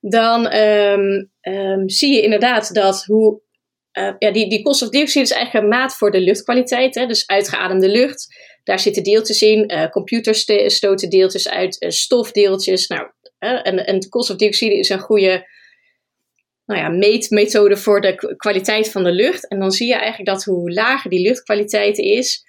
Dan 0.00 0.54
um, 0.54 1.30
um, 1.40 1.88
zie 1.88 2.14
je 2.14 2.22
inderdaad 2.22 2.74
dat 2.74 3.04
hoe. 3.04 3.42
Uh, 3.98 4.14
ja, 4.18 4.32
die, 4.32 4.48
die 4.48 4.62
koolstofdioxide 4.62 5.24
is 5.24 5.30
eigenlijk 5.30 5.64
een 5.64 5.70
maat 5.70 5.96
voor 5.96 6.10
de 6.10 6.20
luchtkwaliteit. 6.20 6.94
Hè? 6.94 7.06
Dus 7.06 7.26
uitgeademde 7.26 7.88
lucht. 7.88 8.26
Daar 8.64 8.78
zitten 8.78 9.02
deeltjes 9.02 9.42
in. 9.42 9.72
Uh, 9.72 9.88
computers 9.88 10.46
stoten 10.66 11.10
deeltjes 11.10 11.48
uit. 11.48 11.84
stofdeeltjes. 11.88 12.86
Nou, 12.86 13.10
en, 13.38 13.86
en 13.86 14.08
koolstofdioxide 14.08 14.78
is 14.78 14.88
een 14.88 14.98
goede 14.98 15.46
nou 16.64 16.80
ja, 16.80 16.88
meetmethode 16.88 17.76
voor 17.76 18.00
de 18.00 18.34
kwaliteit 18.36 18.90
van 18.90 19.04
de 19.04 19.12
lucht. 19.12 19.48
En 19.48 19.58
dan 19.58 19.70
zie 19.70 19.86
je 19.86 19.94
eigenlijk 19.94 20.28
dat 20.28 20.44
hoe 20.44 20.72
lager 20.72 21.10
die 21.10 21.20
luchtkwaliteit 21.20 21.98
is, 21.98 22.44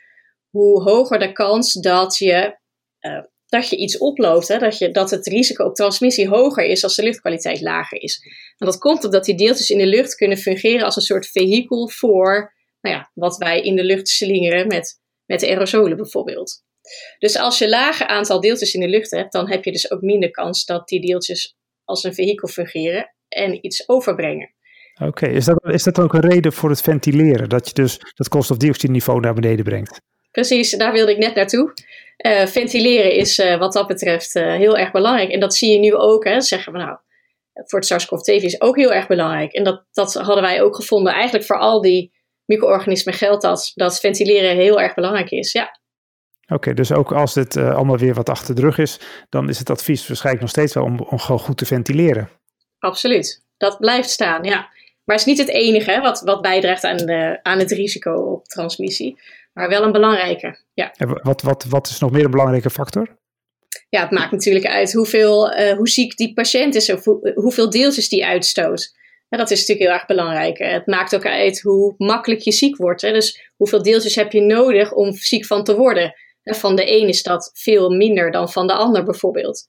hoe 0.49 0.81
hoger 0.81 1.19
de 1.19 1.31
kans 1.31 1.73
dat 1.73 2.17
je, 2.17 2.57
uh, 2.99 3.23
dat 3.45 3.69
je 3.69 3.75
iets 3.75 3.97
oploopt. 3.97 4.47
Hè? 4.47 4.57
Dat, 4.57 4.77
je, 4.77 4.91
dat 4.91 5.09
het 5.09 5.27
risico 5.27 5.65
op 5.65 5.75
transmissie 5.75 6.27
hoger 6.27 6.65
is 6.65 6.83
als 6.83 6.95
de 6.95 7.03
luchtkwaliteit 7.03 7.61
lager 7.61 8.01
is. 8.01 8.19
En 8.57 8.65
dat 8.65 8.77
komt 8.77 9.03
omdat 9.03 9.25
die 9.25 9.35
deeltjes 9.35 9.69
in 9.69 9.77
de 9.77 9.87
lucht 9.87 10.15
kunnen 10.15 10.37
fungeren 10.37 10.85
als 10.85 10.95
een 10.95 11.01
soort 11.01 11.27
vehikel 11.27 11.89
voor 11.89 12.53
nou 12.81 12.95
ja, 12.95 13.11
wat 13.13 13.37
wij 13.37 13.61
in 13.61 13.75
de 13.75 13.83
lucht 13.83 14.07
slingeren 14.09 14.67
met, 14.67 15.01
met 15.25 15.43
aerosolen 15.43 15.97
bijvoorbeeld. 15.97 16.63
Dus 17.19 17.37
als 17.37 17.57
je 17.57 17.69
lager 17.69 18.07
aantal 18.07 18.41
deeltjes 18.41 18.73
in 18.73 18.79
de 18.79 18.87
lucht 18.87 19.11
hebt, 19.11 19.31
dan 19.31 19.49
heb 19.49 19.63
je 19.63 19.71
dus 19.71 19.91
ook 19.91 20.01
minder 20.01 20.31
kans 20.31 20.65
dat 20.65 20.87
die 20.87 21.01
deeltjes 21.01 21.55
als 21.83 22.03
een 22.03 22.13
vehikel 22.13 22.47
fungeren 22.47 23.15
en 23.35 23.65
iets 23.65 23.89
overbrengen. 23.89 24.53
Oké, 25.01 25.27
is, 25.27 25.45
dat, 25.45 25.69
is 25.69 25.83
dat 25.83 25.99
ook 25.99 26.13
een 26.13 26.29
reden 26.29 26.53
voor 26.53 26.69
het 26.69 26.81
ventileren? 26.81 27.49
Dat 27.49 27.67
je 27.67 27.73
dus 27.73 27.99
dat 28.13 28.27
koolstofdioxideniveau 28.27 29.19
naar 29.19 29.33
beneden 29.33 29.65
brengt? 29.65 30.01
Precies, 30.31 30.71
daar 30.71 30.91
wilde 30.91 31.11
ik 31.11 31.17
net 31.17 31.35
naartoe. 31.35 31.73
Uh, 32.17 32.45
ventileren 32.45 33.11
is 33.11 33.39
uh, 33.39 33.57
wat 33.57 33.73
dat 33.73 33.87
betreft 33.87 34.35
uh, 34.35 34.53
heel 34.53 34.77
erg 34.77 34.91
belangrijk. 34.91 35.29
En 35.29 35.39
dat 35.39 35.55
zie 35.55 35.71
je 35.71 35.79
nu 35.79 35.95
ook. 35.95 36.23
Hè. 36.23 36.41
Zeggen 36.41 36.73
we 36.73 36.79
nou, 36.79 36.97
voor 37.53 37.79
het 37.79 37.87
SARS-CoV-2 37.87 38.43
is 38.43 38.61
ook 38.61 38.75
heel 38.75 38.93
erg 38.93 39.07
belangrijk. 39.07 39.51
En 39.51 39.63
dat, 39.63 39.85
dat 39.91 40.13
hadden 40.13 40.41
wij 40.41 40.61
ook 40.61 40.75
gevonden. 40.75 41.13
Eigenlijk 41.13 41.45
voor 41.45 41.59
al 41.59 41.81
die 41.81 42.13
micro-organismen 42.45 43.13
geldt 43.13 43.41
dat, 43.41 43.71
dat 43.73 43.99
ventileren 43.99 44.55
heel 44.55 44.81
erg 44.81 44.93
belangrijk 44.93 45.31
is. 45.31 45.51
Ja. 45.51 45.79
Oké, 46.47 46.73
dus 46.73 46.91
ook 46.91 47.11
als 47.11 47.33
dit 47.33 47.57
allemaal 47.57 47.97
weer 47.97 48.13
wat 48.13 48.29
achter 48.29 48.55
de 48.55 48.61
rug 48.61 48.77
is, 48.77 48.99
dan 49.29 49.49
is 49.49 49.59
het 49.59 49.69
advies 49.69 50.07
waarschijnlijk 50.07 50.43
nog 50.43 50.53
steeds 50.53 50.73
wel 50.73 50.83
om, 50.83 50.99
om 50.99 51.19
gewoon 51.19 51.41
goed 51.41 51.57
te 51.57 51.65
ventileren. 51.65 52.29
Absoluut, 52.85 53.43
dat 53.57 53.79
blijft 53.79 54.09
staan, 54.09 54.43
ja. 54.43 54.69
Maar 55.03 55.17
het 55.17 55.25
is 55.27 55.33
niet 55.33 55.47
het 55.47 55.55
enige 55.55 55.91
hè, 55.91 56.01
wat, 56.01 56.21
wat 56.21 56.41
bijdraagt 56.41 56.83
aan, 56.83 56.97
de, 56.97 57.39
aan 57.41 57.59
het 57.59 57.71
risico 57.71 58.13
op 58.13 58.45
transmissie. 58.47 59.19
Maar 59.53 59.69
wel 59.69 59.83
een 59.83 59.91
belangrijke, 59.91 60.57
ja. 60.73 60.93
En 60.97 61.19
wat, 61.23 61.41
wat, 61.41 61.63
wat 61.63 61.87
is 61.87 61.99
nog 61.99 62.11
meer 62.11 62.25
een 62.25 62.31
belangrijke 62.31 62.69
factor? 62.69 63.17
Ja, 63.89 64.01
het 64.01 64.11
maakt 64.11 64.31
natuurlijk 64.31 64.65
uit 64.65 64.93
hoeveel, 64.93 65.57
uh, 65.57 65.71
hoe 65.71 65.89
ziek 65.89 66.17
die 66.17 66.33
patiënt 66.33 66.75
is 66.75 66.91
of 66.91 67.03
hoe, 67.03 67.31
hoeveel 67.35 67.69
deeltjes 67.69 68.09
die 68.09 68.25
uitstoot. 68.25 68.93
Dat 69.29 69.51
is 69.51 69.59
natuurlijk 69.59 69.87
heel 69.87 69.97
erg 69.97 70.05
belangrijk. 70.05 70.57
Het 70.57 70.85
maakt 70.85 71.15
ook 71.15 71.25
uit 71.25 71.61
hoe 71.61 71.93
makkelijk 71.97 72.41
je 72.41 72.51
ziek 72.51 72.77
wordt. 72.77 73.01
Hè. 73.01 73.11
Dus 73.11 73.51
hoeveel 73.55 73.83
deeltjes 73.83 74.15
heb 74.15 74.31
je 74.31 74.41
nodig 74.41 74.93
om 74.93 75.13
ziek 75.13 75.45
van 75.45 75.63
te 75.63 75.75
worden. 75.75 76.13
Van 76.43 76.75
de 76.75 76.91
een 76.91 77.07
is 77.07 77.23
dat 77.23 77.51
veel 77.53 77.89
minder 77.89 78.31
dan 78.31 78.49
van 78.49 78.67
de 78.67 78.73
ander 78.73 79.03
bijvoorbeeld. 79.03 79.67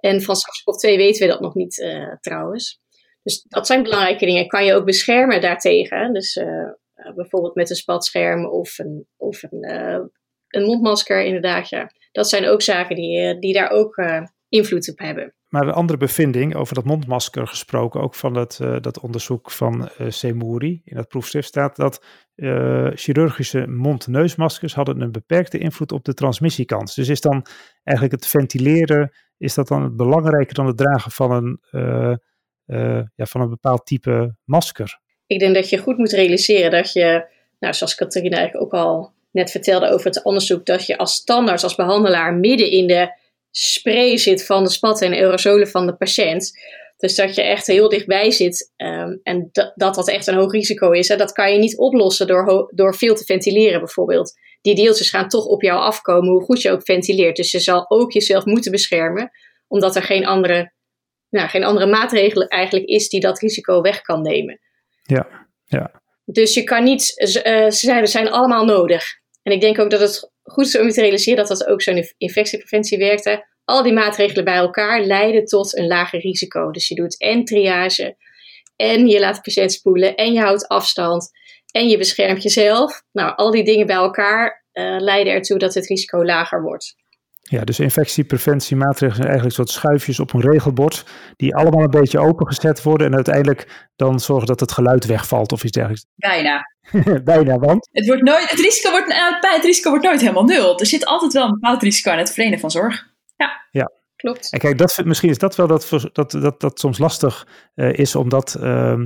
En 0.00 0.22
van 0.22 0.36
SARS-CoV-2 0.36 0.96
weten 0.96 1.26
we 1.26 1.32
dat 1.32 1.40
nog 1.40 1.54
niet 1.54 1.78
uh, 1.78 2.16
trouwens. 2.20 2.80
Dus 3.22 3.44
dat 3.48 3.66
zijn 3.66 3.82
belangrijke 3.82 4.26
dingen. 4.26 4.46
Kan 4.46 4.64
je 4.64 4.74
ook 4.74 4.84
beschermen 4.84 5.40
daartegen. 5.40 6.12
Dus 6.12 6.36
uh, 6.36 6.70
bijvoorbeeld 7.14 7.54
met 7.54 7.70
een 7.70 7.76
spatscherm 7.76 8.46
of 8.46 8.78
een, 8.78 9.06
of 9.16 9.42
een, 9.42 9.64
een 10.48 10.64
mondmasker 10.64 11.24
inderdaad. 11.24 11.68
Ja. 11.68 11.90
Dat 12.12 12.28
zijn 12.28 12.48
ook 12.48 12.62
zaken 12.62 12.96
die, 12.96 13.38
die 13.38 13.54
daar 13.54 13.70
ook 13.70 13.96
invloed 14.48 14.90
op 14.90 14.98
hebben. 14.98 15.34
Maar 15.48 15.66
een 15.66 15.72
andere 15.72 15.98
bevinding 15.98 16.54
over 16.54 16.74
dat 16.74 16.84
mondmasker 16.84 17.46
gesproken, 17.46 18.00
ook 18.00 18.14
van 18.14 18.34
dat, 18.34 18.58
dat 18.80 19.00
onderzoek 19.00 19.50
van 19.50 19.90
uh, 19.98 20.22
in 20.22 20.82
dat 20.84 21.08
proefschrift 21.08 21.48
staat 21.48 21.76
dat 21.76 22.04
chirurgische 22.94 23.66
mond-neusmaskers 23.66 24.74
hadden 24.74 25.00
een 25.00 25.12
beperkte 25.12 25.58
invloed 25.58 25.92
op 25.92 26.04
de 26.04 26.14
transmissiekans. 26.14 26.94
Dus 26.94 27.08
is 27.08 27.20
dan 27.20 27.46
eigenlijk 27.82 28.22
het 28.22 28.30
ventileren, 28.30 29.12
is 29.40 29.54
dat 29.54 29.68
dan 29.68 29.96
belangrijker 29.96 30.54
dan 30.54 30.66
het 30.66 30.76
dragen 30.76 31.10
van 31.10 31.30
een, 31.32 31.60
ja, 33.14 33.26
van 33.26 33.40
een 33.40 33.48
bepaald 33.48 33.86
type 33.86 34.34
masker? 34.44 35.00
Ik 35.26 35.38
denk 35.38 35.54
dat 35.54 35.68
je 35.68 35.78
goed 35.78 35.98
moet 35.98 36.12
realiseren 36.12 36.70
dat 36.70 36.92
je, 36.92 37.26
nou, 37.58 37.74
zoals 37.74 37.94
Catharina 37.94 38.36
eigenlijk 38.36 38.66
ook 38.74 38.80
al 38.80 39.12
net 39.30 39.50
vertelde 39.50 39.90
over 39.90 40.06
het 40.06 40.24
onderzoek, 40.24 40.66
dat 40.66 40.86
je 40.86 40.98
als 40.98 41.14
standaard, 41.14 41.62
als 41.62 41.74
behandelaar 41.74 42.34
midden 42.34 42.70
in 42.70 42.86
de 42.86 43.18
spray 43.50 44.16
zit 44.16 44.46
van 44.46 44.64
de 44.64 44.70
spatten 44.70 45.06
en 45.06 45.18
aerosolen 45.18 45.68
van 45.68 45.86
de 45.86 45.94
patiënt. 45.94 46.58
Dus 47.00 47.14
dat 47.14 47.34
je 47.34 47.42
echt 47.42 47.66
heel 47.66 47.88
dichtbij 47.88 48.30
zit 48.30 48.72
um, 48.76 49.20
en 49.22 49.48
dat, 49.52 49.72
dat 49.74 49.94
dat 49.94 50.08
echt 50.08 50.26
een 50.26 50.34
hoog 50.34 50.52
risico 50.52 50.90
is. 50.90 51.08
Hè, 51.08 51.16
dat 51.16 51.32
kan 51.32 51.52
je 51.52 51.58
niet 51.58 51.78
oplossen 51.78 52.26
door, 52.26 52.70
door 52.74 52.94
veel 52.94 53.14
te 53.14 53.24
ventileren 53.24 53.78
bijvoorbeeld. 53.78 54.32
Die 54.60 54.74
deeltjes 54.74 55.10
gaan 55.10 55.28
toch 55.28 55.44
op 55.44 55.62
jou 55.62 55.80
afkomen, 55.80 56.30
hoe 56.30 56.42
goed 56.42 56.62
je 56.62 56.70
ook 56.70 56.84
ventileert. 56.84 57.36
Dus 57.36 57.50
je 57.50 57.60
zal 57.60 57.90
ook 57.90 58.12
jezelf 58.12 58.44
moeten 58.44 58.72
beschermen, 58.72 59.30
omdat 59.68 59.96
er 59.96 60.02
geen 60.02 60.26
andere, 60.26 60.72
nou, 61.28 61.48
geen 61.48 61.64
andere 61.64 61.86
maatregel 61.86 62.46
eigenlijk 62.46 62.88
is 62.88 63.08
die 63.08 63.20
dat 63.20 63.38
risico 63.38 63.80
weg 63.80 64.00
kan 64.00 64.22
nemen. 64.22 64.60
Ja, 65.02 65.48
ja. 65.64 66.02
Dus 66.24 66.54
je 66.54 66.64
kan 66.64 66.84
niet, 66.84 67.02
ze 67.02 67.66
zijn, 67.68 68.06
zijn 68.06 68.30
allemaal 68.30 68.64
nodig. 68.64 69.04
En 69.42 69.52
ik 69.52 69.60
denk 69.60 69.78
ook 69.78 69.90
dat 69.90 70.00
het 70.00 70.32
goed 70.42 70.66
is 70.66 70.78
om 70.78 70.90
te 70.90 71.00
realiseren 71.00 71.46
dat 71.46 71.58
dat 71.58 71.66
ook 71.66 71.82
zo'n 71.82 72.04
infectiepreventie 72.16 72.98
werkte. 72.98 73.46
Al 73.70 73.82
die 73.82 73.92
maatregelen 73.92 74.44
bij 74.44 74.56
elkaar 74.56 75.00
leiden 75.00 75.44
tot 75.44 75.76
een 75.76 75.86
lager 75.86 76.20
risico. 76.20 76.70
Dus 76.70 76.88
je 76.88 76.94
doet 76.94 77.20
en 77.20 77.44
triage, 77.44 78.16
en 78.76 79.06
je 79.06 79.20
laat 79.20 79.34
de 79.34 79.40
patiënt 79.40 79.72
spoelen, 79.72 80.16
en 80.16 80.32
je 80.32 80.40
houdt 80.40 80.68
afstand, 80.68 81.30
en 81.72 81.88
je 81.88 81.98
beschermt 81.98 82.42
jezelf. 82.42 83.02
Nou, 83.12 83.36
al 83.36 83.50
die 83.50 83.64
dingen 83.64 83.86
bij 83.86 83.96
elkaar 83.96 84.64
uh, 84.72 84.96
leiden 84.98 85.32
ertoe 85.32 85.58
dat 85.58 85.74
het 85.74 85.86
risico 85.86 86.24
lager 86.24 86.62
wordt. 86.62 86.94
Ja, 87.40 87.64
dus 87.64 87.80
infectiepreventiemaatregelen 87.80 89.14
zijn 89.16 89.28
eigenlijk 89.28 89.56
soort 89.56 89.70
schuifjes 89.70 90.20
op 90.20 90.32
een 90.32 90.50
regelbord, 90.52 91.04
die 91.36 91.56
allemaal 91.56 91.82
een 91.82 92.00
beetje 92.00 92.18
opengezet 92.18 92.82
worden 92.82 93.06
en 93.06 93.14
uiteindelijk 93.14 93.88
dan 93.96 94.20
zorgen 94.20 94.46
dat 94.46 94.60
het 94.60 94.72
geluid 94.72 95.06
wegvalt 95.06 95.52
of 95.52 95.62
iets 95.62 95.72
dergelijks. 95.72 96.06
Bijna. 96.16 96.62
Bijna, 97.24 97.58
want? 97.58 97.88
Het, 97.92 98.06
wordt 98.06 98.22
nooit, 98.22 98.50
het, 98.50 98.60
risico 98.60 98.90
wordt, 98.90 99.14
het 99.40 99.64
risico 99.64 99.90
wordt 99.90 100.04
nooit 100.04 100.20
helemaal 100.20 100.44
nul. 100.44 100.78
Er 100.78 100.86
zit 100.86 101.06
altijd 101.06 101.32
wel 101.32 101.44
een 101.44 101.58
bepaald 101.60 101.82
risico 101.82 102.10
aan 102.10 102.18
het 102.18 102.32
verlenen 102.32 102.58
van 102.58 102.70
zorg. 102.70 103.09
Ja. 103.44 103.66
ja. 103.70 103.90
Klopt. 104.16 104.52
En 104.52 104.58
kijk, 104.58 104.78
dat, 104.78 105.00
misschien 105.04 105.30
is 105.30 105.38
dat 105.38 105.56
wel 105.56 105.66
dat, 105.66 105.88
dat, 106.12 106.30
dat, 106.30 106.60
dat 106.60 106.78
soms 106.78 106.98
lastig 106.98 107.46
uh, 107.74 107.92
is, 107.92 108.14
omdat 108.14 108.56
uh, 108.60 109.00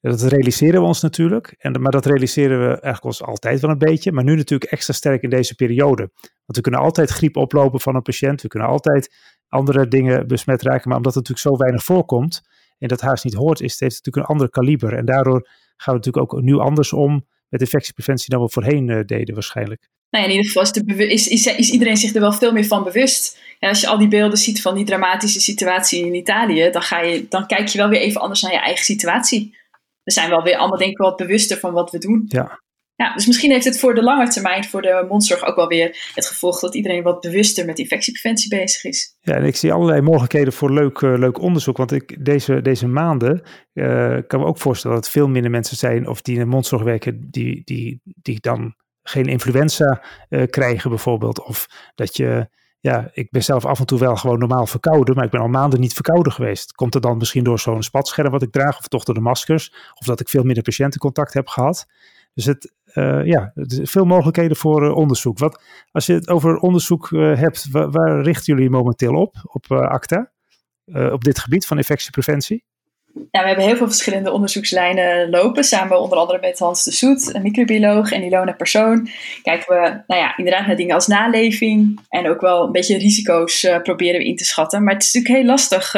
dat 0.00 0.22
realiseren 0.22 0.80
we 0.80 0.86
ons 0.86 1.00
natuurlijk. 1.00 1.54
En, 1.58 1.82
maar 1.82 1.92
dat 1.92 2.06
realiseren 2.06 2.58
we 2.58 2.66
eigenlijk 2.66 3.04
ons 3.04 3.22
altijd 3.22 3.60
wel 3.60 3.70
een 3.70 3.78
beetje. 3.78 4.12
Maar 4.12 4.24
nu 4.24 4.36
natuurlijk 4.36 4.70
extra 4.70 4.92
sterk 4.94 5.22
in 5.22 5.30
deze 5.30 5.54
periode. 5.54 6.10
Want 6.20 6.56
we 6.56 6.60
kunnen 6.60 6.80
altijd 6.80 7.10
griep 7.10 7.36
oplopen 7.36 7.80
van 7.80 7.94
een 7.94 8.02
patiënt. 8.02 8.42
We 8.42 8.48
kunnen 8.48 8.68
altijd 8.68 9.14
andere 9.48 9.88
dingen 9.88 10.26
besmet 10.26 10.62
raken. 10.62 10.88
Maar 10.88 10.96
omdat 10.96 11.14
het 11.14 11.28
natuurlijk 11.28 11.56
zo 11.56 11.62
weinig 11.62 11.84
voorkomt 11.84 12.42
en 12.78 12.88
dat 12.88 13.00
haast 13.00 13.24
niet 13.24 13.34
hoort, 13.34 13.60
is 13.60 13.72
het, 13.72 13.80
heeft 13.80 13.96
het 13.96 14.04
natuurlijk 14.04 14.26
een 14.26 14.36
ander 14.36 14.50
kaliber. 14.50 14.94
En 14.94 15.04
daardoor 15.04 15.48
gaan 15.76 15.94
we 15.94 16.00
natuurlijk 16.00 16.34
ook 16.34 16.42
nu 16.42 16.56
anders 16.56 16.92
om 16.92 17.26
met 17.48 17.60
infectiepreventie 17.60 18.30
dan 18.30 18.42
we 18.42 18.50
voorheen 18.50 18.88
uh, 18.88 19.04
deden 19.04 19.34
waarschijnlijk. 19.34 19.88
Nou 20.10 20.24
ja, 20.24 20.30
in 20.30 20.36
ieder 20.36 20.50
geval 20.50 20.62
is, 20.62 20.96
is, 20.96 21.28
is, 21.28 21.56
is, 21.56 21.70
iedereen 21.70 21.96
zich 21.96 22.14
er 22.14 22.20
wel 22.20 22.32
veel 22.32 22.52
meer 22.52 22.66
van 22.66 22.84
bewust. 22.84 23.38
En 23.58 23.68
als 23.68 23.80
je 23.80 23.86
al 23.86 23.98
die 23.98 24.08
beelden 24.08 24.38
ziet 24.38 24.62
van 24.62 24.74
die 24.74 24.84
dramatische 24.84 25.40
situatie 25.40 26.06
in 26.06 26.14
Italië, 26.14 26.70
dan, 26.70 26.82
ga 26.82 27.00
je, 27.00 27.26
dan 27.28 27.46
kijk 27.46 27.68
je 27.68 27.78
wel 27.78 27.88
weer 27.88 28.00
even 28.00 28.20
anders 28.20 28.42
naar 28.42 28.52
je 28.52 28.58
eigen 28.58 28.84
situatie. 28.84 29.58
We 30.02 30.12
zijn 30.12 30.30
wel 30.30 30.42
weer 30.42 30.56
allemaal 30.56 30.78
denk 30.78 30.90
ik 30.90 30.98
wel 30.98 31.08
wat 31.08 31.18
bewuster 31.18 31.58
van 31.58 31.72
wat 31.72 31.90
we 31.90 31.98
doen. 31.98 32.24
Ja. 32.28 32.60
Ja, 33.00 33.14
dus 33.14 33.26
misschien 33.26 33.50
heeft 33.50 33.64
het 33.64 33.78
voor 33.78 33.94
de 33.94 34.02
lange 34.02 34.28
termijn, 34.28 34.64
voor 34.64 34.82
de 34.82 35.04
mondzorg 35.08 35.44
ook 35.44 35.56
wel 35.56 35.66
weer 35.66 36.10
het 36.14 36.26
gevolg 36.26 36.60
dat 36.60 36.74
iedereen 36.74 37.02
wat 37.02 37.20
bewuster 37.20 37.64
met 37.64 37.78
infectiepreventie 37.78 38.48
bezig 38.48 38.84
is. 38.84 39.16
Ja, 39.20 39.34
en 39.34 39.44
ik 39.44 39.56
zie 39.56 39.72
allerlei 39.72 40.00
mogelijkheden 40.00 40.52
voor 40.52 40.72
leuk, 40.72 41.00
uh, 41.00 41.18
leuk 41.18 41.40
onderzoek. 41.40 41.76
Want 41.76 41.92
ik, 41.92 42.24
deze, 42.24 42.62
deze 42.62 42.86
maanden 42.86 43.42
uh, 43.72 44.16
kan 44.26 44.40
me 44.40 44.46
ook 44.46 44.58
voorstellen 44.58 44.96
dat 44.96 45.10
veel 45.10 45.28
minder 45.28 45.50
mensen 45.50 45.76
zijn 45.76 46.08
of 46.08 46.22
die 46.22 46.34
in 46.34 46.40
de 46.40 46.46
mondzorg 46.46 46.82
werken, 46.82 47.30
die, 47.30 47.62
die, 47.64 48.00
die 48.04 48.40
dan 48.40 48.74
geen 49.02 49.26
influenza 49.26 50.02
uh, 50.28 50.46
krijgen 50.46 50.90
bijvoorbeeld. 50.90 51.42
Of 51.42 51.66
dat 51.94 52.16
je, 52.16 52.48
ja, 52.80 53.10
ik 53.12 53.30
ben 53.30 53.42
zelf 53.44 53.64
af 53.64 53.78
en 53.78 53.86
toe 53.86 53.98
wel 53.98 54.16
gewoon 54.16 54.38
normaal 54.38 54.66
verkouden, 54.66 55.14
maar 55.14 55.24
ik 55.24 55.30
ben 55.30 55.40
al 55.40 55.48
maanden 55.48 55.80
niet 55.80 55.92
verkouden 55.92 56.32
geweest. 56.32 56.72
Komt 56.72 56.94
er 56.94 57.00
dan 57.00 57.16
misschien 57.16 57.44
door 57.44 57.58
zo'n 57.58 57.82
spatscherm 57.82 58.30
wat 58.30 58.42
ik 58.42 58.52
draag, 58.52 58.78
of 58.78 58.88
toch 58.88 59.04
door 59.04 59.14
de 59.14 59.20
maskers, 59.20 59.74
of 59.94 60.06
dat 60.06 60.20
ik 60.20 60.28
veel 60.28 60.42
minder 60.42 60.62
patiëntencontact 60.62 61.34
heb 61.34 61.48
gehad. 61.48 61.86
Dus 62.34 62.44
het, 62.44 62.74
uh, 62.94 63.24
ja, 63.24 63.52
veel 63.82 64.04
mogelijkheden 64.04 64.56
voor 64.56 64.84
uh, 64.84 64.96
onderzoek. 64.96 65.38
Wat, 65.38 65.62
als 65.90 66.06
je 66.06 66.12
het 66.12 66.28
over 66.28 66.56
onderzoek 66.56 67.10
hebt, 67.10 67.70
waar, 67.70 67.90
waar, 67.90 68.22
richten 68.22 68.54
jullie 68.54 68.70
momenteel 68.70 69.14
op, 69.14 69.36
op 69.42 69.72
ACTA, 69.72 70.32
op 70.84 71.24
dit 71.24 71.38
gebied 71.38 71.66
van 71.66 71.76
infectiepreventie? 71.76 72.64
We 73.12 73.38
hebben 73.38 73.64
heel 73.64 73.76
veel 73.76 73.86
verschillende 73.86 74.30
onderzoekslijnen 74.30 75.30
lopen, 75.30 75.64
samen 75.64 76.00
onder 76.00 76.18
andere 76.18 76.38
met 76.40 76.58
Hans 76.58 76.84
de 76.84 76.90
Soet, 76.90 77.34
een 77.34 77.42
microbioloog, 77.42 78.12
en 78.12 78.22
Ilona 78.22 78.52
Persoon. 78.52 79.08
Kijken 79.42 79.74
we 79.74 80.02
nou 80.06 80.20
ja, 80.20 80.36
inderdaad 80.36 80.66
naar 80.66 80.76
dingen 80.76 80.94
als 80.94 81.06
naleving 81.06 82.00
en 82.08 82.28
ook 82.28 82.40
wel 82.40 82.64
een 82.64 82.72
beetje 82.72 82.98
risico's 82.98 83.68
proberen 83.82 84.18
we 84.18 84.26
in 84.26 84.36
te 84.36 84.44
schatten. 84.44 84.84
Maar 84.84 84.94
het 84.94 85.02
is 85.02 85.12
natuurlijk 85.12 85.40
heel 85.40 85.50
lastig, 85.50 85.92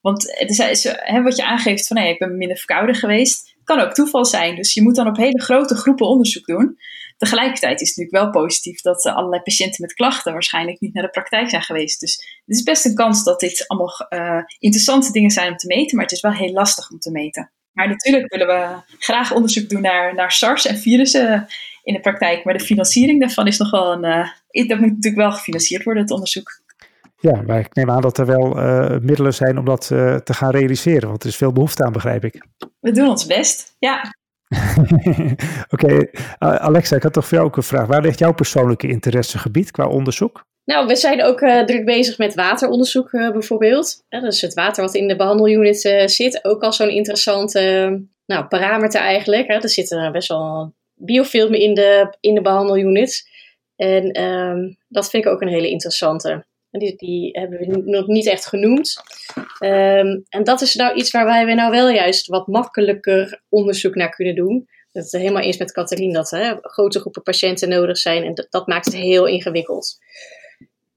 want 0.00 0.38
het 0.38 0.50
is, 0.50 0.84
hè, 0.96 1.22
wat 1.22 1.36
je 1.36 1.44
aangeeft 1.44 1.86
van 1.86 1.96
hey, 1.96 2.10
ik 2.10 2.18
ben 2.18 2.36
minder 2.36 2.56
verkouden 2.56 2.94
geweest, 2.94 3.56
kan 3.64 3.80
ook 3.80 3.92
toeval 3.92 4.24
zijn. 4.24 4.56
Dus 4.56 4.74
je 4.74 4.82
moet 4.82 4.96
dan 4.96 5.06
op 5.06 5.16
hele 5.16 5.42
grote 5.42 5.74
groepen 5.74 6.06
onderzoek 6.06 6.46
doen. 6.46 6.78
Tegelijkertijd 7.18 7.80
is 7.80 7.88
het 7.88 7.96
natuurlijk 7.96 8.32
wel 8.32 8.42
positief 8.42 8.80
dat 8.80 9.04
allerlei 9.06 9.42
patiënten 9.42 9.82
met 9.82 9.94
klachten 9.94 10.32
waarschijnlijk 10.32 10.80
niet 10.80 10.94
naar 10.94 11.02
de 11.02 11.10
praktijk 11.10 11.50
zijn 11.50 11.62
geweest. 11.62 12.00
Dus 12.00 12.12
het 12.44 12.56
is 12.56 12.62
best 12.62 12.84
een 12.84 12.94
kans 12.94 13.24
dat 13.24 13.40
dit 13.40 13.64
allemaal 13.66 14.06
uh, 14.08 14.42
interessante 14.58 15.12
dingen 15.12 15.30
zijn 15.30 15.50
om 15.50 15.56
te 15.56 15.66
meten, 15.66 15.96
maar 15.96 16.04
het 16.04 16.14
is 16.14 16.20
wel 16.20 16.32
heel 16.32 16.52
lastig 16.52 16.90
om 16.90 16.98
te 16.98 17.10
meten. 17.10 17.50
Maar 17.72 17.88
natuurlijk 17.88 18.32
willen 18.32 18.46
we 18.46 18.96
graag 18.98 19.32
onderzoek 19.32 19.68
doen 19.68 19.80
naar, 19.80 20.14
naar 20.14 20.32
SARS 20.32 20.66
en 20.66 20.78
virussen 20.78 21.46
in 21.82 21.94
de 21.94 22.00
praktijk, 22.00 22.44
maar 22.44 22.58
de 22.58 22.64
financiering 22.64 23.20
daarvan 23.20 23.46
is 23.46 23.58
nog 23.58 23.70
wel 23.70 23.92
een. 23.92 24.04
Uh, 24.04 24.68
dat 24.68 24.78
moet 24.78 24.88
natuurlijk 24.88 25.16
wel 25.16 25.32
gefinancierd 25.32 25.84
worden, 25.84 26.02
het 26.02 26.12
onderzoek. 26.12 26.60
Ja, 27.20 27.42
maar 27.42 27.58
ik 27.58 27.74
neem 27.74 27.90
aan 27.90 28.02
dat 28.02 28.18
er 28.18 28.26
wel 28.26 28.58
uh, 28.58 28.98
middelen 29.00 29.34
zijn 29.34 29.58
om 29.58 29.64
dat 29.64 29.90
uh, 29.92 30.16
te 30.16 30.34
gaan 30.34 30.50
realiseren, 30.50 31.08
want 31.08 31.22
er 31.22 31.28
is 31.28 31.36
veel 31.36 31.52
behoefte 31.52 31.84
aan, 31.84 31.92
begrijp 31.92 32.24
ik. 32.24 32.46
We 32.80 32.92
doen 32.92 33.08
ons 33.08 33.26
best, 33.26 33.76
ja. 33.78 34.16
Oké, 35.70 35.84
okay. 35.84 36.10
Alexa, 36.38 36.96
ik 36.96 37.02
had 37.02 37.12
toch 37.12 37.26
voor 37.26 37.36
jou 37.36 37.48
ook 37.48 37.56
een 37.56 37.62
vraag. 37.62 37.86
Waar 37.86 38.02
ligt 38.02 38.18
jouw 38.18 38.34
persoonlijke 38.34 38.88
interessegebied 38.88 39.70
qua 39.70 39.86
onderzoek? 39.86 40.46
Nou, 40.64 40.86
we 40.86 40.96
zijn 40.96 41.24
ook 41.24 41.40
uh, 41.40 41.64
druk 41.64 41.84
bezig 41.84 42.18
met 42.18 42.34
wateronderzoek 42.34 43.10
bijvoorbeeld. 43.10 44.04
Ja, 44.08 44.20
dus 44.20 44.40
het 44.40 44.54
water 44.54 44.82
wat 44.82 44.94
in 44.94 45.08
de 45.08 45.16
behandelunit 45.16 45.80
zit, 46.06 46.44
ook 46.44 46.62
al 46.62 46.72
zo'n 46.72 46.90
interessant 46.90 47.52
nou, 48.26 48.44
parameter 48.48 49.00
eigenlijk. 49.00 49.48
Hè. 49.48 49.54
Er 49.54 49.68
zitten 49.68 50.12
best 50.12 50.28
wel 50.28 50.74
biofilmen 50.94 51.60
in 51.60 51.74
de, 51.74 52.16
in 52.20 52.34
de 52.34 52.40
behandelunits. 52.40 53.26
En 53.76 54.10
ehm, 54.10 54.72
dat 54.88 55.10
vind 55.10 55.24
ik 55.24 55.30
ook 55.30 55.40
een 55.40 55.48
hele 55.48 55.70
interessante. 55.70 56.46
Die, 56.70 56.96
die 56.96 57.30
hebben 57.32 57.58
we 57.58 57.82
nog 57.84 58.06
niet 58.06 58.26
echt 58.26 58.46
genoemd. 58.46 59.02
Ehm, 59.58 60.20
en 60.28 60.44
dat 60.44 60.60
is 60.60 60.74
nou 60.74 60.94
iets 60.94 61.10
waar 61.10 61.24
wij 61.24 61.54
nou 61.54 61.70
wel 61.70 61.88
juist 61.88 62.26
wat 62.26 62.46
makkelijker 62.46 63.42
onderzoek 63.48 63.94
naar 63.94 64.14
kunnen 64.14 64.34
doen. 64.34 64.68
Dat 64.92 65.04
is 65.04 65.12
helemaal 65.12 65.42
eens 65.42 65.56
met 65.56 65.72
Catherine 65.72 66.12
dat 66.12 66.32
er 66.32 66.58
grote 66.60 67.00
groepen 67.00 67.22
patiënten 67.22 67.68
nodig 67.68 67.98
zijn. 67.98 68.24
En 68.24 68.46
dat 68.50 68.66
maakt 68.66 68.84
het 68.84 68.94
heel 68.94 69.26
ingewikkeld. 69.26 69.98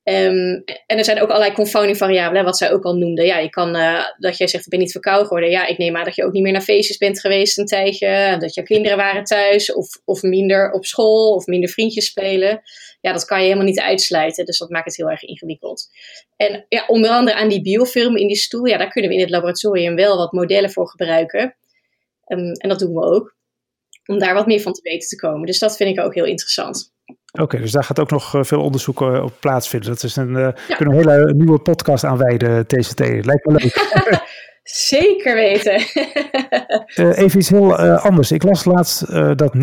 Um, 0.04 0.64
en 0.86 0.98
er 0.98 1.04
zijn 1.04 1.22
ook 1.22 1.30
allerlei 1.30 1.54
confounding 1.54 1.98
variabelen, 1.98 2.44
wat 2.44 2.58
zij 2.58 2.72
ook 2.72 2.84
al 2.84 2.96
noemde. 2.96 3.26
Ja, 3.26 3.38
je 3.38 3.50
kan, 3.50 3.76
uh, 3.76 4.04
dat 4.18 4.38
jij 4.38 4.48
zegt, 4.48 4.64
ik 4.64 4.70
ben 4.70 4.80
niet 4.80 4.92
verkouden 4.92 5.28
geworden. 5.28 5.50
Ja, 5.50 5.68
ik 5.68 5.78
neem 5.78 5.96
aan 5.96 6.04
dat 6.04 6.16
je 6.16 6.24
ook 6.26 6.32
niet 6.32 6.44
meer 6.44 6.52
naar 6.52 6.62
feestjes 6.62 6.98
bent 6.98 7.20
geweest 7.20 7.58
een 7.58 7.66
tijdje. 7.66 8.36
Dat 8.40 8.54
je 8.54 8.64
kinderen 8.64 8.98
waren 8.98 9.24
thuis, 9.24 9.74
of, 9.74 9.88
of 10.06 10.22
minder 10.22 10.72
op 10.72 10.86
school, 10.86 11.36
of 11.36 11.46
minder 11.46 11.70
vriendjes 11.70 12.06
spelen. 12.06 12.62
Ja, 13.02 13.14
dat 13.14 13.26
kan 13.26 13.38
je 13.38 13.44
helemaal 13.44 13.66
niet 13.66 13.80
uitsluiten. 13.80 14.46
Dus 14.46 14.58
dat 14.58 14.70
maakt 14.70 14.86
het 14.86 14.98
heel 14.98 15.10
erg 15.10 15.24
ingewikkeld. 15.24 15.90
En 16.36 16.66
ja, 16.70 16.84
onder 16.88 17.10
andere 17.10 17.38
aan 17.38 17.50
die 17.50 17.62
biofilm 17.62 18.18
in 18.18 18.28
die 18.28 18.36
stoel, 18.36 18.66
ja, 18.66 18.78
daar 18.78 18.92
kunnen 18.92 19.10
we 19.10 19.16
in 19.16 19.22
het 19.22 19.32
laboratorium 19.32 19.96
wel 19.96 20.18
wat 20.18 20.32
modellen 20.32 20.72
voor 20.72 20.90
gebruiken. 20.90 21.56
Um, 22.28 22.52
en 22.52 22.70
dat 22.70 22.80
doen 22.80 22.94
we 22.94 23.02
ook. 23.02 23.36
Om 24.06 24.20
daar 24.20 24.34
wat 24.34 24.46
meer 24.46 24.62
van 24.62 24.74
te 24.74 24.82
weten 24.82 25.08
te 25.08 25.16
komen. 25.16 25.46
Dus 25.46 25.60
dat 25.60 25.76
vind 25.76 25.98
ik 25.98 26.04
ook 26.04 26.14
heel 26.14 26.26
interessant. 26.26 26.94
Oké, 27.32 27.58
dus 27.58 27.72
daar 27.72 27.84
gaat 27.84 28.00
ook 28.00 28.12
nog 28.12 28.36
eh, 28.36 28.44
veel 28.44 28.62
onderzoek 28.62 29.02
eh, 29.02 29.24
op 29.24 29.34
plaatsvinden. 29.40 29.90
Dat 29.90 30.04
is 30.04 30.16
een, 30.16 30.34
ja. 30.34 30.76
kunnen 30.76 30.98
een 30.98 31.10
hele 31.10 31.34
nieuwe 31.34 31.60
podcast 31.60 32.04
aanwijden, 32.04 32.68
TCT. 32.68 33.00
Lijkt 33.00 33.46
me 33.46 33.54
leuk. 33.54 34.00
Zeker 34.64 35.36
weten. 35.36 35.84
even 37.24 37.40
iets 37.40 37.50
heel 37.50 37.76
anders. 37.78 38.32
Ik 38.32 38.44
las 38.44 38.66
laatst 38.66 39.08
dat 39.38 39.56
90% 39.56 39.60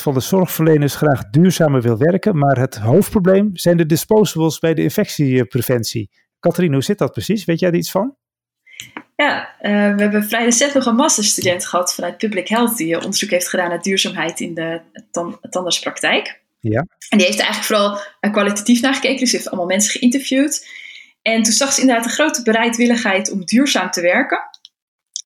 van 0.00 0.14
de 0.14 0.20
zorgverleners 0.20 0.94
graag 0.94 1.30
duurzamer 1.30 1.82
wil 1.82 1.98
werken, 1.98 2.38
maar 2.38 2.58
het 2.58 2.76
hoofdprobleem 2.76 3.50
zijn 3.52 3.76
de 3.76 3.86
disposables 3.86 4.58
bij 4.58 4.74
de 4.74 4.82
infectiepreventie. 4.82 6.10
Katrien, 6.40 6.72
hoe 6.72 6.82
zit 6.82 6.98
dat 6.98 7.12
precies? 7.12 7.44
Weet 7.44 7.60
jij 7.60 7.68
er 7.68 7.76
iets 7.76 7.90
van? 7.90 8.16
Ja, 9.16 9.48
we 9.60 10.02
hebben 10.02 10.24
vrij 10.24 10.44
recent 10.44 10.74
nog 10.74 10.86
een 10.86 10.94
masterstudent 10.94 11.66
gehad 11.66 11.94
vanuit 11.94 12.18
Public 12.18 12.48
Health 12.48 12.76
die 12.76 12.96
onderzoek 12.96 13.30
heeft 13.30 13.48
gedaan 13.48 13.68
naar 13.68 13.82
duurzaamheid 13.82 14.40
in 14.40 14.54
de 14.54 14.80
tandartspraktijk. 15.50 16.44
Ja. 16.72 16.86
En 17.08 17.18
die 17.18 17.26
heeft 17.26 17.38
eigenlijk 17.38 17.64
vooral 17.64 18.00
kwalitatief 18.32 18.80
naar 18.80 18.94
gekeken. 18.94 19.18
Dus 19.18 19.32
heeft 19.32 19.48
allemaal 19.48 19.66
mensen 19.66 19.90
geïnterviewd. 19.90 20.68
En 21.22 21.42
toen 21.42 21.52
zag 21.52 21.72
ze 21.72 21.80
inderdaad 21.80 22.04
een 22.04 22.10
grote 22.10 22.42
bereidwilligheid 22.42 23.30
om 23.30 23.44
duurzaam 23.44 23.90
te 23.90 24.00
werken. 24.00 24.38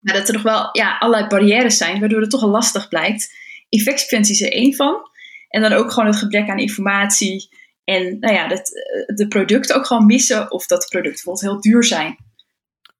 Maar 0.00 0.14
dat 0.14 0.28
er 0.28 0.34
nog 0.34 0.42
wel 0.42 0.68
ja, 0.72 0.96
allerlei 0.98 1.28
barrières 1.28 1.76
zijn, 1.76 2.00
waardoor 2.00 2.20
het 2.20 2.30
toch 2.30 2.40
wel 2.40 2.50
lastig 2.50 2.88
blijkt. 2.88 3.34
Infectiepreventie 3.68 4.34
is 4.34 4.42
er 4.42 4.52
één 4.52 4.74
van. 4.74 5.08
En 5.48 5.60
dan 5.60 5.72
ook 5.72 5.90
gewoon 5.92 6.08
het 6.08 6.18
gebrek 6.18 6.48
aan 6.48 6.58
informatie. 6.58 7.48
En 7.84 8.18
nou 8.18 8.34
ja, 8.34 8.48
dat 8.48 8.70
de 9.06 9.26
producten 9.28 9.76
ook 9.76 9.86
gewoon 9.86 10.06
missen. 10.06 10.50
Of 10.50 10.66
dat 10.66 10.82
de 10.82 10.88
producten 10.88 11.24
bijvoorbeeld 11.24 11.62
heel 11.62 11.72
duur 11.72 11.84
zijn. 11.84 12.16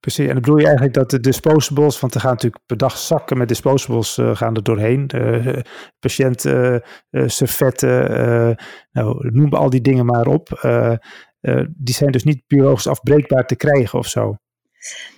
Precies, 0.00 0.26
en 0.26 0.32
dan 0.32 0.40
bedoel 0.40 0.58
je 0.58 0.64
eigenlijk 0.64 0.94
dat 0.94 1.10
de 1.10 1.20
disposables, 1.20 2.00
want 2.00 2.14
er 2.14 2.20
gaan 2.20 2.30
natuurlijk 2.30 2.66
per 2.66 2.76
dag 2.76 2.96
zakken 2.96 3.38
met 3.38 3.48
disposables 3.48 4.18
uh, 4.18 4.36
gaan 4.36 4.56
er 4.56 4.62
doorheen. 4.62 5.10
Uh, 5.14 5.58
patiënt, 5.98 6.44
uh, 6.44 6.76
servetten, 7.10 8.56
nou, 8.92 9.30
noem 9.30 9.52
al 9.52 9.70
die 9.70 9.80
dingen 9.80 10.06
maar 10.06 10.26
op. 10.26 10.48
die 11.68 11.94
zijn 11.94 12.10
dus 12.10 12.24
niet 12.24 12.42
biologisch 12.46 12.86
afbreekbaar 12.86 13.46
te 13.46 13.56
krijgen 13.56 13.98
of 13.98 14.06
zo. 14.06 14.36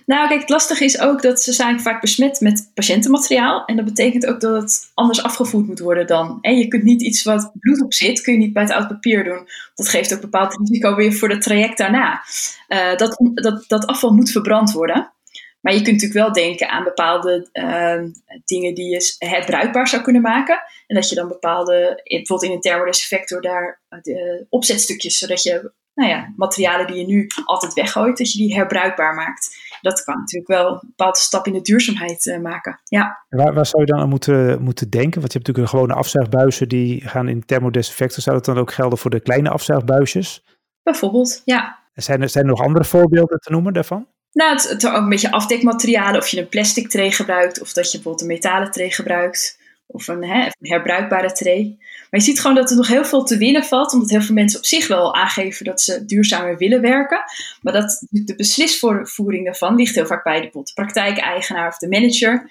Nou, 0.05 0.27
kijk, 0.27 0.39
het 0.39 0.49
lastige 0.49 0.83
is 0.83 0.99
ook 0.99 1.21
dat 1.21 1.41
ze 1.41 1.53
zijn 1.53 1.79
vaak 1.81 2.01
besmet 2.01 2.39
met 2.39 2.71
patiëntenmateriaal. 2.73 3.65
En 3.65 3.75
dat 3.75 3.85
betekent 3.85 4.25
ook 4.25 4.41
dat 4.41 4.61
het 4.61 4.91
anders 4.93 5.23
afgevoerd 5.23 5.67
moet 5.67 5.79
worden 5.79 6.07
dan. 6.07 6.37
En 6.41 6.57
je 6.57 6.67
kunt 6.67 6.83
niet 6.83 7.01
iets 7.01 7.23
wat 7.23 7.51
bloed 7.59 7.83
op 7.83 7.93
zit, 7.93 8.21
kun 8.21 8.33
je 8.33 8.39
niet 8.39 8.53
bij 8.53 8.63
het 8.63 8.71
oud 8.71 8.87
papier 8.87 9.23
doen. 9.23 9.47
Dat 9.75 9.89
geeft 9.89 10.13
ook 10.13 10.21
bepaald 10.21 10.57
risico 10.57 10.95
weer 10.95 11.13
voor 11.13 11.29
het 11.29 11.41
traject 11.41 11.77
daarna. 11.77 12.23
Uh, 12.67 12.95
dat, 12.95 13.31
dat, 13.33 13.63
dat 13.67 13.85
afval 13.85 14.13
moet 14.13 14.31
verbrand 14.31 14.71
worden. 14.71 15.13
Maar 15.61 15.73
je 15.73 15.81
kunt 15.81 16.01
natuurlijk 16.01 16.25
wel 16.25 16.45
denken 16.45 16.69
aan 16.69 16.83
bepaalde 16.83 17.49
uh, 17.53 18.01
dingen 18.45 18.73
die 18.73 18.89
je 18.89 19.15
herbruikbaar 19.17 19.87
zou 19.87 20.01
kunnen 20.01 20.21
maken. 20.21 20.63
En 20.87 20.95
dat 20.95 21.09
je 21.09 21.15
dan 21.15 21.27
bepaalde, 21.27 22.01
bijvoorbeeld 22.03 22.43
in 22.43 22.51
een 22.51 22.61
thermodesinfector, 22.61 23.41
daar 23.41 23.81
de 24.01 24.45
opzetstukjes, 24.49 25.17
zodat 25.17 25.43
je 25.43 25.71
nou 25.93 26.09
ja, 26.09 26.33
materialen 26.35 26.87
die 26.87 26.95
je 26.95 27.05
nu 27.05 27.27
altijd 27.45 27.73
weggooit, 27.73 28.17
dat 28.17 28.31
je 28.31 28.37
die 28.37 28.55
herbruikbaar 28.55 29.13
maakt. 29.13 29.57
Dat 29.81 30.03
kan 30.03 30.17
natuurlijk 30.17 30.47
wel 30.47 30.71
een 30.71 30.79
bepaalde 30.87 31.17
stap 31.17 31.47
in 31.47 31.53
de 31.53 31.61
duurzaamheid 31.61 32.25
uh, 32.25 32.39
maken. 32.39 32.79
Ja. 32.83 33.25
Waar, 33.29 33.53
waar, 33.53 33.65
zou 33.65 33.83
je 33.83 33.91
dan 33.91 33.99
aan 33.99 34.09
moeten, 34.09 34.61
moeten 34.61 34.89
denken? 34.89 35.19
Want 35.19 35.31
je 35.31 35.37
hebt 35.37 35.47
natuurlijk 35.47 35.75
gewone 35.75 35.93
afzuigbuizen 35.93 36.69
die 36.69 37.07
gaan 37.07 37.27
in 37.27 37.45
thermodesinfector. 37.45 38.23
Zou 38.23 38.35
dat 38.35 38.45
dan 38.45 38.57
ook 38.57 38.73
gelden 38.73 38.97
voor 38.97 39.11
de 39.11 39.19
kleine 39.19 39.49
afzuigbuisjes? 39.49 40.43
Bijvoorbeeld, 40.83 41.41
ja. 41.45 41.79
Zijn 41.93 42.21
er, 42.21 42.29
zijn 42.29 42.43
er 42.43 42.49
nog 42.49 42.61
andere 42.61 42.85
voorbeelden 42.85 43.39
te 43.39 43.51
noemen 43.51 43.73
daarvan? 43.73 44.07
Nou, 44.31 44.51
het, 44.51 44.69
het 44.69 44.87
ook 44.87 44.93
een 44.93 45.09
beetje 45.09 45.31
afdekmaterialen. 45.31 46.19
Of 46.19 46.27
je 46.27 46.39
een 46.39 46.49
plastic 46.49 46.89
tray 46.89 47.11
gebruikt. 47.11 47.61
Of 47.61 47.73
dat 47.73 47.85
je 47.91 47.97
bijvoorbeeld 47.97 48.21
een 48.21 48.35
metalen 48.35 48.71
tray 48.71 48.89
gebruikt. 48.89 49.61
Of 49.93 50.07
een, 50.07 50.51
herbruikbare 50.59 51.31
tray. 51.31 51.75
Maar 51.79 52.19
je 52.19 52.25
ziet 52.25 52.39
gewoon 52.39 52.55
dat 52.55 52.69
er 52.69 52.75
nog 52.75 52.87
heel 52.87 53.05
veel 53.05 53.23
te 53.23 53.37
winnen 53.37 53.63
valt, 53.63 53.93
omdat 53.93 54.09
heel 54.09 54.21
veel 54.21 54.35
mensen 54.35 54.59
op 54.59 54.65
zich 54.65 54.87
wel 54.87 55.15
aangeven 55.15 55.65
dat 55.65 55.81
ze 55.81 56.05
duurzamer 56.05 56.57
willen 56.57 56.81
werken. 56.81 57.23
Maar 57.61 57.73
dat 57.73 58.05
de 58.09 58.35
beslisvoering 58.35 59.45
daarvan 59.45 59.75
ligt 59.75 59.95
heel 59.95 60.05
vaak 60.05 60.23
bij 60.23 60.41
de 60.41 60.71
praktijkeigenaar 60.73 61.67
of 61.67 61.77
de 61.77 61.89
manager. 61.89 62.49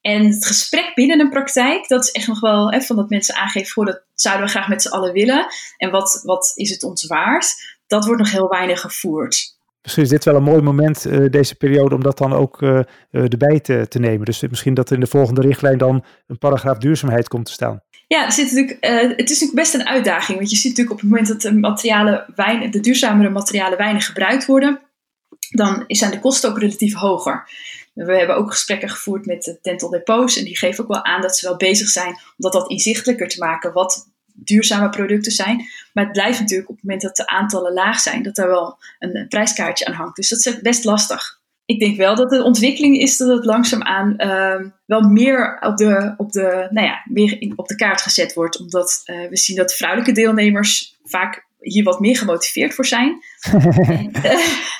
En 0.00 0.26
het 0.26 0.46
gesprek 0.46 0.94
binnen 0.94 1.20
een 1.20 1.30
praktijk, 1.30 1.88
dat 1.88 2.04
is 2.04 2.10
echt 2.10 2.26
nog 2.26 2.40
wel 2.40 2.72
hè, 2.72 2.80
van 2.80 2.96
dat 2.96 3.08
mensen 3.08 3.34
aangeven, 3.34 3.72
voor 3.72 3.84
dat 3.84 4.02
zouden 4.14 4.46
we 4.46 4.50
graag 4.50 4.68
met 4.68 4.82
z'n 4.82 4.88
allen 4.88 5.12
willen. 5.12 5.46
En 5.76 5.90
wat, 5.90 6.20
wat 6.24 6.52
is 6.54 6.70
het 6.70 6.82
ons 6.82 7.06
waard? 7.06 7.54
Dat 7.86 8.04
wordt 8.04 8.20
nog 8.20 8.30
heel 8.30 8.48
weinig 8.48 8.80
gevoerd. 8.80 9.53
Misschien 9.84 10.04
is 10.04 10.10
dit 10.10 10.24
wel 10.24 10.34
een 10.34 10.42
mooi 10.42 10.62
moment, 10.62 11.06
uh, 11.06 11.30
deze 11.30 11.54
periode, 11.54 11.94
om 11.94 12.02
dat 12.02 12.18
dan 12.18 12.32
ook 12.32 12.62
uh, 12.62 12.80
erbij 13.10 13.60
te, 13.60 13.86
te 13.88 13.98
nemen. 13.98 14.24
Dus 14.24 14.40
misschien 14.40 14.74
dat 14.74 14.90
in 14.90 15.00
de 15.00 15.06
volgende 15.06 15.40
richtlijn 15.40 15.78
dan 15.78 16.04
een 16.26 16.38
paragraaf 16.38 16.78
duurzaamheid 16.78 17.28
komt 17.28 17.46
te 17.46 17.52
staan. 17.52 17.82
Ja, 18.06 18.24
er 18.24 18.32
zit 18.32 18.52
natuurlijk, 18.52 18.78
het 18.80 19.30
is 19.30 19.40
natuurlijk 19.40 19.54
best 19.54 19.74
een 19.74 19.86
uitdaging. 19.86 20.38
Want 20.38 20.50
je 20.50 20.56
ziet 20.56 20.68
natuurlijk 20.68 20.96
op 20.96 21.00
het 21.00 21.10
moment 21.10 21.28
dat 21.28 21.40
de, 21.40 21.58
materialen 21.58 22.32
weinig, 22.34 22.70
de 22.70 22.80
duurzamere 22.80 23.30
materialen 23.30 23.78
weinig 23.78 24.06
gebruikt 24.06 24.46
worden, 24.46 24.80
dan 25.50 25.84
zijn 25.86 26.10
de 26.10 26.20
kosten 26.20 26.50
ook 26.50 26.58
relatief 26.58 26.94
hoger. 26.94 27.48
We 27.94 28.16
hebben 28.16 28.36
ook 28.36 28.50
gesprekken 28.50 28.88
gevoerd 28.88 29.26
met 29.26 29.42
de 29.42 29.58
dental 29.62 29.90
depots 29.90 30.38
en 30.38 30.44
die 30.44 30.58
geven 30.58 30.84
ook 30.84 30.90
wel 30.90 31.04
aan 31.04 31.20
dat 31.20 31.36
ze 31.36 31.48
wel 31.48 31.56
bezig 31.56 31.88
zijn 31.88 32.08
om 32.08 32.34
dat 32.36 32.54
wat 32.54 32.70
inzichtelijker 32.70 33.28
te 33.28 33.38
maken 33.38 33.72
wat 33.72 34.13
duurzame 34.34 34.88
producten 34.88 35.32
zijn. 35.32 35.56
Maar 35.92 36.04
het 36.04 36.12
blijft 36.12 36.40
natuurlijk 36.40 36.68
op 36.68 36.74
het 36.74 36.84
moment 36.84 37.02
dat 37.02 37.16
de 37.16 37.26
aantallen 37.26 37.72
laag 37.72 38.00
zijn, 38.00 38.22
dat 38.22 38.34
daar 38.34 38.48
wel 38.48 38.78
een, 38.98 39.16
een 39.16 39.28
prijskaartje 39.28 39.86
aan 39.86 39.94
hangt. 39.94 40.16
Dus 40.16 40.28
dat 40.28 40.46
is 40.46 40.60
best 40.60 40.84
lastig 40.84 41.42
ik 41.66 41.78
denk 41.78 41.96
wel 41.96 42.14
dat 42.14 42.30
de 42.30 42.42
ontwikkeling 42.42 42.98
is 42.98 43.16
dat 43.16 43.28
het 43.28 43.44
langzaamaan 43.44 44.14
uh, 44.16 44.70
wel 44.86 45.00
meer 45.00 45.58
op 45.60 45.76
de, 45.76 46.14
op, 46.16 46.32
de, 46.32 46.66
nou 46.70 46.86
ja, 46.86 47.02
meer 47.04 47.52
op 47.56 47.68
de 47.68 47.76
kaart 47.76 48.02
gezet 48.02 48.34
wordt. 48.34 48.60
Omdat 48.60 49.02
uh, 49.06 49.28
we 49.28 49.36
zien 49.36 49.56
dat 49.56 49.74
vrouwelijke 49.74 50.12
deelnemers 50.12 50.96
vaak 51.04 51.46
hier 51.60 51.84
wat 51.84 52.00
meer 52.00 52.16
gemotiveerd 52.16 52.74
voor 52.74 52.86
zijn. 52.86 53.22
en, 53.50 54.10
uh, 54.16 54.22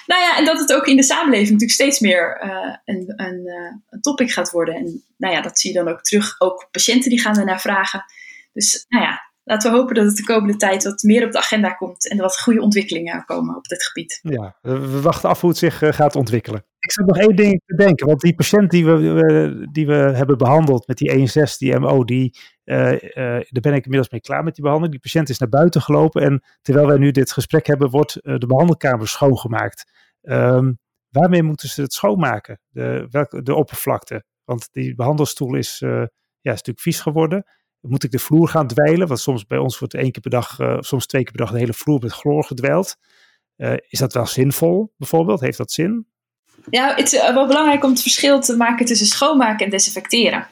nou 0.06 0.22
ja, 0.22 0.36
en 0.36 0.44
dat 0.44 0.58
het 0.58 0.72
ook 0.72 0.86
in 0.86 0.96
de 0.96 1.02
samenleving 1.02 1.50
natuurlijk 1.50 1.72
steeds 1.72 2.00
meer 2.00 2.40
uh, 2.44 2.74
een, 2.84 3.12
een, 3.16 3.48
een 3.90 4.00
topic 4.00 4.32
gaat 4.32 4.50
worden. 4.50 4.74
En 4.74 5.02
nou 5.16 5.34
ja, 5.34 5.40
dat 5.40 5.60
zie 5.60 5.72
je 5.72 5.78
dan 5.78 5.88
ook 5.88 6.02
terug. 6.02 6.40
Ook 6.40 6.68
patiënten 6.70 7.10
die 7.10 7.20
gaan 7.20 7.38
ernaar 7.38 7.60
vragen. 7.60 8.04
Dus 8.52 8.84
nou 8.88 9.04
ja, 9.04 9.32
laten 9.44 9.70
we 9.70 9.76
hopen 9.76 9.94
dat 9.94 10.04
het 10.04 10.16
de 10.16 10.24
komende 10.24 10.56
tijd 10.56 10.84
wat 10.84 11.02
meer 11.02 11.24
op 11.24 11.32
de 11.32 11.38
agenda 11.38 11.72
komt 11.72 12.08
en 12.08 12.16
er 12.16 12.22
wat 12.22 12.40
goede 12.40 12.60
ontwikkelingen 12.60 13.24
komen 13.24 13.56
op 13.56 13.64
dit 13.64 13.84
gebied. 13.84 14.18
Ja, 14.22 14.56
we 14.60 15.00
wachten 15.00 15.28
af 15.28 15.40
hoe 15.40 15.50
het 15.50 15.58
zich 15.58 15.78
gaat 15.78 16.16
ontwikkelen. 16.16 16.64
Ik 16.78 16.92
zat 16.92 17.06
nog 17.06 17.18
één 17.18 17.36
ding 17.36 17.62
te 17.66 17.74
denken, 17.74 18.06
want 18.06 18.20
die 18.20 18.34
patiënt 18.34 18.70
die 18.70 18.84
we, 18.86 19.68
die 19.72 19.86
we 19.86 19.92
hebben 19.94 20.38
behandeld 20.38 20.86
met 20.86 20.96
die 20.98 21.10
61, 21.10 21.58
die 21.58 21.78
MO, 21.78 22.04
die, 22.04 22.38
uh, 22.64 22.92
uh, 22.92 22.98
daar 23.14 23.60
ben 23.60 23.74
ik 23.74 23.84
inmiddels 23.84 24.10
mee 24.10 24.20
klaar 24.20 24.44
met 24.44 24.54
die 24.54 24.64
behandeling. 24.64 25.00
Die 25.00 25.10
patiënt 25.10 25.28
is 25.28 25.38
naar 25.38 25.48
buiten 25.48 25.82
gelopen 25.82 26.22
en 26.22 26.42
terwijl 26.62 26.86
wij 26.86 26.98
nu 26.98 27.10
dit 27.10 27.32
gesprek 27.32 27.66
hebben, 27.66 27.90
wordt 27.90 28.18
uh, 28.22 28.38
de 28.38 28.46
behandelkamer 28.46 29.08
schoongemaakt. 29.08 29.92
Um, 30.22 30.78
waarmee 31.08 31.42
moeten 31.42 31.68
ze 31.68 31.82
het 31.82 31.92
schoonmaken, 31.92 32.60
de, 32.68 33.06
welke, 33.10 33.42
de 33.42 33.54
oppervlakte? 33.54 34.24
Want 34.44 34.68
die 34.72 34.94
behandelstoel 34.94 35.54
is, 35.54 35.78
ja, 35.78 36.02
is 36.52 36.62
natuurlijk 36.62 36.80
vies 36.80 37.00
geworden. 37.00 37.44
Moet 37.88 38.04
ik 38.04 38.10
de 38.10 38.18
vloer 38.18 38.48
gaan 38.48 38.66
dweilen? 38.66 39.06
Want 39.06 39.20
soms 39.20 39.46
bij 39.46 39.58
ons 39.58 39.78
wordt 39.78 39.94
één 39.94 40.12
keer 40.12 40.22
per 40.22 40.30
dag, 40.30 40.56
soms 40.78 41.06
twee 41.06 41.22
keer 41.22 41.32
per 41.32 41.40
dag 41.40 41.52
de 41.52 41.58
hele 41.58 41.72
vloer 41.72 42.00
met 42.02 42.12
chloor 42.12 42.44
gedwijld. 42.44 42.96
is 43.88 43.98
dat 43.98 44.12
wel 44.12 44.26
zinvol, 44.26 44.92
bijvoorbeeld? 44.96 45.40
Heeft 45.40 45.58
dat 45.58 45.72
zin? 45.72 46.06
Ja, 46.70 46.94
het 46.94 47.12
is 47.12 47.18
eh, 47.18 47.34
wel 47.34 47.46
belangrijk 47.46 47.84
om 47.84 47.90
het 47.90 48.02
verschil 48.02 48.40
te 48.40 48.56
maken 48.56 48.86
tussen 48.86 49.06
schoonmaken 49.06 49.64
en 49.64 49.70
desinfecteren. 49.70 50.46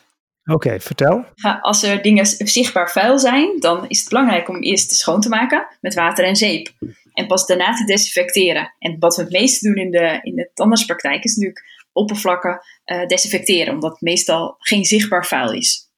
Oké, 0.44 0.80
vertel. 0.80 1.24
Als 1.60 1.82
er 1.82 2.02
dingen 2.02 2.26
zichtbaar 2.26 2.90
vuil 2.90 3.18
zijn, 3.18 3.60
dan 3.60 3.88
is 3.88 4.00
het 4.00 4.08
belangrijk 4.08 4.48
om 4.48 4.62
eerst 4.62 4.92
schoon 4.92 5.20
te 5.20 5.28
maken 5.28 5.66
met 5.80 5.94
water 5.94 6.24
en 6.24 6.36
zeep. 6.36 6.70
En 7.12 7.26
pas 7.26 7.46
daarna 7.46 7.74
te 7.74 7.84
desinfecteren. 7.84 8.74
En 8.78 8.96
wat 8.98 9.16
we 9.16 9.22
het 9.22 9.32
meeste 9.32 9.68
doen 9.68 9.76
in 9.76 9.90
de, 9.90 10.18
in 10.22 10.34
de 10.34 10.50
tandartspraktijk 10.54 11.24
is 11.24 11.34
natuurlijk 11.34 11.64
oppervlakken 11.92 12.60
desinfecteren, 13.06 13.74
omdat 13.74 13.90
het 13.90 14.00
meestal 14.00 14.54
geen 14.58 14.84
zichtbaar 14.84 15.26
vuil 15.26 15.52
is. 15.52 15.91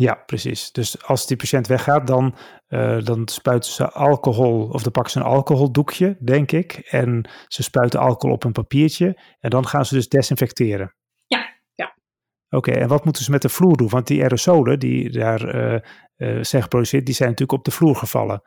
Ja, 0.00 0.14
precies. 0.14 0.72
Dus 0.72 1.02
als 1.02 1.26
die 1.26 1.36
patiënt 1.36 1.66
weggaat, 1.66 2.06
dan, 2.06 2.34
uh, 2.68 3.02
dan 3.02 3.28
spuiten 3.28 3.70
ze 3.70 3.90
alcohol, 3.90 4.68
of 4.68 4.82
dan 4.82 4.92
pakken 4.92 5.12
ze 5.12 5.18
een 5.18 5.24
alcoholdoekje, 5.24 6.16
denk 6.20 6.52
ik. 6.52 6.72
En 6.72 7.28
ze 7.48 7.62
spuiten 7.62 8.00
alcohol 8.00 8.34
op 8.34 8.44
een 8.44 8.52
papiertje. 8.52 9.20
En 9.40 9.50
dan 9.50 9.66
gaan 9.66 9.84
ze 9.84 9.94
dus 9.94 10.08
desinfecteren. 10.08 10.94
Ja. 11.26 11.60
ja. 11.74 11.96
Oké, 12.48 12.70
en 12.70 12.88
wat 12.88 13.04
moeten 13.04 13.24
ze 13.24 13.30
met 13.30 13.42
de 13.42 13.48
vloer 13.48 13.76
doen? 13.76 13.88
Want 13.88 14.06
die 14.06 14.22
aerosolen 14.22 14.78
die 14.78 15.10
daar 15.10 15.54
uh, 15.54 15.80
uh, 16.16 16.42
zijn 16.42 16.62
geproduceerd, 16.62 17.06
die 17.06 17.14
zijn 17.14 17.28
natuurlijk 17.28 17.58
op 17.58 17.64
de 17.64 17.70
vloer 17.70 17.96
gevallen. 17.96 18.42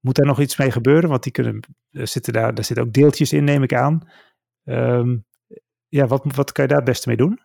Moet 0.00 0.14
daar 0.14 0.26
nog 0.26 0.40
iets 0.40 0.56
mee 0.56 0.70
gebeuren? 0.70 1.10
Want 1.10 1.22
die 1.22 1.32
kunnen, 1.32 1.60
zitten 1.90 2.32
daar, 2.32 2.54
daar 2.54 2.64
zitten 2.64 2.86
ook 2.86 2.92
deeltjes 2.92 3.32
in, 3.32 3.44
neem 3.44 3.62
ik 3.62 3.74
aan. 3.74 4.10
Um, 4.64 5.26
ja, 5.88 6.06
wat, 6.06 6.34
wat 6.34 6.52
kan 6.52 6.64
je 6.64 6.70
daar 6.70 6.80
het 6.80 6.88
beste 6.88 7.08
mee 7.08 7.16
doen? 7.16 7.40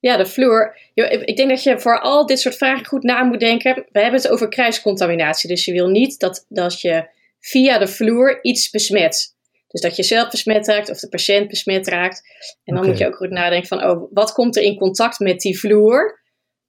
Ja, 0.00 0.16
de 0.16 0.26
vloer. 0.26 0.76
Ik 0.94 1.36
denk 1.36 1.48
dat 1.48 1.62
je 1.62 1.80
voor 1.80 2.00
al 2.00 2.26
dit 2.26 2.40
soort 2.40 2.56
vragen 2.56 2.86
goed 2.86 3.02
na 3.02 3.22
moet 3.22 3.40
denken. 3.40 3.74
We 3.74 4.00
hebben 4.00 4.20
het 4.20 4.30
over 4.30 4.48
kruiscontaminatie. 4.48 5.48
Dus 5.48 5.64
je 5.64 5.72
wil 5.72 5.88
niet 5.88 6.18
dat, 6.18 6.46
dat 6.48 6.80
je 6.80 7.08
via 7.40 7.78
de 7.78 7.88
vloer 7.88 8.38
iets 8.42 8.70
besmet. 8.70 9.36
Dus 9.68 9.80
dat 9.80 9.96
je 9.96 10.02
zelf 10.02 10.30
besmet 10.30 10.66
raakt 10.66 10.90
of 10.90 10.98
de 10.98 11.08
patiënt 11.08 11.48
besmet 11.48 11.88
raakt. 11.88 12.22
En 12.64 12.74
dan 12.74 12.86
moet 12.86 12.98
je 12.98 13.06
ook 13.06 13.16
goed 13.16 13.30
nadenken 13.30 13.68
van, 13.68 13.84
oh, 13.84 14.10
wat 14.12 14.32
komt 14.32 14.56
er 14.56 14.62
in 14.62 14.76
contact 14.76 15.18
met 15.18 15.40
die 15.40 15.58
vloer? 15.58 16.20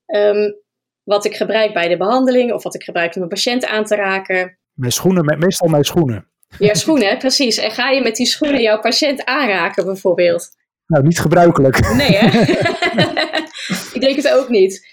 Um, 0.05 0.59
wat 1.03 1.25
ik 1.25 1.35
gebruik 1.35 1.73
bij 1.73 1.87
de 1.87 1.97
behandeling 1.97 2.53
of 2.53 2.63
wat 2.63 2.75
ik 2.75 2.83
gebruik 2.83 3.13
om 3.13 3.17
mijn 3.17 3.33
patiënt 3.33 3.65
aan 3.65 3.85
te 3.85 3.95
raken. 3.95 4.57
Mijn 4.73 4.91
schoenen, 4.91 5.39
meestal 5.39 5.67
mijn 5.67 5.83
schoenen. 5.83 6.27
Ja, 6.59 6.73
schoenen, 6.73 7.17
precies. 7.17 7.57
En 7.57 7.71
ga 7.71 7.89
je 7.89 8.01
met 8.01 8.15
die 8.15 8.25
schoenen 8.25 8.61
jouw 8.61 8.79
patiënt 8.79 9.25
aanraken 9.25 9.85
bijvoorbeeld? 9.85 10.49
Nou, 10.91 11.03
niet 11.03 11.19
gebruikelijk. 11.19 11.93
Nee, 11.93 12.17
hè? 12.17 12.25
ik 13.95 14.01
denk 14.01 14.15
het 14.15 14.31
ook 14.31 14.49
niet. 14.49 14.87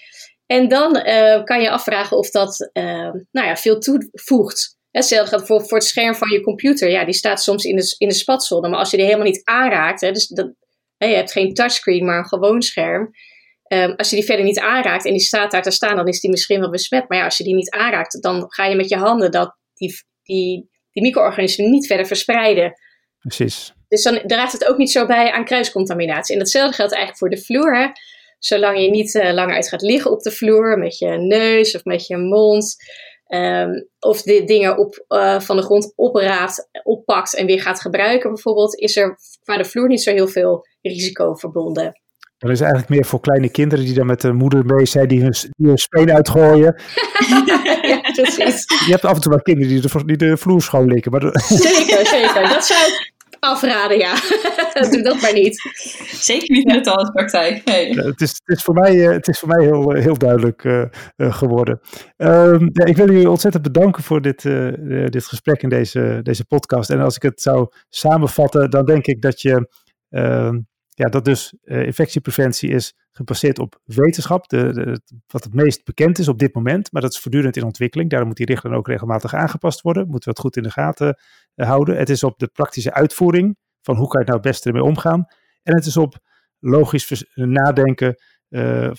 En 0.45 0.67
dan 0.67 0.95
uh, 0.95 1.43
kan 1.43 1.61
je 1.61 1.69
afvragen 1.69 2.17
of 2.17 2.29
dat 2.29 2.69
uh, 2.73 3.11
nou 3.31 3.47
ja, 3.47 3.55
veel 3.55 3.79
toevoegt. 3.79 4.77
Hetzelfde 4.91 5.37
gaat 5.37 5.47
voor, 5.47 5.67
voor 5.67 5.77
het 5.77 5.87
scherm 5.87 6.15
van 6.15 6.29
je 6.29 6.41
computer. 6.41 6.89
Ja, 6.89 7.05
die 7.05 7.13
staat 7.13 7.41
soms 7.41 7.63
in 7.63 7.75
de, 7.75 7.95
in 7.97 8.07
de 8.07 8.13
spatzone. 8.13 8.69
Maar 8.69 8.79
als 8.79 8.91
je 8.91 8.97
die 8.97 9.05
helemaal 9.05 9.27
niet 9.27 9.43
aanraakt, 9.43 10.01
hè, 10.01 10.11
dus 10.11 10.27
dat, 10.27 10.53
hè, 10.97 11.07
je 11.07 11.15
hebt 11.15 11.31
geen 11.31 11.53
touchscreen, 11.53 12.05
maar 12.05 12.17
een 12.17 12.27
gewoon 12.27 12.61
scherm. 12.61 13.09
Um, 13.67 13.93
als 13.95 14.09
je 14.09 14.15
die 14.15 14.25
verder 14.25 14.45
niet 14.45 14.59
aanraakt 14.59 15.05
en 15.05 15.11
die 15.11 15.21
staat 15.21 15.51
daar 15.51 15.61
te 15.61 15.71
staan, 15.71 15.95
dan 15.95 16.07
is 16.07 16.19
die 16.19 16.29
misschien 16.29 16.59
wel 16.59 16.69
besmet. 16.69 17.09
Maar 17.09 17.17
ja, 17.17 17.23
als 17.23 17.37
je 17.37 17.43
die 17.43 17.55
niet 17.55 17.69
aanraakt, 17.69 18.21
dan 18.21 18.45
ga 18.47 18.65
je 18.65 18.75
met 18.75 18.89
je 18.89 18.97
handen 18.97 19.31
dat, 19.31 19.57
die, 19.73 19.93
die, 20.23 20.69
die 20.91 21.03
micro-organismen 21.03 21.71
niet 21.71 21.87
verder 21.87 22.05
verspreiden. 22.05 22.73
Precies. 23.19 23.73
Dus 23.89 24.03
dan 24.03 24.21
draagt 24.25 24.51
het 24.51 24.67
ook 24.67 24.77
niet 24.77 24.91
zo 24.91 25.05
bij 25.05 25.31
aan 25.31 25.45
kruiscontaminatie. 25.45 26.33
En 26.33 26.39
datzelfde 26.39 26.75
geldt 26.75 26.93
eigenlijk 26.93 27.21
voor 27.21 27.29
de 27.29 27.45
vloer. 27.45 27.77
Hè? 27.77 27.87
Zolang 28.39 28.81
je 28.81 28.89
niet 28.89 29.13
uh, 29.13 29.33
lang 29.33 29.51
uit 29.51 29.69
gaat 29.69 29.81
liggen 29.81 30.11
op 30.11 30.21
de 30.21 30.31
vloer 30.31 30.77
met 30.77 30.97
je 30.97 31.07
neus 31.07 31.75
of 31.75 31.83
met 31.83 32.07
je 32.07 32.17
mond. 32.17 32.75
Um, 33.27 33.87
of 33.99 34.21
de 34.21 34.43
dingen 34.43 34.77
op, 34.77 35.05
uh, 35.09 35.39
van 35.39 35.55
de 35.55 35.61
grond 35.61 35.93
opraapt, 35.95 36.69
oppakt 36.83 37.35
en 37.35 37.45
weer 37.45 37.61
gaat 37.61 37.81
gebruiken 37.81 38.29
bijvoorbeeld, 38.33 38.75
is 38.75 38.97
er 38.97 39.17
qua 39.43 39.57
de 39.57 39.65
vloer 39.65 39.87
niet 39.87 40.01
zo 40.01 40.11
heel 40.11 40.27
veel 40.27 40.67
risico 40.81 41.33
verbonden. 41.33 42.01
Dat 42.37 42.49
is 42.49 42.59
eigenlijk 42.59 42.89
meer 42.89 43.05
voor 43.05 43.19
kleine 43.19 43.49
kinderen 43.49 43.85
die 43.85 43.93
dan 43.93 44.05
met 44.05 44.21
de 44.21 44.33
moeder 44.33 44.65
mee 44.65 44.85
zijn, 44.85 45.07
die 45.07 45.21
hun, 45.21 45.33
die 45.57 45.67
hun 45.67 45.77
speen 45.77 46.11
uitgooien. 46.11 46.75
ja, 47.81 48.01
precies. 48.13 48.65
Je 48.85 48.91
hebt 48.91 49.05
af 49.05 49.15
en 49.15 49.21
toe 49.21 49.31
wel 49.31 49.41
kinderen 49.41 49.69
die 49.69 49.81
de, 49.81 50.05
die 50.05 50.17
de 50.17 50.37
vloer 50.37 50.61
schoonlikken. 50.61 51.11
Maar 51.11 51.21
zeker, 51.47 52.07
zeker. 52.07 52.49
Dat 52.49 52.65
zou 52.65 52.79
afraden, 53.39 53.97
ja. 53.97 54.13
Doe 54.91 55.01
dat 55.01 55.21
maar 55.21 55.33
niet. 55.33 55.61
Zeker 56.11 56.55
niet 56.55 56.67
in 56.67 56.73
de 56.73 56.81
tandartspraktijk. 56.81 57.65
Nee. 57.65 57.99
het, 57.99 58.21
is, 58.21 58.41
het, 58.45 58.57
is 58.57 58.63
voor 58.63 58.73
mij, 58.73 59.07
eh, 59.07 59.11
het 59.11 59.27
is 59.27 59.39
voor 59.39 59.47
mij 59.47 59.65
heel, 59.65 59.93
eh, 59.93 60.01
heel 60.01 60.17
duidelijk 60.17 60.63
uh, 60.63 60.85
geworden. 61.17 61.79
Um, 62.17 62.69
ja, 62.73 62.85
ik 62.85 62.97
wil 62.97 63.11
jullie 63.11 63.29
ontzettend 63.29 63.63
bedanken 63.63 64.03
voor 64.03 64.21
dit, 64.21 64.43
uh, 64.43 65.05
dit 65.05 65.25
gesprek 65.25 65.61
in 65.61 65.69
deze, 65.69 66.19
deze 66.23 66.45
podcast. 66.45 66.89
En 66.89 66.99
als 66.99 67.15
ik 67.15 67.21
het 67.21 67.41
zou 67.41 67.67
samenvatten, 67.89 68.69
dan 68.69 68.85
denk 68.85 69.07
ik 69.07 69.21
dat 69.21 69.41
je 69.41 69.69
ehm, 70.09 70.59
ja, 70.99 71.09
dat 71.09 71.25
dus 71.25 71.53
uh, 71.63 71.85
infectiepreventie 71.85 72.69
is 72.69 72.95
gebaseerd 73.11 73.59
op 73.59 73.81
wetenschap, 73.83 74.49
de, 74.49 74.73
de, 74.73 75.01
wat 75.27 75.43
het 75.43 75.53
meest 75.53 75.85
bekend 75.85 76.19
is 76.19 76.27
op 76.27 76.39
dit 76.39 76.53
moment, 76.53 76.91
maar 76.91 77.01
dat 77.01 77.11
is 77.11 77.19
voortdurend 77.19 77.57
in 77.57 77.63
ontwikkeling. 77.63 78.09
Daarom 78.09 78.27
moet 78.27 78.37
die 78.37 78.45
richtlijn 78.45 78.75
ook 78.75 78.87
regelmatig 78.87 79.33
aangepast 79.33 79.81
worden, 79.81 80.03
moeten 80.03 80.23
we 80.23 80.29
het 80.29 80.39
goed 80.39 80.57
in 80.57 80.63
de 80.63 80.71
gaten 80.71 81.19
uh, 81.55 81.67
houden. 81.67 81.97
Het 81.97 82.09
is 82.09 82.23
op 82.23 82.39
de 82.39 82.47
praktische 82.47 82.93
uitvoering 82.93 83.57
van 83.81 83.95
hoe 83.95 84.07
kan 84.07 84.19
je 84.19 84.25
nou 84.25 84.39
het 84.39 84.47
beste 84.47 84.67
ermee 84.67 84.83
omgaan. 84.83 85.25
En 85.63 85.75
het 85.75 85.85
is 85.85 85.97
op 85.97 86.17
logisch 86.59 87.25
nadenken 87.33 88.15
uh, 88.49 88.91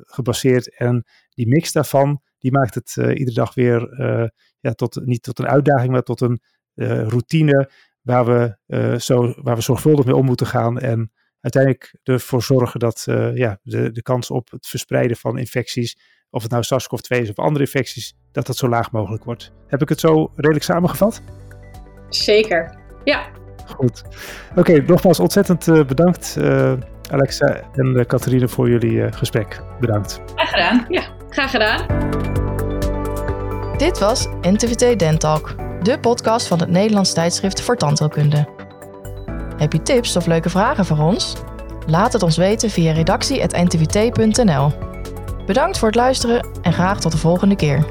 gebaseerd. 0.00 0.76
En 0.76 1.04
die 1.30 1.48
mix 1.48 1.72
daarvan, 1.72 2.22
die 2.38 2.52
maakt 2.52 2.74
het 2.74 2.96
iedere 2.96 3.34
dag 3.34 3.54
weer 3.54 3.96
ja, 4.60 4.72
tot, 4.72 5.00
niet 5.04 5.22
tot 5.22 5.38
een 5.38 5.48
uitdaging, 5.48 5.92
maar 5.92 6.02
tot 6.02 6.20
een 6.20 6.40
routine 7.08 7.70
waar 8.00 8.24
we, 8.24 8.98
zo, 9.00 9.34
waar 9.42 9.56
we 9.56 9.62
zorgvuldig 9.62 10.04
mee 10.04 10.16
om 10.16 10.24
moeten 10.24 10.46
gaan 10.46 10.78
en 10.78 11.12
uiteindelijk 11.42 11.94
ervoor 12.02 12.42
zorgen 12.42 12.80
dat 12.80 13.06
uh, 13.08 13.36
ja, 13.36 13.58
de, 13.62 13.90
de 13.90 14.02
kans 14.02 14.30
op 14.30 14.50
het 14.50 14.66
verspreiden 14.66 15.16
van 15.16 15.38
infecties, 15.38 15.96
of 16.30 16.42
het 16.42 16.50
nou 16.50 16.62
SARS-CoV-2 16.62 17.20
is 17.20 17.30
of 17.30 17.38
andere 17.38 17.64
infecties, 17.64 18.14
dat 18.32 18.46
dat 18.46 18.56
zo 18.56 18.68
laag 18.68 18.90
mogelijk 18.90 19.24
wordt. 19.24 19.52
Heb 19.66 19.82
ik 19.82 19.88
het 19.88 20.00
zo 20.00 20.32
redelijk 20.36 20.64
samengevat? 20.64 21.22
Zeker, 22.08 22.78
ja. 23.04 23.26
Goed. 23.66 24.02
Oké, 24.56 24.82
nogmaals 24.82 25.20
ontzettend 25.20 25.66
uh, 25.66 25.84
bedankt 25.84 26.36
uh, 26.38 26.72
Alexa 27.10 27.70
en 27.72 28.06
Catharine 28.06 28.48
voor 28.48 28.70
jullie 28.70 29.12
gesprek. 29.12 29.62
Bedankt. 29.80 30.20
Graag 30.34 30.50
gedaan. 30.50 30.84
Ja, 30.88 31.02
graag 31.28 31.50
gedaan. 31.50 32.10
Dit 33.76 33.98
was 33.98 34.28
NTVT 34.40 34.98
Dentalk, 34.98 35.54
de 35.82 36.00
podcast 36.00 36.46
van 36.46 36.60
het 36.60 36.68
Nederlands 36.68 37.12
tijdschrift 37.12 37.62
voor 37.62 37.76
tandheelkunde. 37.76 38.61
Heb 39.62 39.72
je 39.72 39.82
tips 39.82 40.16
of 40.16 40.26
leuke 40.26 40.50
vragen 40.50 40.84
voor 40.84 40.98
ons? 40.98 41.34
Laat 41.86 42.12
het 42.12 42.22
ons 42.22 42.36
weten 42.36 42.70
via 42.70 42.92
redactie.ntvt.nl. 42.92 44.72
Bedankt 45.46 45.78
voor 45.78 45.88
het 45.88 45.96
luisteren 45.96 46.46
en 46.62 46.72
graag 46.72 47.00
tot 47.00 47.12
de 47.12 47.18
volgende 47.18 47.56
keer. 47.56 47.84